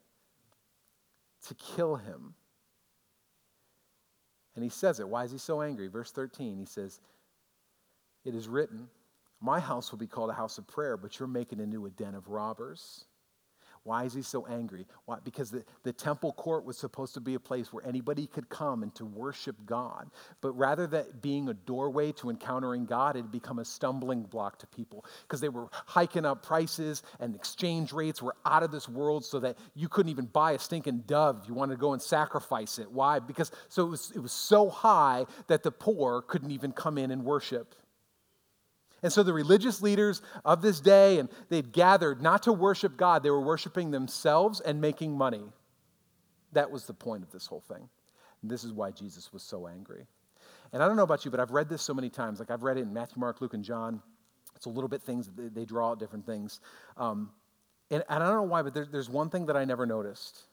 to 1.47 1.55
kill 1.55 1.95
him. 1.95 2.35
And 4.55 4.63
he 4.63 4.69
says 4.69 4.99
it. 4.99 5.07
Why 5.07 5.23
is 5.23 5.31
he 5.31 5.37
so 5.37 5.61
angry? 5.61 5.87
Verse 5.87 6.11
13, 6.11 6.57
he 6.57 6.65
says, 6.65 6.99
It 8.25 8.35
is 8.35 8.47
written, 8.47 8.87
My 9.39 9.59
house 9.59 9.91
will 9.91 9.99
be 9.99 10.07
called 10.07 10.29
a 10.29 10.33
house 10.33 10.57
of 10.57 10.67
prayer, 10.67 10.97
but 10.97 11.19
you're 11.19 11.27
making 11.27 11.59
it 11.59 11.63
into 11.63 11.85
a 11.85 11.89
den 11.89 12.15
of 12.15 12.27
robbers. 12.27 13.05
Why 13.83 14.03
is 14.03 14.13
he 14.13 14.21
so 14.21 14.45
angry? 14.45 14.85
Why? 15.05 15.17
Because 15.23 15.49
the, 15.49 15.63
the 15.83 15.91
temple 15.91 16.33
court 16.33 16.65
was 16.65 16.77
supposed 16.77 17.15
to 17.15 17.19
be 17.19 17.33
a 17.33 17.39
place 17.39 17.73
where 17.73 17.85
anybody 17.85 18.27
could 18.27 18.47
come 18.47 18.83
and 18.83 18.93
to 18.95 19.05
worship 19.05 19.55
God. 19.65 20.11
But 20.39 20.51
rather 20.51 20.85
than 20.85 21.05
being 21.21 21.49
a 21.49 21.55
doorway 21.55 22.11
to 22.13 22.29
encountering 22.29 22.85
God, 22.85 23.15
it 23.15 23.23
had 23.23 23.31
become 23.31 23.57
a 23.57 23.65
stumbling 23.65 24.21
block 24.23 24.59
to 24.59 24.67
people 24.67 25.03
because 25.23 25.41
they 25.41 25.49
were 25.49 25.67
hiking 25.71 26.25
up 26.25 26.45
prices 26.45 27.01
and 27.19 27.35
exchange 27.35 27.91
rates 27.91 28.21
were 28.21 28.35
out 28.45 28.61
of 28.61 28.71
this 28.71 28.87
world 28.87 29.25
so 29.25 29.39
that 29.39 29.57
you 29.73 29.89
couldn't 29.89 30.11
even 30.11 30.25
buy 30.25 30.51
a 30.51 30.59
stinking 30.59 31.03
dove 31.07 31.39
if 31.41 31.49
you 31.49 31.55
wanted 31.55 31.73
to 31.73 31.79
go 31.79 31.93
and 31.93 32.01
sacrifice 32.01 32.77
it. 32.77 32.91
Why? 32.91 33.17
Because 33.17 33.51
so 33.67 33.87
it 33.87 33.89
was, 33.89 34.11
it 34.15 34.19
was 34.19 34.31
so 34.31 34.69
high 34.69 35.25
that 35.47 35.63
the 35.63 35.71
poor 35.71 36.21
couldn't 36.21 36.51
even 36.51 36.71
come 36.71 36.99
in 36.99 37.09
and 37.09 37.25
worship. 37.25 37.73
And 39.03 39.11
so 39.11 39.23
the 39.23 39.33
religious 39.33 39.81
leaders 39.81 40.21
of 40.45 40.61
this 40.61 40.79
day, 40.79 41.19
and 41.19 41.29
they'd 41.49 41.71
gathered 41.71 42.21
not 42.21 42.43
to 42.43 42.53
worship 42.53 42.97
God, 42.97 43.23
they 43.23 43.31
were 43.31 43.41
worshiping 43.41 43.91
themselves 43.91 44.59
and 44.59 44.79
making 44.79 45.17
money. 45.17 45.43
That 46.53 46.69
was 46.69 46.85
the 46.85 46.93
point 46.93 47.23
of 47.23 47.31
this 47.31 47.47
whole 47.47 47.61
thing. 47.61 47.89
And 48.41 48.51
this 48.51 48.63
is 48.63 48.73
why 48.73 48.91
Jesus 48.91 49.33
was 49.33 49.43
so 49.43 49.67
angry. 49.67 50.05
And 50.73 50.81
I 50.81 50.87
don't 50.87 50.95
know 50.95 51.03
about 51.03 51.25
you, 51.25 51.31
but 51.31 51.39
I've 51.39 51.51
read 51.51 51.67
this 51.67 51.81
so 51.81 51.93
many 51.93 52.09
times. 52.09 52.39
Like 52.39 52.51
I've 52.51 52.63
read 52.63 52.77
it 52.77 52.81
in 52.81 52.93
Matthew, 52.93 53.19
Mark, 53.19 53.41
Luke, 53.41 53.53
and 53.53 53.63
John. 53.63 54.01
It's 54.55 54.65
a 54.65 54.69
little 54.69 54.87
bit 54.87 55.01
things, 55.01 55.29
they 55.35 55.65
draw 55.65 55.91
out 55.91 55.99
different 55.99 56.25
things. 56.25 56.59
Um, 56.97 57.31
and, 57.89 58.03
and, 58.09 58.23
I 58.23 58.27
don't 58.27 58.35
know 58.35 58.43
why, 58.43 58.61
but 58.61 58.73
there, 58.73 58.85
there's 58.85 59.09
one 59.09 59.29
thing 59.29 59.47
that 59.47 59.57
I 59.57 59.65
never 59.65 59.85
noticed. 59.85 60.43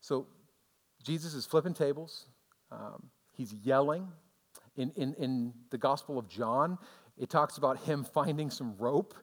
So 0.00 0.26
Jesus 1.02 1.34
is 1.34 1.44
flipping 1.44 1.74
tables, 1.74 2.26
um, 2.70 3.10
he's 3.32 3.52
yelling, 3.52 4.08
in, 4.76 4.92
in, 4.96 5.14
in 5.14 5.52
the 5.70 5.78
Gospel 5.78 6.18
of 6.18 6.28
John, 6.28 6.78
it 7.18 7.30
talks 7.30 7.58
about 7.58 7.78
him 7.78 8.04
finding 8.04 8.50
some 8.50 8.76
rope 8.78 9.14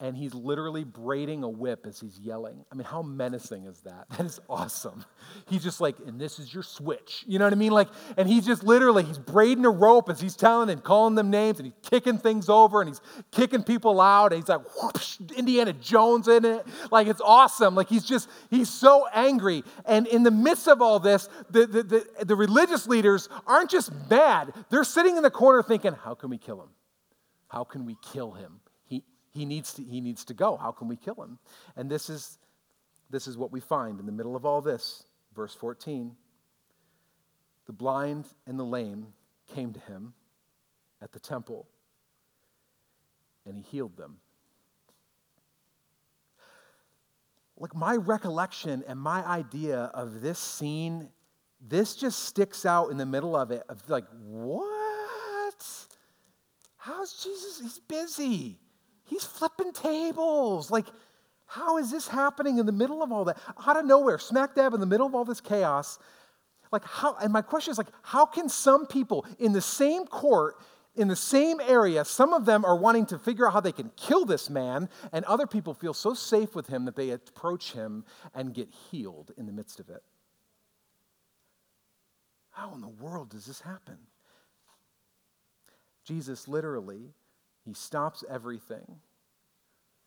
and 0.00 0.16
he's 0.16 0.32
literally 0.32 0.84
braiding 0.84 1.42
a 1.42 1.48
whip 1.48 1.84
as 1.84 1.98
he's 1.98 2.20
yelling. 2.20 2.64
I 2.70 2.76
mean, 2.76 2.84
how 2.84 3.02
menacing 3.02 3.66
is 3.66 3.80
that? 3.80 4.06
That 4.18 4.26
is 4.26 4.40
awesome. 4.48 5.04
He's 5.48 5.62
just 5.62 5.80
like, 5.80 5.96
and 6.06 6.20
this 6.20 6.38
is 6.38 6.52
your 6.52 6.62
switch. 6.62 7.24
You 7.26 7.38
know 7.38 7.46
what 7.46 7.52
I 7.52 7.56
mean? 7.56 7.70
Like, 7.70 7.88
and 8.16 8.28
he's 8.28 8.44
just 8.44 8.64
literally, 8.64 9.04
he's 9.04 9.18
braiding 9.18 9.64
a 9.64 9.70
rope 9.70 10.08
as 10.08 10.20
he's 10.20 10.34
telling 10.34 10.70
and 10.70 10.82
calling 10.82 11.14
them 11.14 11.30
names 11.30 11.60
and 11.60 11.66
he's 11.66 11.90
kicking 11.90 12.18
things 12.18 12.48
over 12.48 12.80
and 12.80 12.88
he's 12.88 13.00
kicking 13.30 13.62
people 13.62 14.00
out 14.00 14.32
and 14.32 14.42
he's 14.42 14.48
like, 14.48 14.62
whoosh, 14.76 15.18
Indiana 15.36 15.72
Jones 15.72 16.26
in 16.26 16.44
it. 16.44 16.66
Like, 16.90 17.06
it's 17.06 17.20
awesome. 17.24 17.76
Like, 17.76 17.88
he's 17.88 18.04
just, 18.04 18.28
he's 18.50 18.68
so 18.68 19.06
angry. 19.14 19.62
And 19.84 20.06
in 20.08 20.24
the 20.24 20.32
midst 20.32 20.66
of 20.66 20.82
all 20.82 20.98
this, 20.98 21.28
the, 21.50 21.66
the, 21.66 21.82
the, 21.82 22.24
the 22.24 22.36
religious 22.36 22.86
leaders 22.88 23.28
aren't 23.46 23.70
just 23.70 23.92
mad, 24.10 24.52
they're 24.70 24.84
sitting 24.84 25.16
in 25.16 25.22
the 25.22 25.30
corner 25.30 25.62
thinking, 25.62 25.92
how 25.92 26.14
can 26.14 26.30
we 26.30 26.38
kill 26.38 26.60
him? 26.60 26.70
How 27.48 27.64
can 27.64 27.84
we 27.84 27.96
kill 28.02 28.32
him? 28.32 28.60
He 29.38 29.44
needs 29.44 29.72
to, 29.74 29.84
he 29.84 30.00
needs 30.00 30.24
to 30.24 30.34
go. 30.34 30.56
How 30.56 30.72
can 30.72 30.88
we 30.88 30.96
kill 30.96 31.14
him? 31.14 31.38
And 31.76 31.88
this 31.88 32.10
is, 32.10 32.38
this 33.08 33.28
is 33.28 33.36
what 33.36 33.52
we 33.52 33.60
find 33.60 34.00
in 34.00 34.06
the 34.06 34.10
middle 34.10 34.34
of 34.34 34.44
all 34.44 34.60
this. 34.60 35.04
Verse 35.32 35.54
14 35.54 36.16
The 37.68 37.72
blind 37.72 38.26
and 38.48 38.58
the 38.58 38.64
lame 38.64 39.06
came 39.54 39.72
to 39.72 39.78
him 39.78 40.12
at 41.00 41.12
the 41.12 41.20
temple, 41.20 41.68
and 43.46 43.56
he 43.56 43.62
healed 43.62 43.96
them. 43.96 44.16
Like 47.56 47.76
my 47.76 47.94
recollection 47.94 48.82
and 48.88 48.98
my 48.98 49.24
idea 49.24 49.92
of 49.94 50.20
this 50.20 50.40
scene, 50.40 51.10
this 51.60 51.94
just 51.94 52.24
sticks 52.24 52.66
out 52.66 52.90
in 52.90 52.96
the 52.96 53.06
middle 53.06 53.36
of 53.36 53.52
it 53.52 53.62
of 53.68 53.88
like, 53.88 54.06
what? 54.26 55.64
How's 56.76 57.22
Jesus? 57.22 57.60
He's 57.60 57.78
busy. 57.78 58.58
He's 59.08 59.24
flipping 59.24 59.72
tables. 59.72 60.70
Like, 60.70 60.86
how 61.46 61.78
is 61.78 61.90
this 61.90 62.06
happening 62.06 62.58
in 62.58 62.66
the 62.66 62.72
middle 62.72 63.02
of 63.02 63.10
all 63.10 63.24
that? 63.24 63.38
Out 63.66 63.76
of 63.76 63.84
nowhere, 63.84 64.18
smack 64.18 64.54
dab 64.54 64.74
in 64.74 64.80
the 64.80 64.86
middle 64.86 65.06
of 65.06 65.14
all 65.14 65.24
this 65.24 65.40
chaos. 65.40 65.98
Like, 66.70 66.84
how, 66.84 67.16
and 67.16 67.32
my 67.32 67.42
question 67.42 67.72
is 67.72 67.78
like, 67.78 67.88
how 68.02 68.26
can 68.26 68.48
some 68.48 68.86
people 68.86 69.26
in 69.38 69.52
the 69.52 69.62
same 69.62 70.06
court 70.06 70.56
in 70.98 71.06
the 71.06 71.16
same 71.16 71.60
area, 71.60 72.04
some 72.04 72.32
of 72.32 72.44
them 72.44 72.64
are 72.64 72.76
wanting 72.76 73.06
to 73.06 73.18
figure 73.18 73.46
out 73.46 73.52
how 73.52 73.60
they 73.60 73.72
can 73.72 73.90
kill 73.96 74.24
this 74.24 74.50
man, 74.50 74.88
and 75.12 75.24
other 75.24 75.46
people 75.46 75.72
feel 75.72 75.94
so 75.94 76.12
safe 76.12 76.56
with 76.56 76.66
him 76.66 76.84
that 76.86 76.96
they 76.96 77.10
approach 77.10 77.72
him 77.72 78.04
and 78.34 78.52
get 78.52 78.68
healed 78.90 79.30
in 79.38 79.46
the 79.46 79.52
midst 79.52 79.78
of 79.78 79.88
it. 79.88 80.02
How 82.50 82.74
in 82.74 82.80
the 82.80 82.88
world 82.88 83.30
does 83.30 83.46
this 83.46 83.60
happen? 83.60 83.98
Jesus 86.04 86.48
literally, 86.48 87.14
he 87.68 87.74
stops 87.74 88.24
everything, 88.28 89.00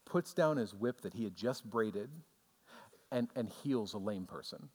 puts 0.05 0.34
down 0.34 0.57
his 0.57 0.74
whip 0.74 1.01
that 1.01 1.14
he 1.14 1.24
had 1.24 1.36
just 1.36 1.70
braided, 1.70 2.09
and, 3.12 3.28
and 3.36 3.49
heals 3.64 3.93
a 3.93 3.97
lame 3.97 4.26
person. 4.26 4.70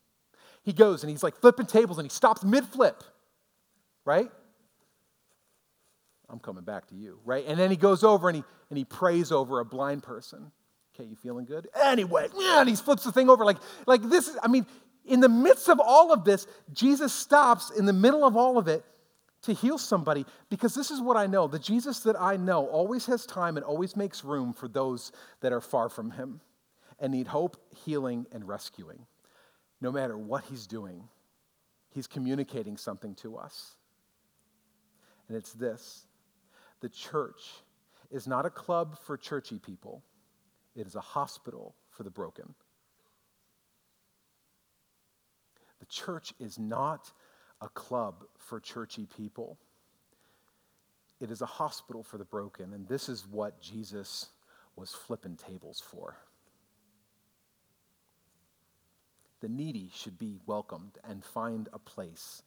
He 0.63 0.73
goes 0.73 1.03
and 1.03 1.09
he's 1.09 1.23
like 1.23 1.35
flipping 1.35 1.65
tables 1.65 1.97
and 1.97 2.05
he 2.05 2.09
stops 2.09 2.43
mid 2.43 2.65
flip, 2.65 3.03
right? 4.05 4.29
I'm 6.29 6.39
coming 6.39 6.63
back 6.63 6.87
to 6.87 6.95
you, 6.95 7.19
right? 7.25 7.45
And 7.47 7.57
then 7.57 7.71
he 7.71 7.77
goes 7.77 8.03
over 8.03 8.29
and 8.29 8.35
he, 8.35 8.43
and 8.69 8.77
he 8.77 8.83
prays 8.83 9.31
over 9.31 9.59
a 9.59 9.65
blind 9.65 10.03
person. 10.03 10.51
Okay, 10.93 11.07
you 11.07 11.15
feeling 11.15 11.45
good? 11.45 11.69
Anyway, 11.81 12.27
yeah, 12.37 12.59
and 12.59 12.69
he 12.69 12.75
flips 12.75 13.03
the 13.03 13.11
thing 13.11 13.29
over 13.29 13.45
like, 13.45 13.57
like 13.85 14.01
this 14.03 14.27
is, 14.27 14.37
I 14.43 14.47
mean, 14.47 14.65
in 15.05 15.21
the 15.21 15.29
midst 15.29 15.69
of 15.69 15.79
all 15.79 16.11
of 16.11 16.25
this, 16.25 16.47
Jesus 16.73 17.13
stops 17.13 17.71
in 17.71 17.85
the 17.85 17.93
middle 17.93 18.25
of 18.25 18.35
all 18.35 18.57
of 18.57 18.67
it 18.67 18.83
to 19.47 19.53
heal 19.53 19.77
somebody 19.77 20.25
because 20.49 20.75
this 20.75 20.91
is 20.91 21.01
what 21.01 21.15
I 21.15 21.25
know. 21.25 21.47
The 21.47 21.57
Jesus 21.57 22.01
that 22.01 22.19
I 22.19 22.35
know 22.35 22.67
always 22.67 23.05
has 23.05 23.25
time 23.25 23.55
and 23.55 23.65
always 23.65 23.95
makes 23.95 24.25
room 24.25 24.51
for 24.51 24.67
those 24.67 25.13
that 25.39 25.53
are 25.53 25.61
far 25.61 25.87
from 25.87 26.11
him 26.11 26.41
and 26.99 27.13
need 27.13 27.27
hope, 27.27 27.55
healing, 27.73 28.25
and 28.33 28.45
rescuing. 28.45 29.05
No 29.79 29.89
matter 29.89 30.17
what 30.17 30.43
he's 30.49 30.67
doing, 30.67 31.07
he's 31.89 32.07
communicating 32.07 32.75
something 32.75 33.15
to 33.15 33.37
us. 33.37 33.77
And 35.29 35.37
it's 35.37 35.53
this 35.53 36.05
the 36.81 36.89
church 36.89 37.41
is 38.11 38.27
not 38.27 38.45
a 38.45 38.49
club 38.49 38.99
for 38.99 39.15
churchy 39.15 39.59
people, 39.59 40.03
it 40.75 40.85
is 40.85 40.95
a 40.95 41.01
hospital 41.01 41.73
for 41.89 42.03
the 42.03 42.11
broken. 42.11 42.53
The 45.79 45.85
church 45.85 46.33
is 46.37 46.59
not 46.59 47.13
a 47.61 47.69
club 47.69 48.23
for 48.37 48.59
churchy 48.59 49.07
people. 49.17 49.57
It 51.19 51.31
is 51.31 51.41
a 51.41 51.47
hospital 51.47 52.03
for 52.03 52.17
the 52.17 52.25
broken, 52.25 52.73
and 52.73 52.87
this 52.87 53.09
is 53.09 53.25
what 53.27 53.59
Jesus 53.59 54.27
was 54.75 54.91
flipping 54.91 55.35
tables 55.35 55.81
for. 55.81 56.17
The 59.39 59.49
needy 59.49 59.91
should 59.93 60.17
be 60.17 60.37
welcomed 60.45 60.97
and 61.03 61.23
find 61.23 61.69
a 61.73 61.79
place 61.79 62.43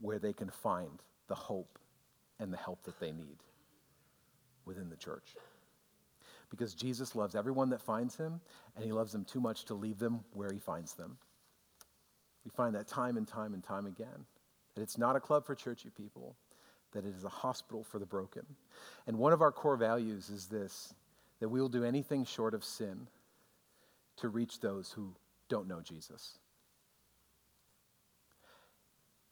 where 0.00 0.18
they 0.18 0.32
can 0.32 0.50
find 0.50 1.02
the 1.28 1.34
hope 1.34 1.78
and 2.38 2.52
the 2.52 2.56
help 2.56 2.84
that 2.84 3.00
they 3.00 3.12
need 3.12 3.38
within 4.64 4.90
the 4.90 4.96
church. 4.96 5.34
Because 6.50 6.74
Jesus 6.74 7.14
loves 7.14 7.34
everyone 7.34 7.70
that 7.70 7.82
finds 7.82 8.16
him, 8.16 8.40
and 8.74 8.84
he 8.84 8.92
loves 8.92 9.12
them 9.12 9.24
too 9.24 9.40
much 9.40 9.64
to 9.66 9.74
leave 9.74 9.98
them 9.98 10.20
where 10.32 10.50
he 10.52 10.58
finds 10.58 10.94
them. 10.94 11.18
We 12.44 12.50
find 12.50 12.74
that 12.74 12.88
time 12.88 13.16
and 13.16 13.26
time 13.28 13.52
and 13.52 13.62
time 13.62 13.86
again. 13.86 14.24
That 14.78 14.84
it's 14.84 14.96
not 14.96 15.16
a 15.16 15.20
club 15.20 15.44
for 15.44 15.56
churchy 15.56 15.90
people, 15.90 16.36
that 16.92 17.04
it 17.04 17.12
is 17.16 17.24
a 17.24 17.28
hospital 17.28 17.82
for 17.82 17.98
the 17.98 18.06
broken. 18.06 18.46
And 19.08 19.18
one 19.18 19.32
of 19.32 19.42
our 19.42 19.50
core 19.50 19.76
values 19.76 20.30
is 20.30 20.46
this 20.46 20.94
that 21.40 21.48
we 21.48 21.60
will 21.60 21.68
do 21.68 21.82
anything 21.82 22.24
short 22.24 22.54
of 22.54 22.62
sin 22.62 23.08
to 24.18 24.28
reach 24.28 24.60
those 24.60 24.92
who 24.92 25.16
don't 25.48 25.66
know 25.66 25.80
Jesus. 25.80 26.38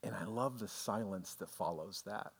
And 0.03 0.17
I 0.17 0.25
love 0.25 0.59
the 0.59 0.67
silence 0.67 1.35
that 1.35 1.49
follows 1.49 2.03
that. 2.07 2.33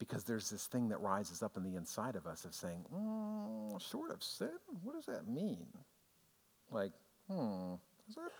Because 0.00 0.24
there's 0.24 0.50
this 0.50 0.66
thing 0.66 0.88
that 0.88 1.00
rises 1.00 1.44
up 1.44 1.56
in 1.56 1.62
the 1.62 1.76
inside 1.76 2.16
of 2.16 2.26
us 2.26 2.44
of 2.44 2.54
saying, 2.54 2.84
mm, 2.92 3.80
short 3.80 4.10
of 4.10 4.20
sin? 4.20 4.50
What 4.82 4.96
does 4.96 5.06
that 5.06 5.28
mean? 5.28 5.66
Like, 6.72 6.92
hmm, 7.28 7.74
is 8.08 8.16
that, 8.16 8.30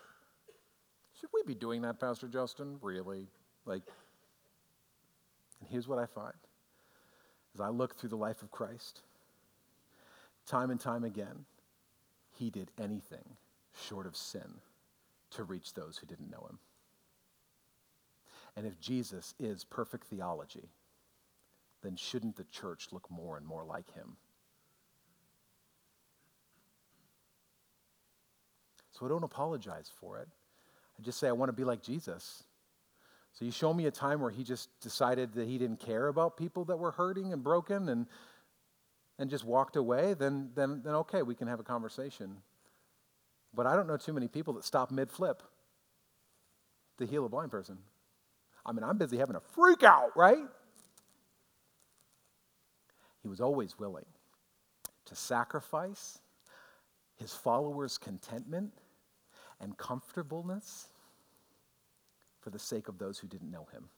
should 1.18 1.30
we 1.32 1.42
be 1.42 1.54
doing 1.54 1.82
that, 1.82 1.98
Pastor 1.98 2.28
Justin? 2.28 2.78
Really? 2.82 3.26
Like, 3.64 3.82
and 5.60 5.68
here's 5.68 5.88
what 5.88 5.98
I 5.98 6.06
find 6.06 6.34
as 7.54 7.60
I 7.60 7.68
look 7.68 7.96
through 7.96 8.10
the 8.10 8.16
life 8.16 8.42
of 8.42 8.50
Christ, 8.50 9.00
time 10.46 10.70
and 10.70 10.78
time 10.78 11.04
again, 11.04 11.46
he 12.38 12.50
did 12.50 12.70
anything 12.78 13.24
short 13.74 14.06
of 14.06 14.14
sin 14.14 14.60
to 15.30 15.42
reach 15.42 15.72
those 15.72 15.96
who 15.96 16.06
didn't 16.06 16.30
know 16.30 16.46
him. 16.50 16.58
And 18.56 18.66
if 18.66 18.78
Jesus 18.78 19.34
is 19.38 19.64
perfect 19.64 20.06
theology, 20.06 20.68
then 21.82 21.96
shouldn't 21.96 22.36
the 22.36 22.44
church 22.44 22.88
look 22.92 23.10
more 23.10 23.38
and 23.38 23.46
more 23.46 23.64
like 23.64 23.94
him? 23.94 24.16
So 28.92 29.06
I 29.06 29.08
don't 29.08 29.24
apologize 29.24 29.90
for 30.00 30.18
it. 30.18 30.28
I 30.98 31.02
just 31.02 31.18
say 31.18 31.28
I 31.28 31.32
want 31.32 31.48
to 31.48 31.52
be 31.52 31.64
like 31.64 31.82
Jesus. 31.82 32.44
So 33.32 33.44
you 33.44 33.50
show 33.50 33.74
me 33.74 33.86
a 33.86 33.90
time 33.90 34.20
where 34.20 34.30
he 34.30 34.44
just 34.44 34.68
decided 34.80 35.34
that 35.34 35.46
he 35.46 35.58
didn't 35.58 35.80
care 35.80 36.08
about 36.08 36.36
people 36.36 36.64
that 36.66 36.78
were 36.78 36.92
hurting 36.92 37.32
and 37.32 37.42
broken 37.42 37.88
and 37.88 38.06
and 39.18 39.30
just 39.30 39.44
walked 39.44 39.76
away, 39.76 40.14
then 40.14 40.50
then 40.54 40.82
then 40.84 40.94
okay, 40.94 41.22
we 41.22 41.34
can 41.34 41.48
have 41.48 41.60
a 41.60 41.62
conversation. 41.62 42.36
But 43.54 43.66
I 43.66 43.74
don't 43.74 43.86
know 43.86 43.96
too 43.96 44.12
many 44.12 44.28
people 44.28 44.54
that 44.54 44.64
stop 44.64 44.90
mid-flip 44.90 45.42
to 46.98 47.06
heal 47.06 47.24
a 47.24 47.28
blind 47.28 47.50
person. 47.50 47.78
I 48.64 48.72
mean, 48.72 48.84
I'm 48.84 48.98
busy 48.98 49.16
having 49.16 49.36
a 49.36 49.40
freak 49.40 49.82
out, 49.82 50.16
right? 50.16 50.44
He 53.22 53.28
was 53.28 53.40
always 53.40 53.78
willing 53.78 54.04
to 55.06 55.14
sacrifice 55.14 56.18
his 57.16 57.32
followers' 57.32 57.96
contentment 57.96 58.72
and 59.60 59.76
comfortableness 59.76 60.88
for 62.40 62.50
the 62.50 62.58
sake 62.58 62.88
of 62.88 62.98
those 62.98 63.18
who 63.18 63.26
didn't 63.26 63.50
know 63.50 63.66
him. 63.72 63.88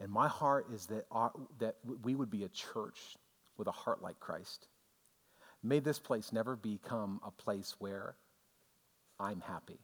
And 0.00 0.10
my 0.10 0.26
heart 0.26 0.66
is 0.72 0.86
that, 0.86 1.06
our, 1.10 1.30
that 1.60 1.76
we 2.02 2.14
would 2.14 2.30
be 2.30 2.42
a 2.44 2.48
church 2.48 3.16
with 3.56 3.68
a 3.68 3.72
heart 3.72 4.02
like 4.02 4.18
Christ. 4.18 4.66
May 5.62 5.78
this 5.78 6.00
place 6.00 6.32
never 6.32 6.56
become 6.56 7.20
a 7.24 7.30
place 7.30 7.76
where 7.78 8.16
I'm 9.20 9.40
happy 9.40 9.78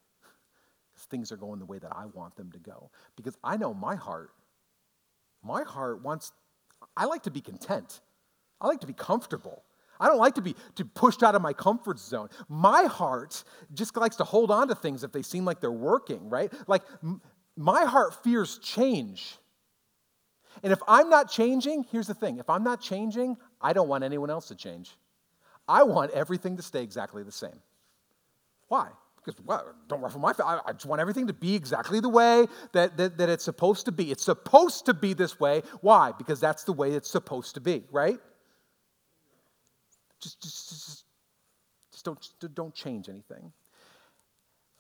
because 0.93 1.07
things 1.07 1.31
are 1.31 1.37
going 1.37 1.61
the 1.61 1.67
way 1.67 1.79
that 1.79 1.93
I 1.95 2.07
want 2.07 2.35
them 2.35 2.51
to 2.53 2.59
go. 2.59 2.91
Because 3.17 3.37
I 3.45 3.57
know 3.57 3.73
my 3.73 3.95
heart, 3.95 4.31
my 5.45 5.63
heart 5.63 6.03
wants, 6.03 6.33
I 6.97 7.05
like 7.05 7.23
to 7.25 7.31
be 7.31 7.41
content, 7.41 8.01
I 8.61 8.67
like 8.67 8.81
to 8.81 8.89
be 8.89 8.93
comfortable. 8.93 9.63
I 10.01 10.07
don't 10.07 10.19
like 10.19 10.35
to 10.37 10.43
be 10.43 10.55
to 10.77 10.85
pushed 10.85 11.23
out 11.23 11.35
of 11.35 11.43
my 11.43 11.53
comfort 11.53 11.99
zone. 11.99 12.29
My 12.49 12.85
heart 12.85 13.43
just 13.75 13.97
likes 13.97 14.17
to 14.17 14.25
hold 14.25 14.51
on 14.51 14.69
to 14.69 14.75
things 14.75 15.05
if 15.05 15.13
they 15.13 15.23
seem 15.23 15.45
like 15.45 15.61
they're 15.61 15.71
working, 15.71 16.29
right? 16.29 16.53
Like 16.67 16.83
m- 17.03 17.21
my 17.57 17.85
heart 17.85 18.23
fears 18.23 18.59
change. 18.59 19.37
And 20.63 20.73
if 20.73 20.81
I'm 20.89 21.09
not 21.09 21.31
changing, 21.31 21.85
here's 21.91 22.07
the 22.07 22.15
thing 22.15 22.39
if 22.39 22.49
I'm 22.49 22.65
not 22.65 22.81
changing, 22.81 23.37
I 23.61 23.73
don't 23.73 23.89
want 23.89 24.05
anyone 24.05 24.31
else 24.31 24.49
to 24.49 24.55
change. 24.55 24.97
I 25.67 25.83
want 25.83 26.13
everything 26.13 26.57
to 26.57 26.63
stay 26.63 26.83
exactly 26.83 27.23
the 27.23 27.33
same. 27.33 27.61
Why? 28.69 28.89
Because, 29.17 29.45
well, 29.45 29.75
don't 29.89 30.01
ruffle 30.01 30.21
my 30.21 30.33
feathers. 30.33 30.61
I 30.65 30.73
just 30.73 30.87
want 30.87 31.01
everything 31.01 31.27
to 31.27 31.35
be 31.35 31.55
exactly 31.55 32.01
the 32.01 32.09
way 32.09 32.47
that, 32.73 32.97
that, 32.97 33.19
that 33.19 33.29
it's 33.29 33.45
supposed 33.45 33.85
to 33.85 33.93
be. 33.93 34.11
It's 34.11 34.25
supposed 34.25 34.87
to 34.87 34.95
be 34.95 35.13
this 35.13 35.39
way. 35.39 35.63
Why? 35.83 36.13
Because 36.17 36.41
that's 36.41 36.65
the 36.65 36.73
way 36.73 36.93
it's 36.93 37.11
supposed 37.11 37.55
to 37.55 37.61
be, 37.61 37.85
right? 37.91 38.19
Just, 40.21 40.43
just, 40.43 40.69
just, 40.69 41.05
just 41.93 42.05
don't, 42.05 42.55
don't 42.55 42.75
change 42.75 43.09
anything. 43.09 43.53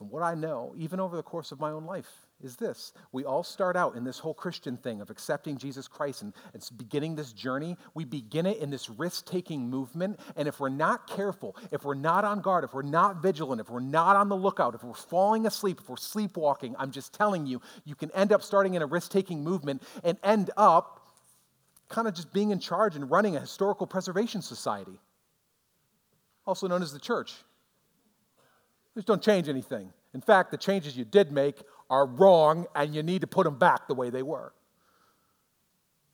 And 0.01 0.11
what 0.11 0.22
I 0.22 0.34
know, 0.34 0.74
even 0.76 1.01
over 1.01 1.16
the 1.16 1.22
course 1.22 1.51
of 1.51 1.59
my 1.59 1.70
own 1.70 1.84
life, 1.84 2.09
is 2.41 2.55
this. 2.55 2.93
We 3.11 3.24
all 3.24 3.43
start 3.43 3.76
out 3.76 3.97
in 3.97 4.05
this 4.05 4.20
whole 4.20 4.34
Christian 4.34 4.76
thing 4.76 5.01
of 5.01 5.11
accepting 5.11 5.57
Jesus 5.57 5.89
Christ 5.89 6.22
and 6.22 6.32
it's 6.55 6.70
beginning 6.70 7.16
this 7.16 7.32
journey. 7.32 7.76
We 7.95 8.05
begin 8.05 8.47
it 8.47 8.59
in 8.59 8.70
this 8.70 8.89
risk 8.89 9.26
taking 9.26 9.68
movement. 9.68 10.20
And 10.36 10.47
if 10.47 10.61
we're 10.61 10.68
not 10.68 11.09
careful, 11.09 11.57
if 11.72 11.84
we're 11.84 11.95
not 11.95 12.24
on 12.24 12.41
guard, 12.41 12.62
if 12.62 12.74
we're 12.74 12.82
not 12.82 13.20
vigilant, 13.20 13.61
if 13.61 13.70
we're 13.70 13.80
not 13.80 14.14
on 14.14 14.28
the 14.28 14.36
lookout, 14.36 14.76
if 14.76 14.84
we're 14.84 14.95
falling 14.95 15.47
asleep, 15.47 15.80
if 15.80 15.89
we're 15.89 15.97
sleepwalking, 15.97 16.76
I'm 16.78 16.93
just 16.93 17.12
telling 17.12 17.47
you, 17.47 17.61
you 17.84 17.97
can 17.97 18.12
end 18.12 18.32
up 18.32 18.43
starting 18.43 18.74
in 18.74 18.82
a 18.82 18.86
risk 18.86 19.11
taking 19.11 19.43
movement 19.43 19.82
and 20.05 20.16
end 20.22 20.51
up 20.57 21.16
kind 21.89 22.07
of 22.07 22.14
just 22.14 22.32
being 22.32 22.51
in 22.53 22.61
charge 22.61 22.95
and 22.95 23.11
running 23.11 23.34
a 23.34 23.41
historical 23.41 23.86
preservation 23.86 24.43
society 24.43 25.01
also 26.49 26.66
known 26.66 26.82
as 26.82 26.92
the 26.92 26.99
church. 26.99 27.34
Just 28.94 29.07
don't 29.07 29.22
change 29.22 29.49
anything. 29.49 29.92
In 30.14 30.22
fact, 30.22 30.51
the 30.51 30.57
changes 30.57 30.96
you 30.96 31.05
did 31.05 31.30
make 31.30 31.62
are 31.90 32.07
wrong 32.07 32.66
and 32.74 32.94
you 32.94 33.03
need 33.03 33.20
to 33.20 33.26
put 33.26 33.44
them 33.44 33.59
back 33.59 33.86
the 33.86 33.94
way 33.94 34.09
they 34.09 34.22
were. 34.22 34.55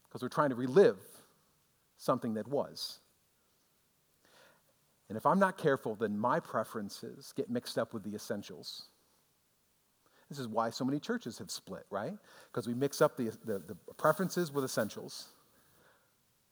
Because 0.09 0.23
we're 0.23 0.29
trying 0.29 0.51
to 0.51 0.57
relive 0.57 0.99
something 1.97 2.35
that 2.35 2.49
was. 2.49 2.99
And 5.09 5.17
if 5.17 5.25
I'm 5.25 5.39
not 5.39 5.57
careful, 5.57 5.95
then 5.95 6.19
my 6.19 6.41
preferences 6.41 7.33
get 7.37 7.49
mixed 7.49 7.79
up 7.79 7.95
with 7.95 8.03
the 8.03 8.15
essentials. 8.15 8.89
This 10.29 10.41
is 10.41 10.49
why 10.49 10.71
so 10.71 10.85
many 10.85 10.99
churches 10.99 11.39
have 11.39 11.51
split, 11.51 11.85
right? 11.91 12.15
Because 12.51 12.67
we 12.67 12.75
mix 12.75 13.01
up 13.01 13.17
the, 13.17 13.31
the, 13.45 13.61
the, 13.61 13.77
preferences 13.97 14.51
with 14.51 14.65
essentials. 14.65 15.27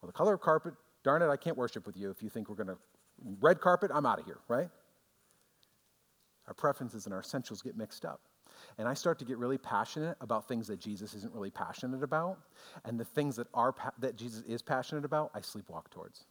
Well, 0.00 0.06
the 0.06 0.12
color 0.12 0.34
of 0.34 0.40
carpet, 0.40 0.74
darn 1.02 1.22
it, 1.22 1.28
I 1.28 1.36
can't 1.36 1.56
worship 1.56 1.84
with 1.86 1.96
you 1.96 2.10
if 2.10 2.22
you 2.22 2.28
think 2.28 2.48
we're 2.48 2.54
going 2.54 2.68
to. 2.68 2.78
Red 3.40 3.60
carpet, 3.60 3.90
I'm 3.94 4.06
out 4.06 4.18
of 4.18 4.24
here, 4.24 4.38
right? 4.48 4.68
Our 6.46 6.54
preferences 6.54 7.06
and 7.06 7.14
our 7.14 7.20
essentials 7.20 7.62
get 7.62 7.76
mixed 7.76 8.04
up. 8.04 8.20
And 8.78 8.88
I 8.88 8.94
start 8.94 9.18
to 9.18 9.24
get 9.24 9.38
really 9.38 9.58
passionate 9.58 10.16
about 10.20 10.48
things 10.48 10.66
that 10.68 10.80
Jesus 10.80 11.14
isn't 11.14 11.32
really 11.32 11.50
passionate 11.50 12.02
about. 12.02 12.38
And 12.84 12.98
the 12.98 13.04
things 13.04 13.36
that, 13.36 13.46
are, 13.54 13.74
that 13.98 14.16
Jesus 14.16 14.42
is 14.46 14.62
passionate 14.62 15.04
about, 15.04 15.30
I 15.34 15.40
sleepwalk 15.40 15.90
towards. 15.90 16.24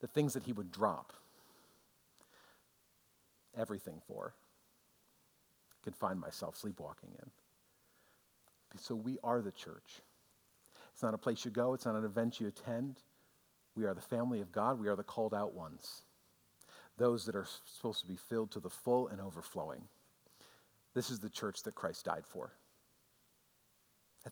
The 0.00 0.06
things 0.06 0.34
that 0.34 0.42
he 0.42 0.52
would 0.52 0.70
drop 0.70 1.12
everything 3.56 4.00
for, 4.06 4.34
I 5.72 5.78
could 5.84 5.96
find 5.96 6.20
myself 6.20 6.56
sleepwalking 6.56 7.10
in. 7.18 7.30
So 8.78 8.94
we 8.94 9.18
are 9.24 9.40
the 9.40 9.52
church. 9.52 10.02
It's 10.92 11.02
not 11.02 11.14
a 11.14 11.18
place 11.18 11.44
you 11.44 11.50
go, 11.50 11.74
it's 11.74 11.86
not 11.86 11.94
an 11.94 12.04
event 12.04 12.40
you 12.40 12.48
attend. 12.48 12.96
We 13.76 13.84
are 13.84 13.94
the 13.94 14.00
family 14.00 14.40
of 14.40 14.52
God, 14.52 14.80
we 14.80 14.88
are 14.88 14.96
the 14.96 15.02
called 15.02 15.34
out 15.34 15.54
ones, 15.54 16.02
those 16.96 17.26
that 17.26 17.36
are 17.36 17.46
supposed 17.64 18.00
to 18.00 18.06
be 18.06 18.16
filled 18.16 18.50
to 18.52 18.60
the 18.60 18.70
full 18.70 19.08
and 19.08 19.20
overflowing. 19.20 19.82
This 20.94 21.10
is 21.10 21.18
the 21.18 21.28
church 21.28 21.62
that 21.64 21.74
Christ 21.74 22.06
died 22.06 22.24
for. 22.26 22.52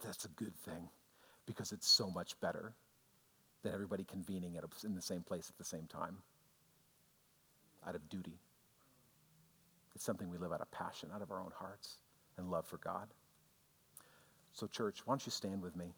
That's 0.02 0.24
a 0.24 0.28
good 0.28 0.56
thing 0.56 0.88
because 1.46 1.72
it's 1.72 1.86
so 1.86 2.10
much 2.10 2.38
better 2.40 2.72
than 3.62 3.72
everybody 3.72 4.04
convening 4.04 4.56
at 4.56 4.64
a, 4.64 4.86
in 4.86 4.94
the 4.94 5.02
same 5.02 5.22
place 5.22 5.48
at 5.50 5.56
the 5.56 5.64
same 5.64 5.86
time 5.86 6.18
out 7.86 7.94
of 7.94 8.08
duty. 8.08 8.38
It's 9.94 10.04
something 10.04 10.30
we 10.30 10.38
live 10.38 10.52
out 10.52 10.60
of 10.60 10.70
passion, 10.70 11.10
out 11.14 11.22
of 11.22 11.30
our 11.30 11.40
own 11.40 11.52
hearts, 11.56 11.98
and 12.36 12.50
love 12.50 12.66
for 12.66 12.78
God. 12.78 13.08
So, 14.52 14.66
church, 14.66 15.02
why 15.04 15.12
don't 15.12 15.26
you 15.26 15.32
stand 15.32 15.62
with 15.62 15.76
me? 15.76 15.94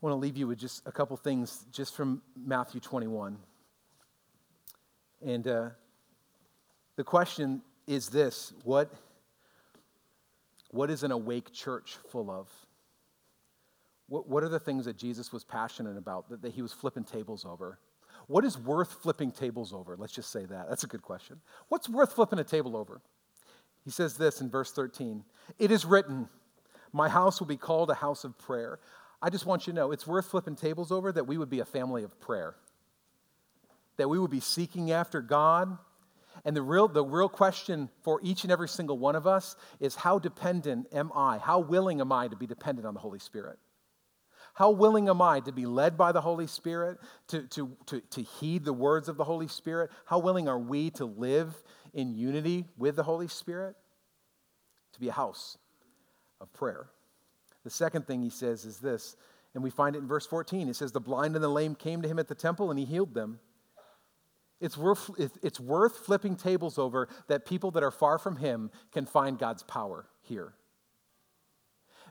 I 0.00 0.06
want 0.06 0.12
to 0.12 0.18
leave 0.18 0.36
you 0.36 0.46
with 0.46 0.60
just 0.60 0.86
a 0.86 0.92
couple 0.92 1.16
things 1.16 1.64
just 1.72 1.96
from 1.96 2.22
Matthew 2.36 2.80
21. 2.80 3.36
And 5.26 5.48
uh, 5.48 5.70
the 6.94 7.02
question 7.02 7.62
is 7.88 8.08
this 8.08 8.52
what, 8.62 8.92
what 10.70 10.88
is 10.88 11.02
an 11.02 11.10
awake 11.10 11.52
church 11.52 11.96
full 12.10 12.30
of? 12.30 12.48
What, 14.08 14.28
what 14.28 14.44
are 14.44 14.48
the 14.48 14.60
things 14.60 14.84
that 14.84 14.96
Jesus 14.96 15.32
was 15.32 15.42
passionate 15.42 15.96
about, 15.96 16.28
that, 16.30 16.42
that 16.42 16.52
he 16.52 16.62
was 16.62 16.72
flipping 16.72 17.02
tables 17.02 17.44
over? 17.44 17.80
What 18.28 18.44
is 18.44 18.56
worth 18.56 19.02
flipping 19.02 19.32
tables 19.32 19.72
over? 19.72 19.96
Let's 19.96 20.12
just 20.12 20.30
say 20.30 20.44
that. 20.44 20.68
That's 20.68 20.84
a 20.84 20.86
good 20.86 21.02
question. 21.02 21.40
What's 21.70 21.88
worth 21.88 22.12
flipping 22.12 22.38
a 22.38 22.44
table 22.44 22.76
over? 22.76 23.00
He 23.84 23.90
says 23.90 24.16
this 24.16 24.40
in 24.40 24.48
verse 24.48 24.70
13 24.70 25.24
It 25.58 25.72
is 25.72 25.84
written, 25.84 26.28
My 26.92 27.08
house 27.08 27.40
will 27.40 27.48
be 27.48 27.56
called 27.56 27.90
a 27.90 27.94
house 27.94 28.22
of 28.22 28.38
prayer. 28.38 28.78
I 29.20 29.30
just 29.30 29.46
want 29.46 29.66
you 29.66 29.72
to 29.72 29.76
know 29.76 29.92
it's 29.92 30.06
worth 30.06 30.26
flipping 30.26 30.56
tables 30.56 30.92
over 30.92 31.10
that 31.12 31.26
we 31.26 31.38
would 31.38 31.50
be 31.50 31.60
a 31.60 31.64
family 31.64 32.04
of 32.04 32.18
prayer, 32.20 32.54
that 33.96 34.08
we 34.08 34.18
would 34.18 34.30
be 34.30 34.40
seeking 34.40 34.92
after 34.92 35.20
God. 35.20 35.76
And 36.44 36.56
the 36.56 36.62
real, 36.62 36.86
the 36.86 37.04
real 37.04 37.28
question 37.28 37.88
for 38.02 38.20
each 38.22 38.44
and 38.44 38.52
every 38.52 38.68
single 38.68 38.96
one 38.96 39.16
of 39.16 39.26
us 39.26 39.56
is 39.80 39.96
how 39.96 40.20
dependent 40.20 40.86
am 40.92 41.10
I? 41.14 41.38
How 41.38 41.58
willing 41.58 42.00
am 42.00 42.12
I 42.12 42.28
to 42.28 42.36
be 42.36 42.46
dependent 42.46 42.86
on 42.86 42.94
the 42.94 43.00
Holy 43.00 43.18
Spirit? 43.18 43.58
How 44.54 44.70
willing 44.70 45.08
am 45.08 45.20
I 45.20 45.40
to 45.40 45.52
be 45.52 45.66
led 45.66 45.96
by 45.96 46.12
the 46.12 46.20
Holy 46.20 46.46
Spirit, 46.46 46.98
to, 47.28 47.42
to, 47.48 47.76
to, 47.86 48.00
to 48.00 48.22
heed 48.22 48.64
the 48.64 48.72
words 48.72 49.08
of 49.08 49.16
the 49.16 49.24
Holy 49.24 49.48
Spirit? 49.48 49.90
How 50.04 50.18
willing 50.20 50.48
are 50.48 50.58
we 50.58 50.90
to 50.90 51.04
live 51.04 51.60
in 51.92 52.14
unity 52.14 52.66
with 52.76 52.96
the 52.96 53.02
Holy 53.02 53.28
Spirit? 53.28 53.76
To 54.94 55.00
be 55.00 55.08
a 55.08 55.12
house 55.12 55.58
of 56.40 56.52
prayer. 56.52 56.88
The 57.64 57.70
second 57.70 58.06
thing 58.06 58.22
he 58.22 58.30
says 58.30 58.64
is 58.64 58.78
this, 58.78 59.16
and 59.54 59.62
we 59.62 59.70
find 59.70 59.96
it 59.96 60.00
in 60.00 60.06
verse 60.06 60.26
14. 60.26 60.68
It 60.68 60.76
says, 60.76 60.92
The 60.92 61.00
blind 61.00 61.34
and 61.34 61.42
the 61.42 61.48
lame 61.48 61.74
came 61.74 62.02
to 62.02 62.08
him 62.08 62.18
at 62.18 62.28
the 62.28 62.34
temple, 62.34 62.70
and 62.70 62.78
he 62.78 62.84
healed 62.84 63.14
them. 63.14 63.40
It's 64.60 64.76
worth, 64.76 65.10
it's 65.18 65.60
worth 65.60 65.98
flipping 65.98 66.36
tables 66.36 66.78
over 66.78 67.08
that 67.28 67.46
people 67.46 67.70
that 67.72 67.82
are 67.82 67.92
far 67.92 68.18
from 68.18 68.36
him 68.36 68.70
can 68.92 69.06
find 69.06 69.38
God's 69.38 69.62
power 69.62 70.06
here. 70.20 70.54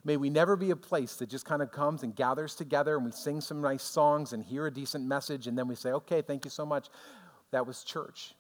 May 0.03 0.15
we 0.15 0.29
never 0.29 0.55
be 0.55 0.71
a 0.71 0.75
place 0.77 1.17
that 1.17 1.29
just 1.29 1.45
kind 1.45 1.61
of 1.61 1.71
comes 1.71 2.03
and 2.03 2.15
gathers 2.15 2.55
together 2.55 2.95
and 2.95 3.05
we 3.05 3.11
sing 3.11 3.41
some 3.41 3.59
nice 3.59 3.83
songs 3.83 4.31
and 4.31 4.41
hear 4.41 4.65
a 4.67 4.73
decent 4.73 5.05
message 5.05 5.47
and 5.47 5.57
then 5.57 5.67
we 5.67 5.75
say, 5.75 5.91
okay, 5.91 6.21
thank 6.21 6.45
you 6.45 6.51
so 6.51 6.65
much. 6.65 6.87
That 7.51 7.67
was 7.67 7.83
church. 7.83 8.33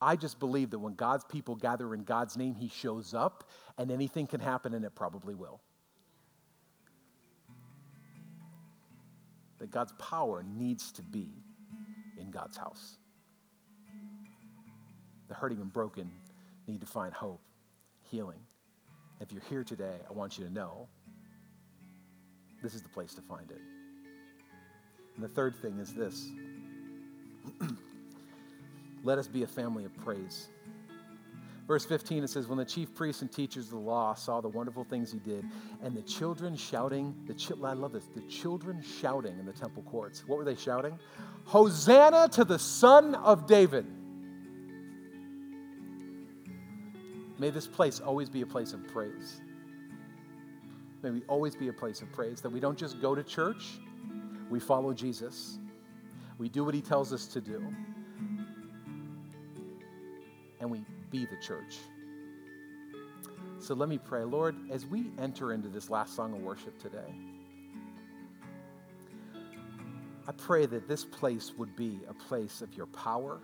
I 0.00 0.16
just 0.16 0.38
believe 0.38 0.70
that 0.70 0.78
when 0.78 0.94
God's 0.94 1.24
people 1.24 1.56
gather 1.56 1.92
in 1.92 2.04
God's 2.04 2.36
name, 2.36 2.54
He 2.54 2.68
shows 2.68 3.14
up 3.14 3.48
and 3.76 3.90
anything 3.90 4.26
can 4.26 4.40
happen 4.40 4.74
and 4.74 4.84
it 4.84 4.94
probably 4.94 5.34
will. 5.34 5.60
That 9.58 9.70
God's 9.70 9.92
power 9.98 10.44
needs 10.44 10.92
to 10.92 11.02
be 11.02 11.30
in 12.16 12.30
God's 12.30 12.56
house. 12.56 12.96
The 15.28 15.34
hurting 15.34 15.60
and 15.60 15.72
broken 15.72 16.10
need 16.68 16.80
to 16.80 16.86
find 16.86 17.12
hope, 17.12 17.40
healing. 18.02 18.38
If 19.20 19.32
you're 19.32 19.42
here 19.50 19.64
today, 19.64 19.96
I 20.08 20.12
want 20.12 20.38
you 20.38 20.44
to 20.44 20.52
know 20.52 20.88
this 22.62 22.74
is 22.74 22.82
the 22.82 22.88
place 22.88 23.14
to 23.14 23.22
find 23.22 23.50
it. 23.50 23.60
And 25.16 25.24
the 25.24 25.28
third 25.28 25.56
thing 25.56 25.78
is 25.78 25.92
this 25.92 26.28
let 29.02 29.18
us 29.18 29.28
be 29.28 29.42
a 29.42 29.46
family 29.46 29.84
of 29.84 29.96
praise. 29.96 30.48
Verse 31.68 31.84
15, 31.84 32.24
it 32.24 32.28
says, 32.28 32.48
When 32.48 32.56
the 32.56 32.64
chief 32.64 32.94
priests 32.94 33.20
and 33.20 33.30
teachers 33.30 33.66
of 33.66 33.72
the 33.72 33.78
law 33.78 34.14
saw 34.14 34.40
the 34.40 34.48
wonderful 34.48 34.84
things 34.84 35.12
he 35.12 35.18
did, 35.18 35.44
and 35.82 35.94
the 35.94 36.02
children 36.02 36.56
shouting, 36.56 37.14
the 37.26 37.34
chi- 37.34 37.60
I 37.62 37.74
love 37.74 37.92
this, 37.92 38.06
the 38.14 38.22
children 38.22 38.82
shouting 38.82 39.38
in 39.38 39.44
the 39.44 39.52
temple 39.52 39.82
courts. 39.82 40.24
What 40.26 40.38
were 40.38 40.44
they 40.44 40.56
shouting? 40.56 40.98
Hosanna 41.44 42.30
to 42.32 42.44
the 42.44 42.58
Son 42.58 43.14
of 43.16 43.46
David. 43.46 43.84
May 47.38 47.50
this 47.50 47.66
place 47.66 48.00
always 48.00 48.30
be 48.30 48.40
a 48.40 48.46
place 48.46 48.72
of 48.72 48.88
praise. 48.88 49.42
May 51.02 51.10
we 51.10 51.22
always 51.28 51.54
be 51.54 51.68
a 51.68 51.72
place 51.72 52.00
of 52.00 52.10
praise, 52.12 52.40
that 52.40 52.50
we 52.50 52.60
don't 52.60 52.78
just 52.78 53.00
go 53.00 53.14
to 53.14 53.22
church, 53.22 53.78
we 54.48 54.58
follow 54.58 54.94
Jesus. 54.94 55.58
We 56.38 56.48
do 56.48 56.64
what 56.64 56.74
he 56.74 56.80
tells 56.80 57.12
us 57.12 57.26
to 57.26 57.40
do. 57.42 57.62
And 60.60 60.70
we 60.70 60.84
be 61.10 61.26
the 61.26 61.36
church. 61.36 61.78
So 63.60 63.74
let 63.74 63.88
me 63.88 63.98
pray. 63.98 64.24
Lord, 64.24 64.56
as 64.70 64.86
we 64.86 65.10
enter 65.18 65.52
into 65.52 65.68
this 65.68 65.90
last 65.90 66.14
song 66.14 66.32
of 66.34 66.40
worship 66.40 66.80
today, 66.80 67.14
I 70.26 70.32
pray 70.32 70.66
that 70.66 70.88
this 70.88 71.04
place 71.04 71.52
would 71.56 71.74
be 71.74 72.00
a 72.08 72.14
place 72.14 72.60
of 72.60 72.74
your 72.74 72.86
power 72.86 73.40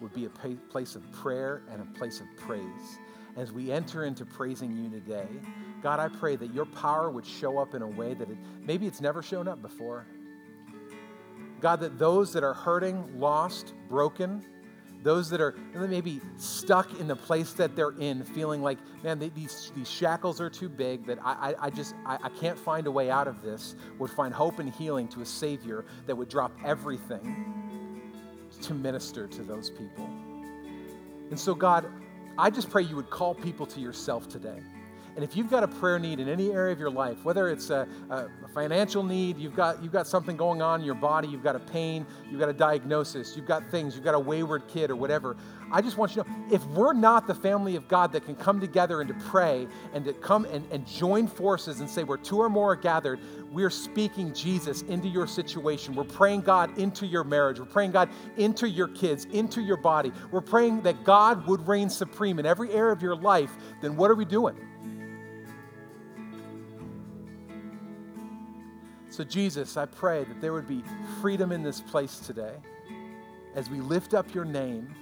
would 0.00 0.12
be 0.12 0.26
a 0.26 0.30
place 0.70 0.96
of 0.96 1.12
prayer 1.12 1.62
and 1.70 1.80
a 1.80 1.98
place 1.98 2.20
of 2.20 2.26
praise. 2.36 2.98
As 3.36 3.52
we 3.52 3.72
enter 3.72 4.04
into 4.04 4.24
praising 4.24 4.76
you 4.76 4.90
today, 4.90 5.26
God, 5.82 5.98
I 5.98 6.08
pray 6.08 6.36
that 6.36 6.52
your 6.52 6.66
power 6.66 7.10
would 7.10 7.26
show 7.26 7.58
up 7.58 7.74
in 7.74 7.82
a 7.82 7.86
way 7.86 8.14
that 8.14 8.30
it, 8.30 8.36
maybe 8.62 8.86
it's 8.86 9.00
never 9.00 9.22
shown 9.22 9.48
up 9.48 9.62
before. 9.62 10.06
God, 11.60 11.80
that 11.80 11.98
those 11.98 12.32
that 12.34 12.44
are 12.44 12.54
hurting, 12.54 13.18
lost, 13.18 13.72
broken, 13.88 14.44
those 15.02 15.30
that 15.30 15.40
are 15.40 15.53
maybe 15.74 16.20
stuck 16.36 17.00
in 17.00 17.08
the 17.08 17.16
place 17.16 17.52
that 17.54 17.74
they're 17.74 17.98
in, 17.98 18.22
feeling 18.24 18.62
like, 18.62 18.78
man, 19.02 19.18
they, 19.18 19.28
these, 19.30 19.72
these 19.74 19.90
shackles 19.90 20.40
are 20.40 20.50
too 20.50 20.68
big, 20.68 21.06
that 21.06 21.18
I, 21.24 21.50
I, 21.50 21.66
I 21.66 21.70
just, 21.70 21.94
I, 22.06 22.18
I 22.22 22.28
can't 22.28 22.58
find 22.58 22.86
a 22.86 22.90
way 22.90 23.10
out 23.10 23.26
of 23.26 23.42
this, 23.42 23.74
would 23.98 24.10
find 24.10 24.32
hope 24.32 24.58
and 24.60 24.72
healing 24.72 25.08
to 25.08 25.20
a 25.20 25.26
Savior 25.26 25.84
that 26.06 26.14
would 26.14 26.28
drop 26.28 26.52
everything 26.64 27.52
to 28.62 28.74
minister 28.74 29.26
to 29.26 29.42
those 29.42 29.70
people. 29.70 30.08
And 31.30 31.38
so, 31.38 31.54
God, 31.54 31.86
I 32.38 32.50
just 32.50 32.70
pray 32.70 32.82
you 32.82 32.96
would 32.96 33.10
call 33.10 33.34
people 33.34 33.66
to 33.66 33.80
yourself 33.80 34.28
today. 34.28 34.60
And 35.14 35.22
if 35.22 35.36
you've 35.36 35.50
got 35.50 35.62
a 35.62 35.68
prayer 35.68 35.98
need 35.98 36.18
in 36.18 36.28
any 36.28 36.50
area 36.50 36.72
of 36.72 36.80
your 36.80 36.90
life, 36.90 37.24
whether 37.24 37.48
it's 37.48 37.70
a, 37.70 37.86
a, 38.10 38.28
financial 38.52 39.02
need, 39.02 39.36
you've 39.36 39.56
got, 39.56 39.82
you've 39.82 39.92
got 39.92 40.06
something 40.06 40.36
going 40.36 40.62
on 40.62 40.80
in 40.80 40.86
your 40.86 40.94
body, 40.94 41.28
you've 41.28 41.42
got 41.42 41.56
a 41.56 41.60
pain, 41.60 42.06
you've 42.30 42.38
got 42.38 42.48
a 42.48 42.52
diagnosis, 42.52 43.36
you've 43.36 43.46
got 43.46 43.64
things, 43.70 43.94
you've 43.94 44.04
got 44.04 44.14
a 44.14 44.18
wayward 44.18 44.66
kid 44.68 44.90
or 44.90 44.96
whatever, 44.96 45.36
I 45.72 45.80
just 45.80 45.96
want 45.96 46.14
you 46.14 46.22
to 46.22 46.30
know 46.30 46.36
if 46.52 46.64
we're 46.66 46.92
not 46.92 47.26
the 47.26 47.34
family 47.34 47.74
of 47.74 47.88
God 47.88 48.12
that 48.12 48.24
can 48.24 48.36
come 48.36 48.60
together 48.60 49.00
and 49.00 49.08
to 49.08 49.14
pray 49.26 49.66
and 49.92 50.04
to 50.04 50.12
come 50.12 50.44
and, 50.46 50.64
and 50.70 50.86
join 50.86 51.26
forces 51.26 51.80
and 51.80 51.90
say, 51.90 52.04
where 52.04 52.18
two 52.18 52.38
or 52.38 52.48
more 52.48 52.72
are 52.72 52.76
gathered, 52.76 53.18
we're 53.50 53.70
speaking 53.70 54.32
Jesus 54.32 54.82
into 54.82 55.08
your 55.08 55.26
situation. 55.26 55.94
We're 55.94 56.04
praying 56.04 56.42
God 56.42 56.78
into 56.78 57.06
your 57.06 57.24
marriage. 57.24 57.58
We're 57.58 57.66
praying 57.66 57.92
God 57.92 58.08
into 58.36 58.68
your 58.68 58.88
kids, 58.88 59.24
into 59.26 59.62
your 59.62 59.76
body. 59.76 60.12
We're 60.30 60.40
praying 60.40 60.82
that 60.82 61.02
God 61.04 61.46
would 61.48 61.66
reign 61.66 61.90
supreme 61.90 62.38
in 62.38 62.46
every 62.46 62.70
area 62.70 62.92
of 62.92 63.02
your 63.02 63.16
life. 63.16 63.50
Then 63.80 63.96
what 63.96 64.10
are 64.10 64.16
we 64.16 64.24
doing? 64.24 64.56
So, 69.14 69.22
Jesus, 69.22 69.76
I 69.76 69.86
pray 69.86 70.24
that 70.24 70.40
there 70.40 70.52
would 70.52 70.66
be 70.66 70.82
freedom 71.20 71.52
in 71.52 71.62
this 71.62 71.80
place 71.80 72.18
today. 72.18 72.54
as 73.54 73.70
we 73.70 73.80
lift 73.80 74.12
up 74.12 74.34
your 74.34 74.44
name, 74.44 74.92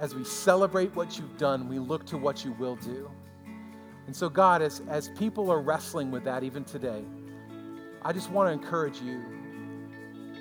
as 0.00 0.12
we 0.12 0.24
celebrate 0.24 0.92
what 0.96 1.16
you've 1.16 1.38
done, 1.38 1.68
we 1.68 1.78
look 1.78 2.04
to 2.06 2.18
what 2.18 2.44
you 2.44 2.50
will 2.54 2.74
do. 2.74 3.08
And 4.08 4.16
so, 4.16 4.28
God, 4.28 4.60
as, 4.60 4.82
as 4.88 5.08
people 5.10 5.52
are 5.52 5.60
wrestling 5.60 6.10
with 6.10 6.24
that 6.24 6.42
even 6.42 6.64
today, 6.64 7.04
I 8.02 8.12
just 8.12 8.28
want 8.32 8.48
to 8.48 8.52
encourage 8.52 9.00
you 9.00 9.22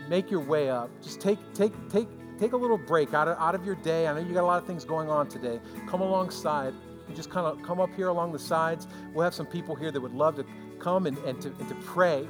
make 0.08 0.32
your 0.32 0.42
way 0.42 0.72
up. 0.72 0.90
Just 1.04 1.22
take, 1.22 1.38
take, 1.54 1.74
take, 1.88 2.08
take 2.40 2.54
a 2.54 2.58
little 2.58 2.80
break 2.80 3.14
out 3.14 3.28
of, 3.28 3.38
out 3.38 3.54
of 3.54 3.64
your 3.64 3.76
day. 3.76 4.08
I 4.08 4.14
know 4.16 4.22
you 4.22 4.34
got 4.34 4.42
a 4.42 4.48
lot 4.48 4.60
of 4.60 4.66
things 4.66 4.86
going 4.86 5.08
on 5.08 5.28
today. 5.28 5.60
Come 5.88 6.02
alongside. 6.02 6.74
You 7.08 7.14
just 7.14 7.30
kind 7.30 7.46
of 7.46 7.62
come 7.62 7.80
up 7.80 7.94
here 7.94 8.08
along 8.08 8.32
the 8.32 8.40
sides. 8.40 8.88
We'll 9.14 9.24
have 9.24 9.36
some 9.36 9.46
people 9.46 9.76
here 9.76 9.92
that 9.92 10.02
would 10.02 10.16
love 10.16 10.36
to 10.38 10.46
come 10.80 11.06
and, 11.06 11.18
and, 11.20 11.42
to, 11.42 11.50
and 11.60 11.70
to 11.70 11.76
pray 11.86 12.28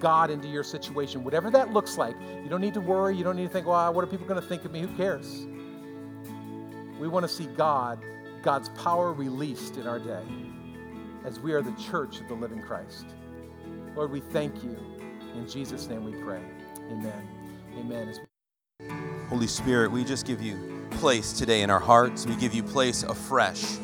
God 0.00 0.30
into 0.30 0.48
your 0.48 0.64
situation, 0.64 1.22
whatever 1.22 1.50
that 1.50 1.72
looks 1.72 1.98
like. 1.98 2.16
You 2.42 2.48
don't 2.48 2.60
need 2.60 2.74
to 2.74 2.80
worry. 2.80 3.16
You 3.16 3.22
don't 3.22 3.36
need 3.36 3.46
to 3.46 3.52
think, 3.52 3.66
well, 3.66 3.92
what 3.92 4.02
are 4.02 4.06
people 4.06 4.26
going 4.26 4.40
to 4.40 4.46
think 4.46 4.64
of 4.64 4.72
me? 4.72 4.80
Who 4.80 4.88
cares? 4.96 5.46
We 6.98 7.08
want 7.08 7.24
to 7.24 7.28
see 7.28 7.46
God, 7.46 8.00
God's 8.42 8.70
power 8.70 9.12
released 9.12 9.76
in 9.76 9.86
our 9.86 9.98
day 9.98 10.22
as 11.24 11.38
we 11.38 11.52
are 11.52 11.62
the 11.62 11.72
church 11.72 12.20
of 12.20 12.28
the 12.28 12.34
living 12.34 12.62
Christ. 12.62 13.06
Lord, 13.94 14.10
we 14.10 14.20
thank 14.20 14.62
you. 14.62 14.76
In 15.34 15.48
Jesus' 15.48 15.86
name 15.86 16.04
we 16.04 16.12
pray. 16.22 16.40
Amen. 16.90 17.28
Amen. 17.78 18.14
Holy 19.28 19.46
Spirit, 19.46 19.92
we 19.92 20.02
just 20.02 20.26
give 20.26 20.42
you 20.42 20.88
place 20.92 21.32
today 21.32 21.62
in 21.62 21.70
our 21.70 21.78
hearts. 21.78 22.26
We 22.26 22.34
give 22.36 22.54
you 22.54 22.62
place 22.62 23.02
afresh 23.02 23.78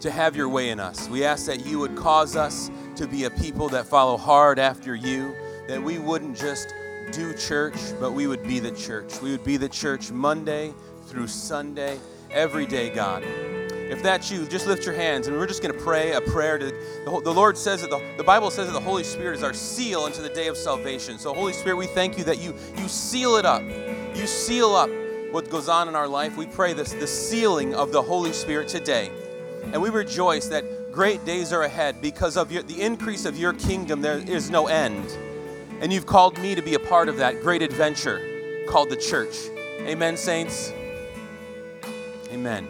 to 0.00 0.10
have 0.10 0.34
your 0.34 0.48
way 0.48 0.70
in 0.70 0.80
us. 0.80 1.08
We 1.08 1.24
ask 1.24 1.46
that 1.46 1.66
you 1.66 1.78
would 1.78 1.96
cause 1.96 2.36
us 2.36 2.70
to 2.96 3.06
be 3.06 3.24
a 3.24 3.30
people 3.30 3.68
that 3.70 3.86
follow 3.86 4.16
hard 4.16 4.58
after 4.58 4.94
you, 4.94 5.34
that 5.68 5.82
we 5.82 5.98
wouldn't 5.98 6.36
just 6.36 6.74
do 7.12 7.34
church, 7.34 7.76
but 7.98 8.12
we 8.12 8.26
would 8.26 8.42
be 8.42 8.58
the 8.58 8.70
church. 8.72 9.20
We 9.20 9.30
would 9.30 9.44
be 9.44 9.56
the 9.56 9.68
church 9.68 10.10
Monday 10.10 10.72
through 11.06 11.26
Sunday, 11.26 11.98
every 12.30 12.66
day, 12.66 12.90
God. 12.90 13.24
If 13.24 14.04
that's 14.04 14.30
you, 14.30 14.46
just 14.46 14.68
lift 14.68 14.86
your 14.86 14.94
hands 14.94 15.26
and 15.26 15.36
we're 15.36 15.48
just 15.48 15.62
going 15.62 15.74
to 15.74 15.80
pray 15.80 16.12
a 16.12 16.20
prayer 16.20 16.58
to 16.58 16.66
the, 16.66 17.20
the 17.24 17.34
Lord 17.34 17.58
says 17.58 17.80
that 17.82 17.90
the, 17.90 18.00
the 18.16 18.22
Bible 18.22 18.50
says 18.50 18.68
that 18.68 18.72
the 18.72 18.80
Holy 18.80 19.02
Spirit 19.02 19.36
is 19.36 19.42
our 19.42 19.52
seal 19.52 20.06
into 20.06 20.22
the 20.22 20.28
day 20.28 20.46
of 20.46 20.56
salvation. 20.56 21.18
So 21.18 21.34
Holy 21.34 21.52
Spirit, 21.52 21.76
we 21.76 21.88
thank 21.88 22.16
you 22.16 22.22
that 22.24 22.38
you 22.38 22.54
you 22.76 22.86
seal 22.86 23.34
it 23.34 23.44
up. 23.44 23.62
You 23.62 24.28
seal 24.28 24.76
up 24.76 24.88
what 25.32 25.50
goes 25.50 25.68
on 25.68 25.88
in 25.88 25.96
our 25.96 26.06
life. 26.06 26.36
We 26.36 26.46
pray 26.46 26.72
this 26.72 26.92
the 26.92 27.06
sealing 27.06 27.74
of 27.74 27.90
the 27.90 28.00
Holy 28.00 28.32
Spirit 28.32 28.68
today. 28.68 29.10
And 29.64 29.80
we 29.80 29.90
rejoice 29.90 30.48
that 30.48 30.92
great 30.92 31.24
days 31.24 31.52
are 31.52 31.62
ahead 31.62 32.00
because 32.00 32.36
of 32.36 32.50
your, 32.50 32.62
the 32.62 32.80
increase 32.80 33.24
of 33.24 33.38
your 33.38 33.52
kingdom 33.52 34.00
there 34.00 34.18
is 34.18 34.50
no 34.50 34.66
end. 34.66 35.16
And 35.80 35.92
you've 35.92 36.06
called 36.06 36.38
me 36.38 36.54
to 36.54 36.62
be 36.62 36.74
a 36.74 36.78
part 36.78 37.08
of 37.08 37.16
that 37.18 37.42
great 37.42 37.62
adventure 37.62 38.20
called 38.68 38.90
the 38.90 38.96
church. 38.96 39.48
Amen, 39.80 40.16
saints. 40.16 40.72
Amen. 42.32 42.68